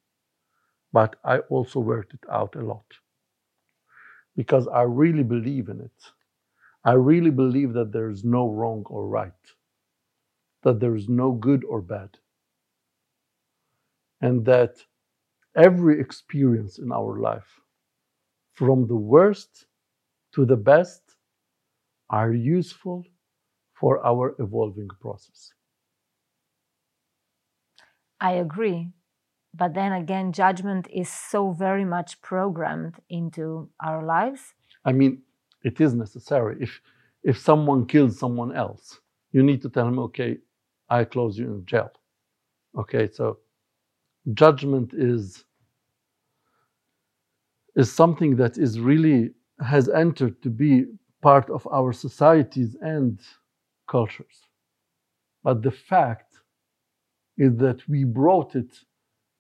but 0.93 1.16
I 1.24 1.39
also 1.51 1.81
worked 1.81 2.15
it 2.15 2.24
out 2.31 2.57
a 2.57 2.62
lot 2.62 2.86
because 4.36 4.69
I 4.69 4.82
really 4.82 5.23
believe 5.23 5.69
in 5.69 5.81
it. 5.81 6.01
I 6.85 6.93
really 6.93 7.31
believe 7.31 7.73
that 7.74 7.93
there 7.93 8.11
is 8.11 8.24
no 8.24 8.51
wrong 8.51 8.85
or 8.89 9.09
right, 9.09 9.45
that 10.62 10.81
there 10.81 10.97
is 10.97 11.09
no 11.09 11.32
good 11.32 11.65
or 11.65 11.82
bad, 11.82 12.11
and 14.20 14.45
that 14.47 14.77
every 15.57 16.01
experience 16.01 16.78
in 16.78 16.93
our 16.93 17.20
life, 17.20 17.61
from 18.55 18.86
the 18.86 18.97
worst 18.97 19.66
to 20.35 20.45
the 20.47 20.57
best, 20.57 21.03
are 22.11 22.32
useful 22.32 23.05
for 23.81 24.05
our 24.07 24.35
evolving 24.40 24.89
process. 25.01 25.53
I 28.20 28.32
agree. 28.32 28.93
But 29.55 29.74
then 29.74 29.93
again, 29.93 30.32
judgment 30.32 30.89
is 30.93 31.09
so 31.09 31.53
very 31.53 31.85
much 31.85 32.20
programmed 32.23 32.97
into 33.09 33.70
our 33.82 34.05
lives. 34.05 34.55
I 34.85 34.93
mean, 34.93 35.23
it 35.65 35.81
is 35.81 35.95
necessary. 35.95 36.57
If 36.61 36.81
if 37.24 37.39
someone 37.39 37.86
kills 37.86 38.19
someone 38.19 38.55
else, 38.55 39.01
you 39.32 39.43
need 39.43 39.61
to 39.62 39.69
tell 39.69 39.86
him, 39.89 39.99
okay, 39.99 40.39
I 40.89 41.05
close 41.05 41.39
you 41.39 41.47
in 41.47 41.66
jail. 41.66 41.90
Okay, 42.77 43.09
so 43.11 43.39
judgment 44.35 44.93
is 44.95 45.45
is 47.74 47.93
something 47.93 48.36
that 48.36 48.59
is 48.59 48.81
really 48.81 49.31
has 49.61 49.89
entered 49.89 50.40
to 50.43 50.51
be 50.51 50.85
part 51.20 51.51
of 51.51 51.66
our 51.73 51.93
societies 51.93 52.77
and 52.81 53.20
cultures. 53.89 54.43
But 55.43 55.62
the 55.62 55.70
fact 55.70 56.27
is 57.39 57.56
that 57.59 57.89
we 57.89 58.05
brought 58.05 58.55
it 58.56 58.73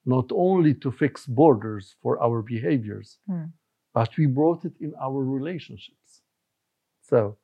not 0.06 0.26
only 0.32 0.74
to 0.74 0.90
fix 0.90 1.26
borders 1.26 1.96
for 2.02 2.22
our 2.22 2.42
behaviors, 2.42 3.18
Mm. 3.28 3.52
but 3.92 4.16
we 4.16 4.26
brought 4.26 4.64
it 4.64 4.76
in 4.80 4.94
our 5.00 5.22
relationships. 5.24 6.22
So 7.02 7.36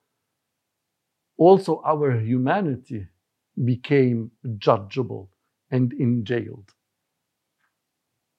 also 1.37 1.83
our 1.85 2.13
humanity 2.21 3.09
became 3.65 4.31
judgeable 4.59 5.29
and 5.71 5.93
in 5.93 6.25
enjailed. 6.25 6.69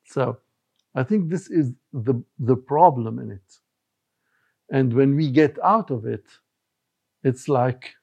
So 0.06 0.40
I 0.96 1.04
think 1.04 1.30
this 1.30 1.50
is 1.50 1.74
the, 1.94 2.24
the 2.40 2.56
problem 2.56 3.20
in 3.20 3.32
it. 3.32 3.60
And 4.72 4.94
when 4.94 5.16
we 5.16 5.32
get 5.32 5.60
out 5.64 5.92
of 5.92 6.06
it, 6.06 6.26
it's 7.24 7.48
like 7.50 7.96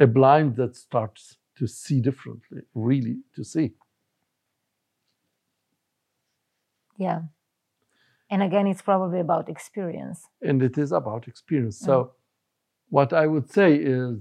a 0.00 0.06
blind 0.06 0.56
that 0.56 0.76
starts 0.76 1.36
to 1.56 1.66
see 1.66 2.00
differently, 2.00 2.62
really 2.74 3.18
to 3.34 3.44
see. 3.44 3.72
Yeah. 6.96 7.22
And 8.30 8.42
again, 8.42 8.66
it's 8.66 8.82
probably 8.82 9.20
about 9.20 9.48
experience. 9.48 10.26
And 10.40 10.62
it 10.62 10.78
is 10.78 10.92
about 10.92 11.28
experience. 11.28 11.78
So, 11.78 12.12
what 12.88 13.12
I 13.12 13.26
would 13.26 13.50
say 13.50 13.74
is 13.74 14.18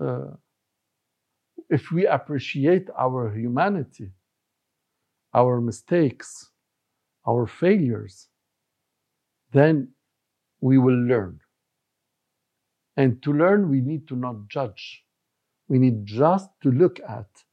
uh, 0.00 0.32
if 1.68 1.90
we 1.90 2.06
appreciate 2.06 2.88
our 2.96 3.34
humanity, 3.34 4.10
our 5.34 5.60
mistakes, 5.60 6.50
our 7.26 7.46
failures, 7.46 8.28
then 9.52 9.88
we 10.60 10.78
will 10.78 11.00
learn. 11.06 11.40
And 12.98 13.22
to 13.22 13.32
learn, 13.32 13.70
we 13.70 13.80
need 13.80 14.08
to 14.08 14.16
not 14.16 14.48
judge. 14.48 15.04
We 15.68 15.78
need 15.78 16.04
just 16.04 16.50
to 16.64 16.70
look 16.72 16.98
at 17.08 17.44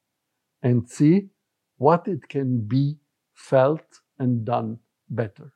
and 0.64 0.90
see 0.90 1.30
what 1.78 2.08
it 2.08 2.28
can 2.28 2.68
be 2.68 2.98
felt 3.36 3.86
and 4.18 4.44
done 4.44 4.80
better. 5.08 5.54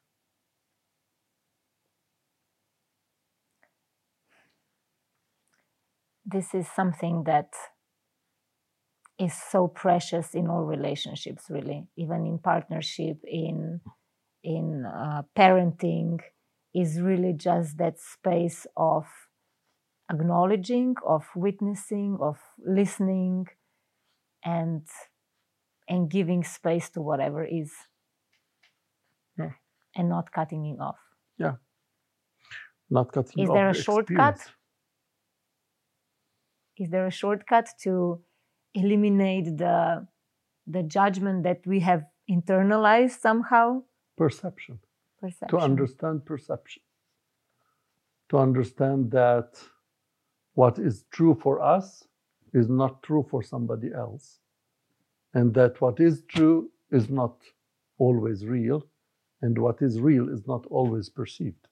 This 6.23 6.53
is 6.53 6.67
something 6.75 7.23
that 7.23 7.49
is 9.17 9.33
so 9.33 9.67
precious 9.67 10.35
in 10.35 10.47
all 10.47 10.65
relationships, 10.65 11.45
really, 11.49 11.87
even 11.97 12.27
in 12.27 12.37
partnership, 12.37 13.17
in 13.23 13.81
in 14.43 14.85
uh, 14.85 15.23
parenting, 15.35 16.19
is 16.75 17.01
really 17.01 17.33
just 17.33 17.79
that 17.79 17.99
space 17.99 18.67
of 18.77 19.05
acknowledging, 20.10 20.95
of 21.06 21.23
witnessing, 21.36 22.18
of 22.22 22.38
listening, 22.65 23.48
and 24.44 24.86
and 25.88 26.10
giving 26.10 26.44
space 26.44 26.90
to 26.91 27.02
whatever 27.02 27.44
is, 27.44 27.72
Yeah. 29.38 29.53
and 29.95 30.07
not 30.10 30.31
cutting 30.31 30.65
it 30.68 30.80
off. 30.80 30.99
Yeah, 31.38 31.56
not 32.90 33.11
cutting 33.11 33.44
Is 33.44 33.49
off 33.49 33.56
there 33.56 33.69
a 33.69 33.73
the 33.73 33.81
shortcut? 33.81 34.36
experience. 34.36 34.56
Is 36.77 36.90
there 36.90 37.06
a 37.07 37.11
shortcut 37.11 37.68
to 37.84 38.23
eliminate 38.73 39.57
the 39.57 40.07
the 40.68 40.84
judgment 40.84 41.44
that 41.44 41.65
we 41.65 41.80
have 41.81 42.03
internalized 42.30 43.19
somehow? 43.19 43.84
Perception. 44.18 44.80
Perception. 45.22 45.49
to 45.60 45.64
understand 45.69 46.26
perception, 46.26 46.81
to 48.30 48.38
understand 48.38 49.11
that 49.11 49.49
what 50.60 50.77
is 50.77 51.06
true 51.10 51.36
for 51.41 51.61
us 51.61 52.03
is 52.53 52.68
not 52.68 53.02
true 53.02 53.26
for 53.31 53.41
somebody 53.41 53.90
else, 53.95 54.40
and 55.34 55.53
that 55.53 55.80
what 55.80 56.02
is 56.02 56.23
true 56.27 56.69
is 56.91 57.10
not 57.10 57.36
always 57.98 58.45
real, 58.45 58.81
and 59.41 59.57
what 59.57 59.81
is 59.81 60.02
real 60.02 60.27
is 60.27 60.45
not 60.48 60.65
always 60.65 61.07
perceived. 61.07 61.65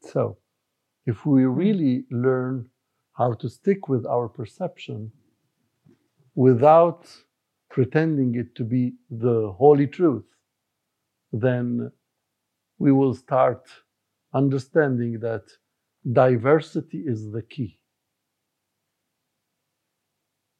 So, 0.00 0.38
if 1.06 1.24
we 1.24 1.44
really 1.44 2.04
learn 2.10 2.68
how 3.12 3.34
to 3.34 3.48
stick 3.48 3.88
with 3.88 4.04
our 4.06 4.28
perception 4.28 5.12
without 6.34 7.02
pretending 7.70 8.34
it 8.34 8.56
to 8.56 8.64
be 8.64 8.94
the 9.08 9.52
holy 9.52 9.86
truth, 9.86 10.28
then 11.32 11.92
we 12.80 12.90
will 12.90 13.14
start 13.14 13.68
understanding 14.34 15.20
that 15.20 15.44
diversity 16.10 16.98
is 16.98 17.30
the 17.30 17.42
key. 17.42 17.78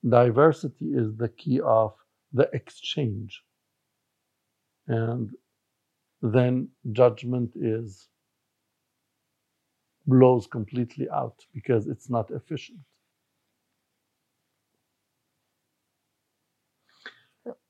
Diversity 0.09 0.87
is 0.87 1.17
the 1.17 1.29
key 1.29 1.61
of 1.61 1.95
the 2.33 2.49
exchange. 2.53 3.43
And 4.89 5.31
then 6.23 6.69
judgment 6.93 7.53
is 7.57 8.09
blows 10.07 10.47
completely 10.47 11.09
out 11.11 11.37
because 11.55 11.87
it's 11.87 12.11
not 12.11 12.31
efficient. 12.31 12.81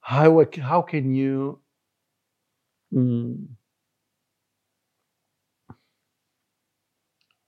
How, 0.00 0.44
how 0.60 0.82
can 0.82 1.14
you 1.14 1.60
mm, 2.92 3.46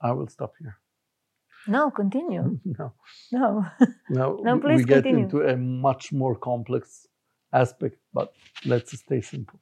I 0.05 0.13
will 0.13 0.29
stop 0.29 0.53
here. 0.61 0.77
No, 1.67 1.91
continue. 1.91 2.61
No, 2.79 2.93
No. 3.33 3.67
no, 4.11 4.39
No, 4.45 4.59
please 4.61 4.81
we 4.81 4.85
get 4.85 5.05
continue. 5.05 5.25
into 5.25 5.41
a 5.49 5.57
much 5.57 6.13
more 6.13 6.37
complex 6.37 7.09
aspect, 7.53 7.97
but 8.13 8.33
let's 8.67 8.97
stay 8.99 9.21
simple. 9.23 9.59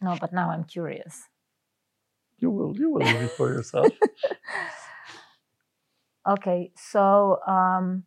no, 0.00 0.16
but 0.20 0.32
now 0.32 0.50
I'm 0.50 0.64
curious. 0.64 1.28
You 2.38 2.50
will, 2.50 2.76
you 2.76 2.90
will 2.90 3.02
leave 3.06 3.22
it 3.30 3.32
for 3.36 3.48
yourself. 3.48 3.92
Okay, 6.28 6.72
so 6.76 7.38
um, 7.46 8.04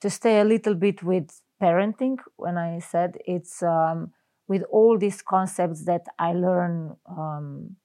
to 0.00 0.10
stay 0.10 0.40
a 0.40 0.44
little 0.44 0.74
bit 0.74 1.02
with 1.02 1.40
parenting, 1.60 2.18
when 2.36 2.56
I 2.56 2.78
said 2.80 3.18
it's 3.26 3.62
um, 3.62 4.12
with 4.48 4.62
all 4.70 4.98
these 4.98 5.22
concepts 5.22 5.84
that 5.84 6.06
I 6.18 6.32
learn 6.32 6.96
um, 7.06 7.76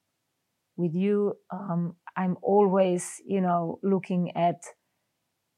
with 0.77 0.93
you, 0.93 1.37
um, 1.51 1.95
I'm 2.15 2.37
always, 2.41 3.21
you 3.25 3.41
know, 3.41 3.79
looking 3.83 4.35
at 4.35 4.63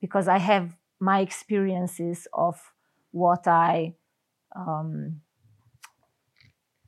because 0.02 0.28
I 0.28 0.38
have 0.38 0.76
my 1.00 1.20
experiences 1.22 2.28
of 2.34 2.60
what 3.12 3.48
I 3.48 3.96
um, 4.56 5.22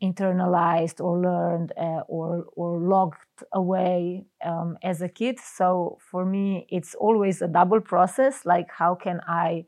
internalized 0.01 1.01
or 1.03 1.19
learned 1.19 1.73
uh, 1.77 2.01
or 2.07 2.45
or 2.56 2.80
locked 2.80 3.43
away 3.53 4.26
um, 4.45 4.77
as 4.84 5.01
a 5.01 5.10
kid. 5.10 5.39
So 5.39 5.97
for 6.10 6.26
me, 6.26 6.68
it's 6.69 6.95
always 6.95 7.41
a 7.41 7.47
double 7.47 7.81
process. 7.81 8.45
Like, 8.45 8.68
how 8.77 8.95
can 8.95 9.19
I 9.27 9.65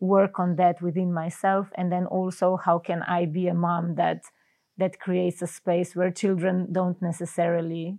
work 0.00 0.38
on 0.38 0.56
that 0.56 0.80
within 0.82 1.12
myself 1.12 1.68
and 1.76 1.90
then 1.90 2.06
also 2.06 2.56
how 2.56 2.78
can 2.78 3.02
i 3.04 3.24
be 3.24 3.48
a 3.48 3.54
mom 3.54 3.94
that 3.94 4.20
that 4.78 5.00
creates 5.00 5.42
a 5.42 5.46
space 5.46 5.96
where 5.96 6.10
children 6.10 6.68
don't 6.72 7.00
necessarily 7.02 7.98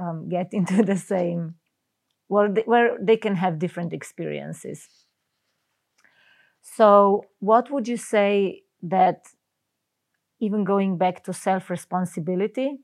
um, 0.00 0.28
get 0.28 0.48
into 0.52 0.82
the 0.82 0.96
same 0.96 1.56
well 2.28 2.52
th- 2.52 2.66
where 2.66 2.98
they 3.00 3.16
can 3.16 3.36
have 3.36 3.58
different 3.58 3.92
experiences. 3.92 4.88
So 6.62 7.24
what 7.38 7.70
would 7.70 7.88
you 7.88 7.96
say 7.96 8.62
that 8.82 9.28
even 10.40 10.64
going 10.64 10.98
back 10.98 11.24
to 11.24 11.32
self 11.32 11.70
responsibility 11.70 12.78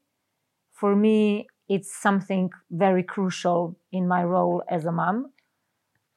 for 0.72 0.96
me 0.96 1.46
it's 1.68 1.94
something 1.94 2.50
very 2.70 3.02
crucial 3.02 3.78
in 3.92 4.06
my 4.06 4.22
role 4.24 4.62
as 4.68 4.84
a 4.84 4.92
mom. 4.92 5.32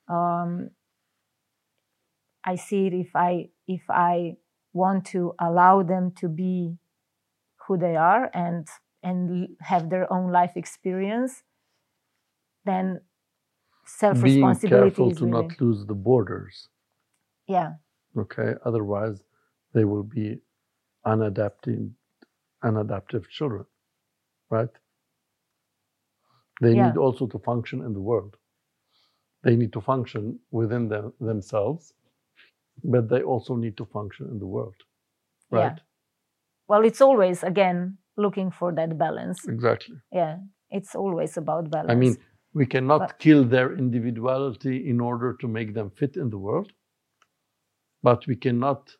Um, 0.09 0.71
I 2.43 2.55
see 2.55 2.87
it 2.87 2.93
if 2.93 3.15
I 3.15 3.49
if 3.67 3.81
I 3.89 4.37
want 4.75 5.05
to 5.07 5.33
allow 5.39 5.83
them 5.83 6.11
to 6.17 6.29
be 6.29 6.77
who 7.67 7.77
they 7.77 7.95
are 7.95 8.29
and 8.33 8.67
and 9.03 9.49
have 9.61 9.89
their 9.89 10.11
own 10.13 10.31
life 10.31 10.53
experience, 10.57 11.43
then 12.65 13.01
self 13.85 14.23
responsibility 14.23 15.03
Being 15.03 15.05
careful 15.05 15.11
to 15.13 15.25
really 15.25 15.27
not 15.27 15.61
lose 15.61 15.85
the 15.85 15.95
borders. 15.95 16.69
yeah 17.47 17.73
Okay, 18.17 18.55
otherwise 18.65 19.23
they 19.73 19.85
will 19.85 20.03
be 20.03 20.39
unadapting, 21.05 21.91
unadaptive 22.63 23.29
children, 23.29 23.65
right? 24.49 24.69
They 26.61 26.75
Yeah. 26.75 26.75
need 26.75 26.97
also 26.97 27.27
to 27.27 27.39
function 27.39 27.81
in 27.83 27.93
the 27.93 28.01
world. 28.01 28.37
They 29.43 29.55
need 29.55 29.73
to 29.73 29.81
function 29.81 30.39
within 30.51 30.89
them, 30.89 31.13
themselves, 31.21 31.93
but 32.83 33.09
they 33.09 33.21
also 33.23 33.55
need 33.55 33.75
to 33.77 33.85
function 33.85 34.27
in 34.31 34.39
the 34.39 34.45
world, 34.55 34.75
Yeah. 35.51 35.59
right? 35.59 35.79
well 36.67 36.83
it's 36.85 37.01
always 37.01 37.43
again 37.43 37.97
looking 38.17 38.49
for 38.51 38.71
that 38.73 38.97
balance 38.97 39.47
Exactly. 39.47 39.97
yeah 40.11 40.37
it's 40.71 40.95
always 40.95 41.37
about 41.37 41.69
balance 41.69 41.91
I 41.91 41.95
mean, 41.95 42.15
we 42.53 42.65
cannot 42.65 42.99
But- 42.99 43.19
kill 43.19 43.43
their 43.43 43.69
individuality 43.77 44.89
in 44.89 44.99
order 45.01 45.33
to 45.41 45.47
make 45.47 45.73
them 45.73 45.89
fit 45.89 46.15
in 46.17 46.29
the 46.29 46.37
world, 46.37 46.71
but 48.01 48.25
we 48.27 48.35
cannot 48.35 48.95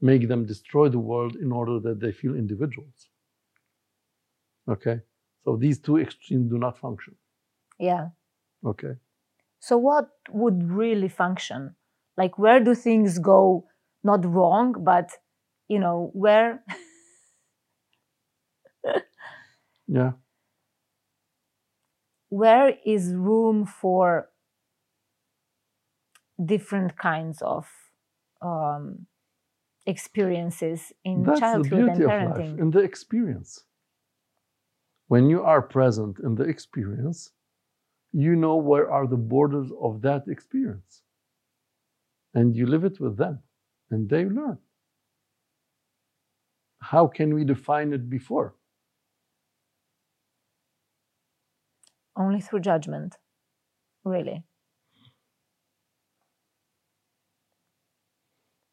make 0.00 0.28
them 0.28 0.46
destroy 0.46 0.88
the 0.88 0.98
world 0.98 1.36
in 1.36 1.52
order 1.52 1.78
that 1.80 2.00
they 2.00 2.10
feel 2.12 2.34
individuals. 2.34 3.08
Okay? 4.68 5.00
So 5.44 5.56
these 5.56 5.78
two 5.80 5.98
extremes 5.98 6.50
do 6.50 6.58
not 6.58 6.78
function. 6.78 7.14
yeah 7.78 8.08
Okay? 8.64 8.94
so 9.68 9.76
what 9.88 10.08
would 10.40 10.58
really 10.82 11.08
function 11.08 11.60
like 12.16 12.38
where 12.38 12.60
do 12.60 12.74
things 12.74 13.18
go 13.18 13.66
not 14.04 14.24
wrong 14.24 14.74
but 14.84 15.10
you 15.68 15.78
know 15.78 16.10
where 16.14 16.62
Yeah. 19.88 20.12
where 22.30 22.78
is 22.84 23.14
room 23.14 23.64
for 23.66 24.30
different 26.44 26.96
kinds 26.96 27.42
of 27.42 27.68
um, 28.42 29.06
experiences 29.86 30.92
in 31.04 31.24
That's 31.24 31.52
the 31.52 31.62
childhood 31.62 31.88
and 31.88 32.02
beauty 32.02 32.04
of 32.04 32.20
life, 32.20 32.38
parenting 32.44 32.58
in 32.58 32.70
the 32.70 32.80
experience. 32.80 33.64
When 35.08 35.28
you 35.28 35.42
are 35.42 35.60
present 35.62 36.18
in 36.20 36.36
the 36.36 36.44
experience, 36.44 37.32
you 38.12 38.34
know 38.36 38.56
where 38.56 38.90
are 38.90 39.06
the 39.06 39.16
borders 39.16 39.70
of 39.80 40.02
that 40.02 40.28
experience. 40.28 41.02
And 42.34 42.56
you 42.56 42.66
live 42.66 42.84
it 42.84 42.98
with 43.00 43.16
them, 43.16 43.42
and 43.90 44.08
they 44.08 44.24
learn. 44.24 44.58
How 46.80 47.06
can 47.06 47.32
we 47.34 47.44
define 47.44 47.92
it 47.92 48.10
before? 48.10 48.56
only 52.16 52.40
through 52.40 52.60
judgment 52.60 53.18
really 54.04 54.44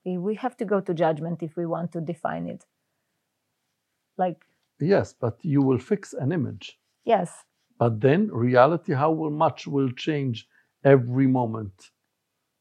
we 0.06 0.36
have 0.36 0.56
to 0.58 0.66
go 0.66 0.80
to 0.80 0.94
judgment 0.94 1.44
if 1.44 1.56
we 1.58 1.66
want 1.66 1.92
to 1.92 2.00
define 2.02 2.48
it 2.48 2.66
like 4.18 4.46
Yes, 4.80 5.14
but 5.14 5.44
you 5.44 5.62
will 5.62 5.80
fix 5.80 6.14
an 6.14 6.32
image. 6.32 6.80
yes 7.06 7.46
But 7.80 8.02
then 8.02 8.30
reality, 8.32 8.94
how 8.94 9.12
will 9.12 9.32
much 9.32 9.66
will 9.66 9.90
change 9.92 10.48
every 10.84 11.26
moment? 11.26 11.92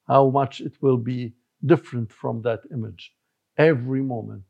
How 0.09 0.31
much 0.31 0.61
it 0.61 0.75
will 0.83 0.99
be 0.99 1.35
different 1.65 2.13
from 2.13 2.43
that 2.43 2.61
image 2.73 3.13
every 3.59 4.03
moment? 4.03 4.45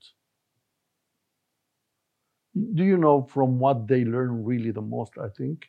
Do 2.75 2.85
you 2.85 2.97
know 2.99 3.23
from 3.23 3.59
what 3.59 3.87
they 3.89 4.05
learn 4.05 4.45
really 4.45 4.71
the 4.71 4.83
most? 4.83 5.13
I 5.19 5.29
think 5.29 5.67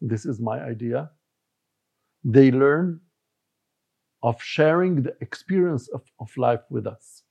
this 0.00 0.26
is 0.26 0.40
my 0.40 0.60
idea. 0.62 1.10
They 2.24 2.50
learn 2.50 3.00
of 4.22 4.42
sharing 4.42 5.02
the 5.02 5.14
experience 5.20 5.88
of, 5.88 6.02
of 6.20 6.36
life 6.36 6.60
with 6.70 6.86
us. 6.86 7.22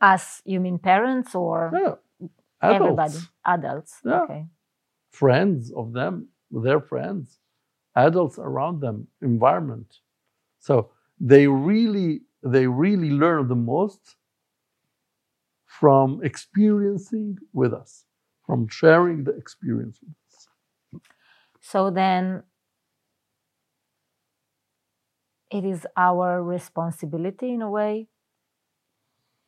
us 0.00 0.42
you 0.44 0.60
mean 0.60 0.78
parents 0.78 1.34
or 1.34 1.70
Yeah, 1.74 1.94
everybody 2.62 3.14
adults. 3.14 3.28
adults 3.46 4.00
Yeah. 4.04 4.22
okay 4.24 4.46
friends 5.12 5.72
of 5.72 5.92
them, 5.92 6.28
their 6.50 6.80
friends, 6.80 7.38
adults 7.96 8.38
around 8.38 8.80
them, 8.80 9.08
environment. 9.22 9.98
So 10.60 10.90
they 11.18 11.46
really, 11.48 12.20
they 12.42 12.66
really 12.66 13.10
learn 13.10 13.48
the 13.48 13.56
most 13.56 14.16
from 15.66 16.20
experiencing 16.22 17.38
with 17.52 17.72
us, 17.72 18.04
from 18.46 18.68
sharing 18.68 19.24
the 19.24 19.32
experience 19.32 19.98
with 20.02 20.14
us. 20.28 21.02
So 21.60 21.90
then 21.90 22.42
it 25.50 25.64
is 25.64 25.86
our 25.96 26.42
responsibility 26.42 27.52
in 27.52 27.62
a 27.62 27.70
way, 27.70 28.08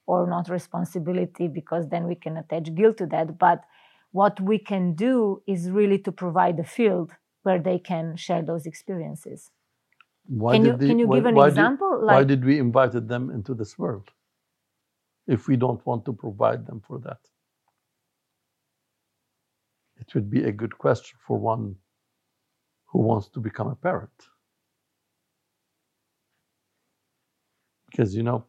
or 0.07 0.27
not 0.27 0.49
responsibility, 0.49 1.47
because 1.49 1.89
then 1.89 2.07
we 2.07 2.15
can 2.15 2.37
attach 2.37 2.75
guilt 2.75 2.97
to 2.99 3.07
that. 3.07 3.39
But 3.39 3.65
what 4.11 4.41
we 4.41 4.59
can 4.59 4.95
do 4.95 5.43
is 5.47 5.71
really 5.71 5.99
to 5.99 6.13
provide 6.13 6.59
a 6.59 6.65
field 6.65 7.13
where 7.43 7.61
they 7.61 7.79
can 7.79 8.17
share 8.17 8.43
those 8.43 8.67
experiences. 8.67 9.51
Why 10.27 10.55
can 10.57 10.65
you 10.65 10.71
did 10.73 10.81
they- 10.81 10.89
can 10.89 10.99
you 10.99 11.07
why- 11.09 11.17
give 11.19 11.27
an 11.27 11.35
why 11.35 11.45
did- 11.47 11.53
example? 11.53 12.01
why 12.07 12.25
did 12.25 12.45
we 12.45 12.59
invited 12.59 13.09
them 13.09 13.31
into 13.31 13.55
this 13.55 13.79
world 13.79 14.11
if 15.27 15.49
we 15.49 15.57
don't 15.57 15.85
want 15.87 16.05
to 16.07 16.13
provide 16.13 16.67
them 16.67 16.81
for 16.81 16.99
that? 17.01 17.21
It 19.97 20.15
would 20.15 20.31
be 20.31 20.45
a 20.45 20.53
good 20.53 20.77
question 20.79 21.19
for 21.27 21.39
one 21.39 21.77
who 22.87 23.01
wants 23.01 23.29
to 23.31 23.41
become 23.41 23.69
a 23.69 23.77
parent. 23.77 24.29
Because, 27.91 28.15
you 28.17 28.23
know, 28.23 28.45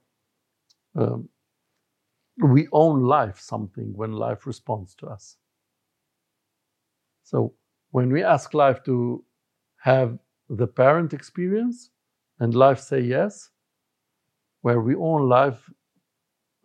um, 0.95 1.29
we 2.43 2.67
own 2.71 3.03
life 3.03 3.39
something 3.39 3.93
when 3.95 4.11
life 4.13 4.47
responds 4.47 4.95
to 4.95 5.07
us. 5.07 5.37
So 7.23 7.53
when 7.91 8.11
we 8.11 8.23
ask 8.23 8.53
life 8.53 8.83
to 8.85 9.23
have 9.77 10.17
the 10.49 10.67
parent 10.67 11.13
experience 11.13 11.91
and 12.39 12.55
life 12.55 12.79
say 12.79 13.01
yes, 13.01 13.51
where 14.61 14.81
we 14.81 14.95
own 14.95 15.29
life 15.29 15.69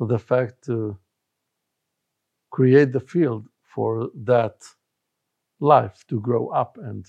the 0.00 0.18
fact 0.18 0.64
to 0.64 0.98
create 2.50 2.92
the 2.92 3.00
field 3.00 3.48
for 3.62 4.10
that 4.14 4.62
life 5.60 6.04
to 6.08 6.20
grow 6.20 6.48
up 6.48 6.78
and 6.78 7.06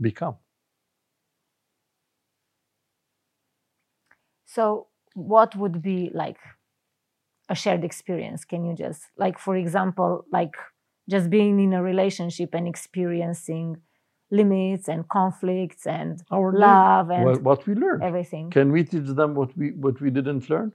become. 0.00 0.36
So, 4.46 4.88
what 5.14 5.54
would 5.56 5.82
be 5.82 6.10
like 6.14 6.38
a 7.48 7.54
shared 7.54 7.84
experience? 7.84 8.44
Can 8.44 8.64
you 8.64 8.74
just, 8.74 9.04
like, 9.16 9.38
for 9.38 9.56
example, 9.56 10.24
like 10.32 10.54
just 11.08 11.30
being 11.30 11.60
in 11.60 11.72
a 11.72 11.82
relationship 11.82 12.54
and 12.54 12.66
experiencing 12.66 13.76
limits 14.30 14.88
and 14.88 15.08
conflicts 15.08 15.86
and 15.86 16.22
Our 16.30 16.52
love 16.52 17.10
and 17.10 17.24
Well, 17.24 17.38
what 17.40 17.66
we 17.66 17.74
learned. 17.74 18.02
everything? 18.02 18.50
Can 18.50 18.72
we 18.72 18.84
teach 18.84 19.06
them 19.20 19.34
what 19.34 19.56
we 19.56 19.70
what 19.72 20.00
we 20.00 20.10
didn't 20.10 20.50
learn? 20.50 20.72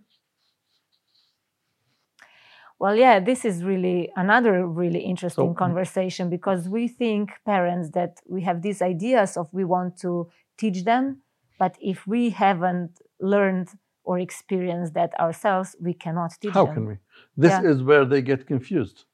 Well, 2.80 2.96
yeah, 2.96 3.20
this 3.20 3.46
is 3.46 3.64
really 3.64 4.12
another 4.16 4.66
really 4.66 5.02
interesting 5.02 5.52
So- 5.52 5.54
conversation 5.54 6.30
because 6.30 6.68
we 6.68 6.88
think 6.88 7.32
parents 7.46 7.92
that 7.92 8.20
we 8.28 8.42
have 8.42 8.62
these 8.62 8.82
ideas 8.82 9.38
of 9.38 9.48
we 9.54 9.64
want 9.66 9.98
to 10.00 10.30
teach 10.58 10.84
them, 10.84 11.22
but 11.60 11.78
if 11.80 12.08
we 12.08 12.32
haven't 12.32 13.00
learned 13.20 13.70
or 14.04 14.18
experienced 14.18 14.96
that 14.96 15.12
ourselves, 15.20 15.76
we 15.80 15.94
cannot 15.94 16.32
teach 16.32 16.54
them. 16.54 16.54
How 16.54 16.66
them. 16.66 16.74
can 16.74 16.86
we? 16.88 16.98
This 17.38 17.52
Yeah. 17.52 17.70
is 17.72 17.84
where 17.84 18.04
they 18.06 18.22
get 18.24 18.48
confused. 18.48 19.06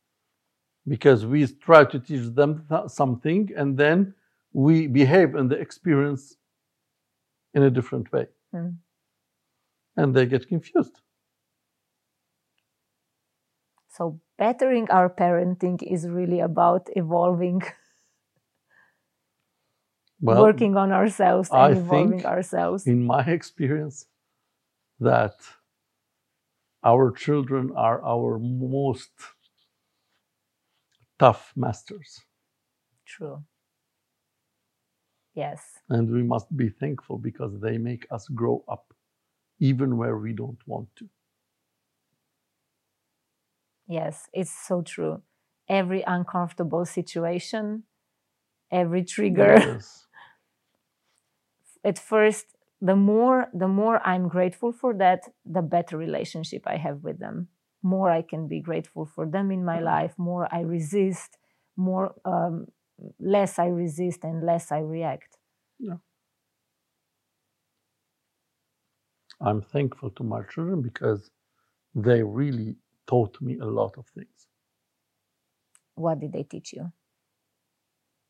Because 0.87 1.25
we 1.25 1.45
try 1.45 1.83
to 1.83 1.99
teach 1.99 2.33
them 2.33 2.65
th- 2.69 2.87
something 2.87 3.51
and 3.57 3.77
then 3.77 4.13
we 4.53 4.87
behave 4.87 5.35
in 5.35 5.49
the 5.49 5.59
experience 5.59 6.35
in 7.53 7.63
a 7.63 7.69
different 7.69 8.11
way. 8.11 8.27
Mm. 8.53 8.77
and 9.97 10.15
they 10.15 10.25
get 10.25 10.47
confused. 10.47 11.01
So, 13.89 14.19
bettering 14.37 14.89
our 14.91 15.09
parenting 15.09 15.81
is 15.81 16.07
really 16.07 16.39
about 16.39 16.87
evolving, 16.95 17.63
Well, 20.21 20.43
working 20.43 20.75
on 20.77 20.91
ourselves, 20.91 21.49
and 21.49 21.59
I 21.59 21.71
evolving 21.71 22.25
ourselves. 22.25 22.87
in 22.87 23.03
my 23.05 23.23
experience, 23.23 24.05
that 24.99 25.35
our 26.83 27.11
children 27.11 27.71
are 27.75 28.01
our 28.03 28.39
most 28.39 29.11
tough 31.19 31.53
masters. 31.55 32.21
True. 33.05 33.43
Yes. 35.37 35.61
And 35.87 36.11
we 36.11 36.23
must 36.23 36.49
be 36.57 36.69
thankful 36.69 37.19
because 37.19 37.61
they 37.61 37.77
make 37.77 38.07
us 38.09 38.27
grow 38.27 38.63
up, 38.67 38.91
even 39.59 39.95
where 39.95 40.17
we 40.17 40.33
don't 40.33 40.57
want 40.65 40.87
to. 40.95 41.07
Yes, 43.87 44.27
it's 44.33 44.51
so 44.67 44.81
true. 44.81 45.21
Every 45.69 46.01
uncomfortable 46.07 46.85
situation, 46.85 47.83
every 48.71 49.03
trigger. 49.03 49.53
Yes. 49.59 50.07
At 51.83 51.99
first, 51.99 52.45
the 52.81 52.95
more 52.95 53.47
the 53.53 53.67
more 53.67 54.01
I'm 54.03 54.27
grateful 54.27 54.71
for 54.71 54.95
that, 54.95 55.21
the 55.45 55.61
better 55.61 55.97
relationship 55.97 56.63
I 56.65 56.77
have 56.77 57.03
with 57.03 57.19
them. 57.19 57.49
More 57.83 58.09
I 58.09 58.23
can 58.23 58.47
be 58.47 58.59
grateful 58.59 59.05
for 59.05 59.27
them 59.27 59.51
in 59.51 59.63
my 59.63 59.81
life. 59.81 60.13
More 60.17 60.47
I 60.51 60.61
resist. 60.61 61.37
More 61.75 62.15
um, 62.25 62.67
less 63.19 63.59
I 63.59 63.67
resist 63.67 64.23
and 64.23 64.43
less 64.43 64.71
I 64.71 64.79
react. 64.79 65.37
Yeah. 65.79 65.97
I'm 69.41 69.63
thankful 69.63 70.11
to 70.11 70.23
my 70.23 70.43
children 70.43 70.83
because 70.83 71.31
they 71.95 72.23
really 72.23 72.77
taught 73.07 73.41
me 73.41 73.57
a 73.59 73.65
lot 73.65 73.97
of 73.97 74.07
things. 74.07 74.47
What 75.95 76.19
did 76.21 76.31
they 76.31 76.43
teach 76.43 76.71
you? 76.71 76.93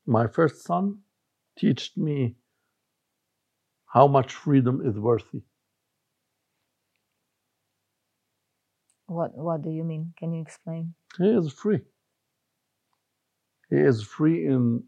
My 0.06 0.26
first 0.26 0.64
son 0.64 1.04
taught 1.54 1.96
me 1.96 2.36
how 3.86 4.06
much 4.06 4.32
freedom 4.34 4.80
is 4.86 4.96
worthy. 5.00 5.42
What 9.06 9.36
What 9.36 9.62
do 9.62 9.70
you 9.70 9.82
mean? 9.82 10.14
Can 10.16 10.32
you 10.32 10.40
explain? 10.40 10.94
He 11.18 11.28
is 11.28 11.52
free. 11.52 11.82
He 13.70 13.76
is 13.76 14.02
free 14.02 14.46
in, 14.46 14.84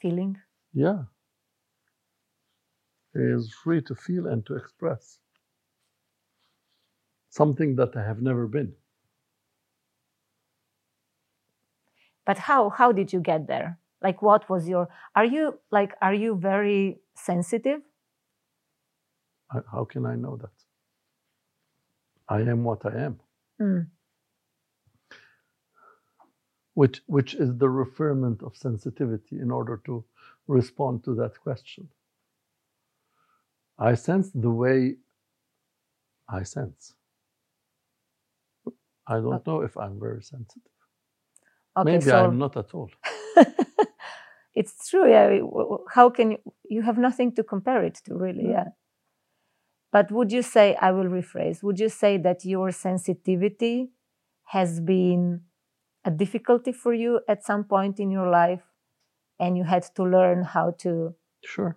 Feeling. 0.00 0.36
yeah. 0.74 1.04
He 3.14 3.22
is 3.22 3.52
free 3.64 3.80
to 3.82 3.94
feel 3.94 4.26
and 4.26 4.44
to 4.46 4.56
express 4.56 5.18
something 7.30 7.76
that 7.76 7.96
I 7.96 8.02
have 8.02 8.20
never 8.20 8.46
been. 8.46 8.74
But 12.26 12.38
how 12.38 12.68
how 12.70 12.92
did 12.92 13.12
you 13.12 13.20
get 13.20 13.46
there? 13.46 13.78
Like 14.02 14.20
what 14.20 14.50
was 14.50 14.68
your 14.68 14.88
are 15.14 15.24
you 15.24 15.58
like 15.70 15.94
are 16.02 16.12
you 16.14 16.36
very 16.36 17.00
sensitive? 17.14 17.80
How 19.72 19.84
can 19.84 20.04
I 20.04 20.16
know 20.16 20.36
that? 20.36 20.50
I 22.28 22.40
am 22.40 22.64
what 22.64 22.84
I 22.84 22.96
am, 23.04 23.20
Mm. 23.60 23.86
Which, 26.76 27.00
which 27.06 27.32
is 27.34 27.56
the 27.56 27.70
referment 27.70 28.42
of 28.42 28.54
sensitivity 28.54 29.36
in 29.40 29.50
order 29.50 29.80
to 29.86 30.04
respond 30.46 31.02
to 31.02 31.14
that 31.14 31.32
question. 31.40 31.88
I 33.78 33.94
sense 33.94 34.30
the 34.34 34.50
way 34.50 34.96
I 36.28 36.42
sense. 36.42 36.94
I 39.06 39.14
don't 39.14 39.46
know 39.46 39.62
if 39.62 39.74
I'm 39.78 39.98
very 39.98 40.22
sensitive. 40.22 40.76
Okay, 41.78 41.92
Maybe 41.92 42.04
so 42.04 42.24
I'm 42.24 42.38
not 42.38 42.58
at 42.58 42.74
all. 42.74 42.90
it's 44.54 44.90
true. 44.90 45.08
Yeah. 45.08 45.40
How 45.96 46.10
can 46.10 46.32
you? 46.32 46.38
You 46.68 46.82
have 46.82 46.98
nothing 46.98 47.34
to 47.36 47.42
compare 47.42 47.84
it 47.84 47.96
to, 48.04 48.14
really. 48.14 48.50
Yeah. 48.50 48.68
But 49.92 50.10
would 50.10 50.30
you 50.32 50.42
say? 50.42 50.74
I 50.80 50.90
will 50.92 51.10
rephrase. 51.20 51.62
Would 51.62 51.78
you 51.78 51.88
say 51.88 52.18
that 52.18 52.44
your 52.44 52.70
sensitivity 52.72 53.90
has 54.46 54.80
been 54.80 55.42
a 56.06 56.10
difficulty 56.10 56.72
for 56.72 56.94
you 56.94 57.20
at 57.28 57.44
some 57.44 57.64
point 57.64 58.00
in 58.00 58.10
your 58.10 58.30
life, 58.30 58.62
and 59.40 59.56
you 59.58 59.64
had 59.64 59.82
to 59.96 60.04
learn 60.04 60.44
how 60.44 60.70
to? 60.72 61.14
Sure. 61.44 61.76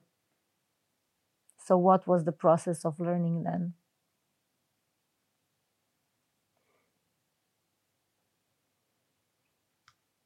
So, 1.59 1.77
what 1.77 2.07
was 2.07 2.23
the 2.25 2.31
process 2.31 2.83
of 2.85 2.99
learning 2.99 3.43
then? 3.43 3.75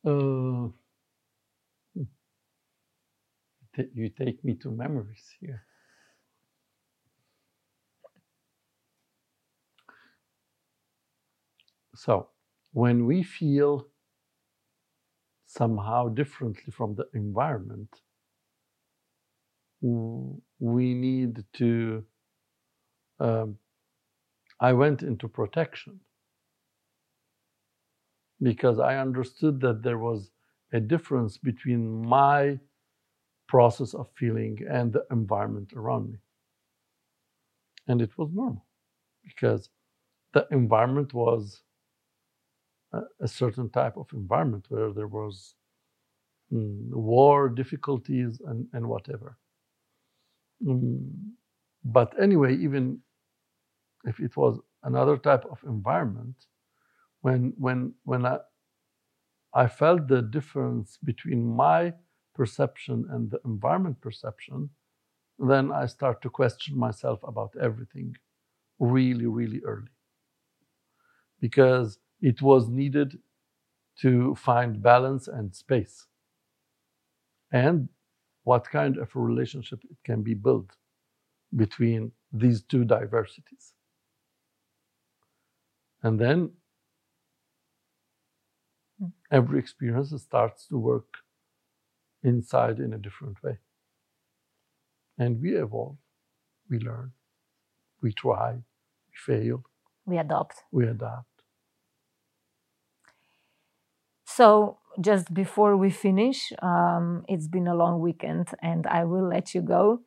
Uh, 0.06 0.70
hmm. 1.96 2.04
You 3.94 4.10
take 4.10 4.44
me 4.44 4.56
to 4.56 4.72
memories 4.72 5.36
here. 5.40 5.64
So, 11.96 12.30
when 12.72 13.06
we 13.06 13.24
feel 13.24 13.88
somehow 15.58 16.10
differently 16.10 16.72
from 16.72 16.96
the 16.96 17.08
environment, 17.14 17.90
we 19.82 20.94
need 20.94 21.44
to. 21.54 22.04
Um, 23.20 23.58
I 24.60 24.74
went 24.74 25.04
into 25.04 25.28
protection 25.28 26.00
because 28.42 28.80
I 28.80 28.98
understood 28.98 29.60
that 29.62 29.84
there 29.84 29.98
was 29.98 30.32
a 30.72 30.80
difference 30.80 31.38
between 31.38 32.06
my 32.06 32.60
process 33.48 33.94
of 33.94 34.08
feeling 34.16 34.58
and 34.70 34.92
the 34.92 35.06
environment 35.12 35.74
around 35.74 36.12
me. 36.14 36.20
And 37.88 38.02
it 38.02 38.18
was 38.18 38.30
normal 38.34 38.66
because 39.24 39.70
the 40.34 40.48
environment 40.52 41.14
was 41.14 41.62
a, 43.22 43.28
certain 43.28 43.70
type 43.70 43.98
of 43.98 44.08
environment 44.14 44.66
where 44.70 44.92
there 44.92 45.08
was 45.08 45.56
mm, 46.52 46.90
war, 46.92 47.50
difficulties, 47.50 48.42
and, 48.46 48.68
and 48.74 48.88
whatever. 48.88 49.38
Mm, 50.66 51.12
but 51.84 52.14
anyway, 52.22 52.56
even 52.56 53.00
if 54.06 54.20
it 54.20 54.36
was 54.38 54.60
another 54.84 55.18
type 55.18 55.46
of 55.46 55.60
environment, 55.66 56.36
when 57.22 57.54
when 57.58 57.94
when 58.04 58.26
I 58.26 58.40
I 59.54 59.68
felt 59.68 60.08
the 60.08 60.22
difference 60.22 60.98
between 61.04 61.46
my 61.46 61.94
perception 62.34 63.06
and 63.12 63.30
the 63.30 63.40
environment 63.46 64.02
perception, 64.02 64.70
then 65.38 65.72
I 65.72 65.86
start 65.86 66.22
to 66.24 66.30
question 66.30 66.78
myself 66.78 67.20
about 67.24 67.54
everything 67.62 68.16
really, 68.80 69.28
really 69.28 69.62
early. 69.64 69.92
Because 71.40 72.00
it 72.24 72.42
was 72.42 72.70
needed 72.70 73.20
to 74.02 74.36
find 74.36 74.82
balance 74.84 75.28
and 75.30 75.56
space. 75.56 76.08
And 77.52 77.90
what 78.46 78.70
kind 78.70 78.98
of 78.98 79.10
a 79.16 79.20
relationship 79.20 79.82
it 79.90 79.98
can 80.06 80.24
be 80.24 80.36
built 80.36 80.72
between 81.56 82.12
these 82.34 82.64
two 82.64 82.86
diversities. 82.86 83.74
And 86.04 86.20
then 86.20 86.52
every 89.32 89.60
experience 89.60 90.14
starts 90.22 90.68
to 90.68 90.78
work 90.78 91.18
inside 92.24 92.80
in 92.80 92.94
a 92.94 93.00
different 93.00 93.42
way. 93.44 93.60
And 95.20 95.42
we 95.42 95.56
evolve, 95.58 95.98
we 96.70 96.80
learn, 96.80 97.12
we 98.02 98.14
try, 98.14 98.54
we 98.54 99.16
fail, 99.16 99.64
We 100.06 100.18
adopt. 100.20 100.64
we 100.72 100.88
adapt. 100.88 101.33
So, 104.36 104.78
just 105.02 105.34
before 105.34 105.76
we 105.78 105.90
finish, 105.90 106.52
um, 106.62 107.26
it's 107.28 107.48
been 107.48 107.68
a 107.68 107.76
long 107.76 108.00
weekend 108.00 108.50
and 108.62 108.86
I 108.88 109.04
will 109.06 109.28
let 109.28 109.54
you 109.56 109.62
go. 109.62 110.02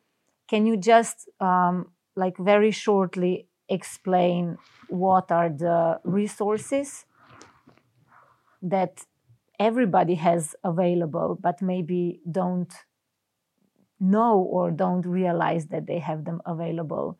Can 0.47 0.65
you 0.65 0.77
just, 0.77 1.27
um, 1.41 1.91
like, 2.15 2.37
very 2.37 2.71
shortly 2.71 3.47
explain 3.69 4.57
what 4.89 5.31
are 5.31 5.49
the 5.49 5.99
resources 6.03 7.05
that 8.61 9.05
everybody 9.59 10.15
has 10.15 10.55
available, 10.63 11.37
but 11.41 11.61
maybe 11.61 12.21
don't 12.29 12.73
know 13.99 14.37
or 14.39 14.71
don't 14.71 15.05
realize 15.05 15.67
that 15.67 15.87
they 15.87 15.99
have 15.99 16.25
them 16.25 16.41
available 16.45 17.17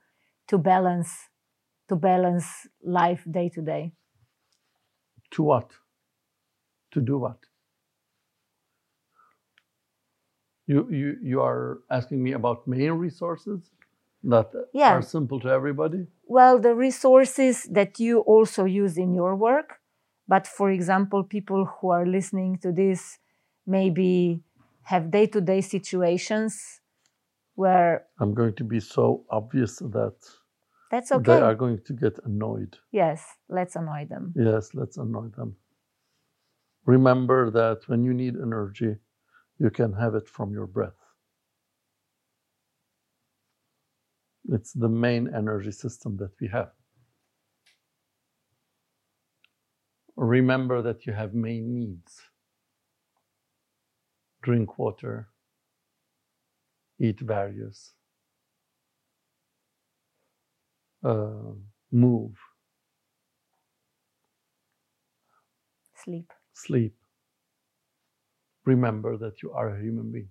to 0.47 0.57
balance 0.57 1.29
to 1.89 1.95
balance 1.95 2.67
life 2.84 3.25
day 3.31 3.49
to 3.49 3.61
day 3.61 3.91
To 5.31 5.43
what? 5.43 5.71
To 6.98 7.02
do 7.03 7.19
what? 7.19 7.38
You, 10.65 10.90
you, 10.90 11.18
you 11.22 11.41
are 11.41 11.82
asking 11.91 12.24
me 12.24 12.32
about 12.34 12.68
main 12.68 12.94
resources 12.94 13.60
that 14.24 14.49
Yeah. 14.74 14.95
are 14.95 15.03
simple 15.03 15.40
to 15.41 15.49
everybody? 15.49 16.07
Well, 16.26 16.57
the 16.60 16.74
resources 16.74 17.65
that 17.72 17.99
you 17.99 18.22
also 18.22 18.65
use 18.65 18.98
in 18.98 19.14
your 19.14 19.36
work, 19.36 19.80
but 20.28 20.48
for 20.48 20.72
example, 20.72 21.24
people 21.24 21.65
who 21.65 21.91
are 21.91 22.07
listening 22.07 22.57
to 22.64 22.72
this 22.72 23.19
maybe 23.68 24.41
have 24.91 25.11
day 25.11 25.28
to 25.28 25.40
day 25.40 25.61
situations 25.61 26.82
where 27.53 28.07
I'm 28.19 28.34
going 28.34 28.56
to 28.56 28.64
be 28.64 28.80
so 28.80 29.24
obvious 29.30 29.78
that 29.98 30.15
that's 30.90 31.11
okay. 31.11 31.34
they 31.34 31.41
are 31.41 31.53
going 31.53 31.80
to 31.86 31.94
get 31.94 32.18
annoyed. 32.26 32.74
Yes, 32.91 33.19
let's 33.49 33.76
annoy 33.76 34.07
them. 34.10 34.34
Yes, 34.36 34.74
let's 34.74 34.98
annoy 34.98 35.28
them. 35.38 35.56
Remember 36.88 37.51
that 37.51 37.81
when 37.89 38.03
you 38.05 38.14
need 38.15 38.35
energy, 38.38 38.97
you 39.59 39.69
can 39.72 39.93
have 39.93 40.15
it 40.15 40.30
from 40.30 40.53
your 40.53 40.68
breath. 40.68 40.99
It's 44.51 44.73
the 44.73 44.89
main 44.89 45.34
energy 45.35 45.72
system 45.72 46.18
that 46.18 46.31
we 46.41 46.49
have. 46.49 46.72
Remember 50.18 50.81
that 50.84 51.05
you 51.07 51.14
have 51.14 51.34
main 51.34 51.73
needs 51.73 52.22
drink 54.43 54.80
water, 54.80 55.30
eat 56.99 57.19
various, 57.22 57.93
uh, 61.03 61.53
move, 61.91 62.38
Sleep. 66.03 66.31
Sleep. 66.57 66.95
Remember 68.65 69.17
that 69.17 69.41
you 69.41 69.51
are 69.51 69.69
a 69.69 69.81
human 69.81 70.11
being. 70.11 70.29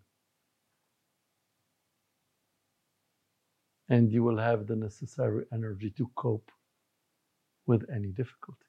And 3.89 4.13
you 4.13 4.23
will 4.25 4.39
have 4.39 4.67
the 4.67 4.77
necessary 4.77 5.45
energy 5.53 5.91
to 5.97 6.11
cope 6.17 6.51
with 7.67 7.85
any 7.95 8.09
difficulty. 8.09 8.67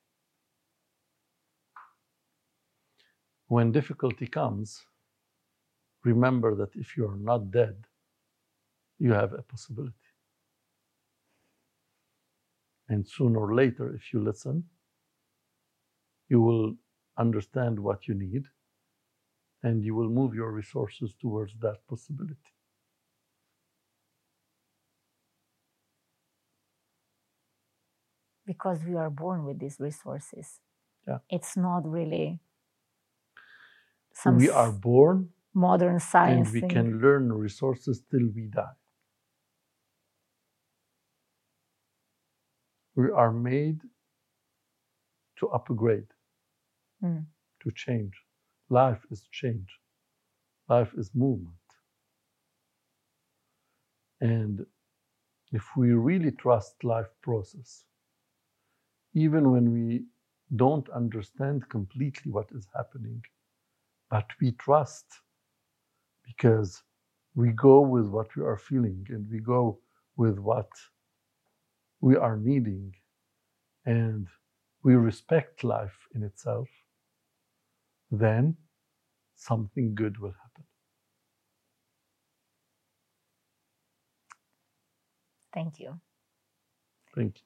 When 3.47 3.71
difficulty 3.71 4.27
comes, 4.27 4.83
remember 6.03 6.55
that 6.55 6.75
if 6.75 6.95
you 6.95 7.07
are 7.07 7.17
not 7.17 7.51
dead, 7.51 7.75
you 8.99 9.13
have 9.13 9.33
a 9.33 9.41
possibility. 9.41 9.93
And 12.89 13.07
sooner 13.07 13.39
or 13.39 13.53
later, 13.55 13.93
if 13.95 14.13
you 14.13 14.21
listen, 14.21 14.63
you 16.29 16.41
will 16.41 16.75
understand 17.17 17.79
what 17.79 18.07
you 18.07 18.15
need 18.15 18.45
and 19.63 19.83
you 19.83 19.95
will 19.95 20.09
move 20.09 20.35
your 20.35 20.51
resources 20.51 21.13
towards 21.21 21.53
that 21.61 21.77
possibility. 21.89 22.53
because 28.47 28.79
we 28.87 28.95
are 28.95 29.09
born 29.11 29.45
with 29.45 29.59
these 29.59 29.77
resources. 29.79 30.59
Yeah. 31.07 31.19
It's 31.29 31.57
not 31.57 31.87
really 31.87 32.39
some 34.13 34.37
we 34.37 34.49
are 34.49 34.71
born 34.71 35.29
modern 35.53 35.99
science 35.99 36.47
and 36.47 36.53
we 36.53 36.61
thing. 36.61 36.69
can 36.69 37.01
learn 37.01 37.31
resources 37.33 38.03
till 38.09 38.27
we 38.35 38.47
die. 38.47 38.77
We 42.95 43.11
are 43.11 43.31
made 43.31 43.81
to 45.39 45.49
upgrade, 45.49 46.07
Mm. 47.03 47.25
to 47.61 47.71
change. 47.71 48.13
Life 48.69 49.05
is 49.11 49.27
change, 49.31 49.69
life 50.69 50.93
is 50.97 51.11
movement. 51.15 51.55
And 54.21 54.65
if 55.51 55.63
we 55.77 55.91
really 55.93 56.31
trust 56.31 56.83
life 56.83 57.09
process, 57.21 57.85
even 59.13 59.51
when 59.51 59.73
we 59.73 60.05
don't 60.55 60.89
understand 60.89 61.67
completely 61.69 62.31
what 62.31 62.49
is 62.53 62.67
happening, 62.75 63.21
but 64.09 64.27
we 64.41 64.51
trust 64.53 65.05
because 66.25 66.83
we 67.35 67.49
go 67.51 67.81
with 67.81 68.07
what 68.07 68.35
we 68.35 68.43
are 68.43 68.57
feeling 68.57 69.05
and 69.09 69.29
we 69.31 69.39
go 69.39 69.79
with 70.17 70.39
what 70.39 70.69
we 72.01 72.15
are 72.15 72.37
needing 72.37 72.93
and 73.85 74.27
we 74.83 74.95
respect 74.95 75.63
life 75.63 75.97
in 76.15 76.23
itself, 76.23 76.69
then 78.11 78.57
something 79.35 79.95
good 79.95 80.19
will 80.19 80.33
happen. 80.33 80.65
Thank 85.53 85.79
you. 85.79 85.99
Thank 87.15 87.37
you. 87.37 87.43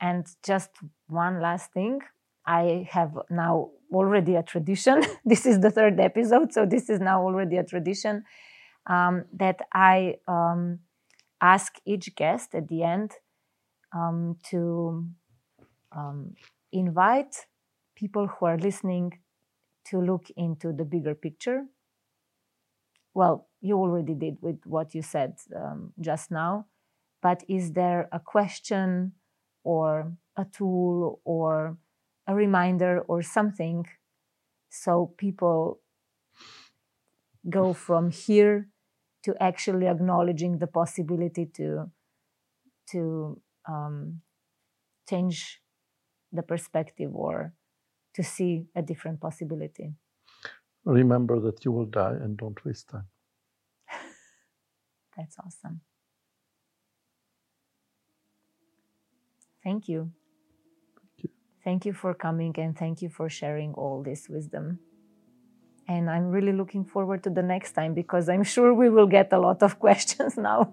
And 0.00 0.26
just 0.44 0.70
one 1.08 1.40
last 1.40 1.72
thing. 1.72 2.00
I 2.46 2.88
have 2.90 3.18
now 3.30 3.70
already 3.92 4.34
a 4.36 4.42
tradition. 4.42 5.02
this 5.24 5.46
is 5.46 5.60
the 5.60 5.70
third 5.70 6.00
episode, 6.00 6.52
so 6.52 6.64
this 6.66 6.88
is 6.88 7.00
now 7.00 7.22
already 7.22 7.56
a 7.56 7.64
tradition 7.64 8.24
um, 8.86 9.24
that 9.34 9.60
I 9.72 10.16
um, 10.26 10.80
ask 11.40 11.74
each 11.84 12.14
guest 12.16 12.54
at 12.54 12.68
the 12.68 12.82
end 12.82 13.12
um, 13.94 14.36
to 14.50 15.06
um, 15.96 16.34
invite 16.72 17.46
people 17.96 18.26
who 18.28 18.46
are 18.46 18.58
listening 18.58 19.18
to 19.90 20.00
look 20.00 20.26
into 20.36 20.72
the 20.72 20.84
bigger 20.84 21.14
picture. 21.14 21.64
Well, 23.14 23.48
you 23.60 23.76
already 23.76 24.14
did 24.14 24.38
with 24.40 24.60
what 24.64 24.94
you 24.94 25.02
said 25.02 25.36
um, 25.54 25.92
just 26.00 26.30
now, 26.30 26.66
but 27.22 27.42
is 27.48 27.72
there 27.72 28.08
a 28.12 28.20
question 28.20 29.12
or 29.64 30.12
a 30.36 30.44
tool 30.44 31.20
or 31.24 31.76
a 32.26 32.34
reminder 32.34 33.00
or 33.08 33.22
something 33.22 33.86
so 34.70 35.14
people 35.16 35.80
go 37.48 37.72
from 37.72 38.10
here 38.10 38.68
to 39.24 39.34
actually 39.42 39.86
acknowledging 39.86 40.58
the 40.58 40.66
possibility 40.66 41.46
to 41.46 41.90
to 42.90 43.40
um, 43.68 44.20
change 45.08 45.60
the 46.32 46.42
perspective 46.42 47.10
or 47.14 47.52
to 48.18 48.24
see 48.24 48.66
a 48.74 48.82
different 48.82 49.20
possibility. 49.20 49.94
Remember 50.84 51.38
that 51.38 51.64
you 51.64 51.70
will 51.70 51.86
die 51.86 52.16
and 52.20 52.36
don't 52.36 52.58
waste 52.64 52.88
time. 52.88 53.06
that's 55.16 55.36
awesome. 55.38 55.82
Thank 59.62 59.88
you. 59.88 60.10
Thank 60.98 61.22
you. 61.22 61.30
thank 61.62 61.86
you 61.86 61.92
for 61.92 62.12
coming 62.12 62.52
and 62.58 62.76
thank 62.76 63.02
you 63.02 63.08
for 63.08 63.28
sharing 63.28 63.72
all 63.74 64.02
this 64.02 64.28
wisdom. 64.28 64.80
And 65.86 66.10
i'm 66.10 66.28
really 66.36 66.52
looking 66.52 66.84
forward 66.84 67.22
to 67.22 67.30
the 67.30 67.42
next 67.54 67.72
time 67.78 67.94
because 67.94 68.28
i'm 68.28 68.44
sure 68.54 68.74
we 68.74 68.88
will 68.90 69.10
get 69.18 69.32
a 69.32 69.38
lot 69.38 69.62
of 69.62 69.78
questions 69.86 70.36
now. 70.36 70.72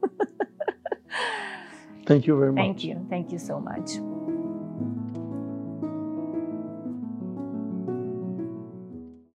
Thank 2.08 2.26
you 2.28 2.38
very 2.42 2.54
much. 2.54 2.64
thank 2.64 2.84
you. 2.84 2.96
Thank 3.10 3.32
you 3.32 3.40
so 3.40 3.60
much 3.60 4.15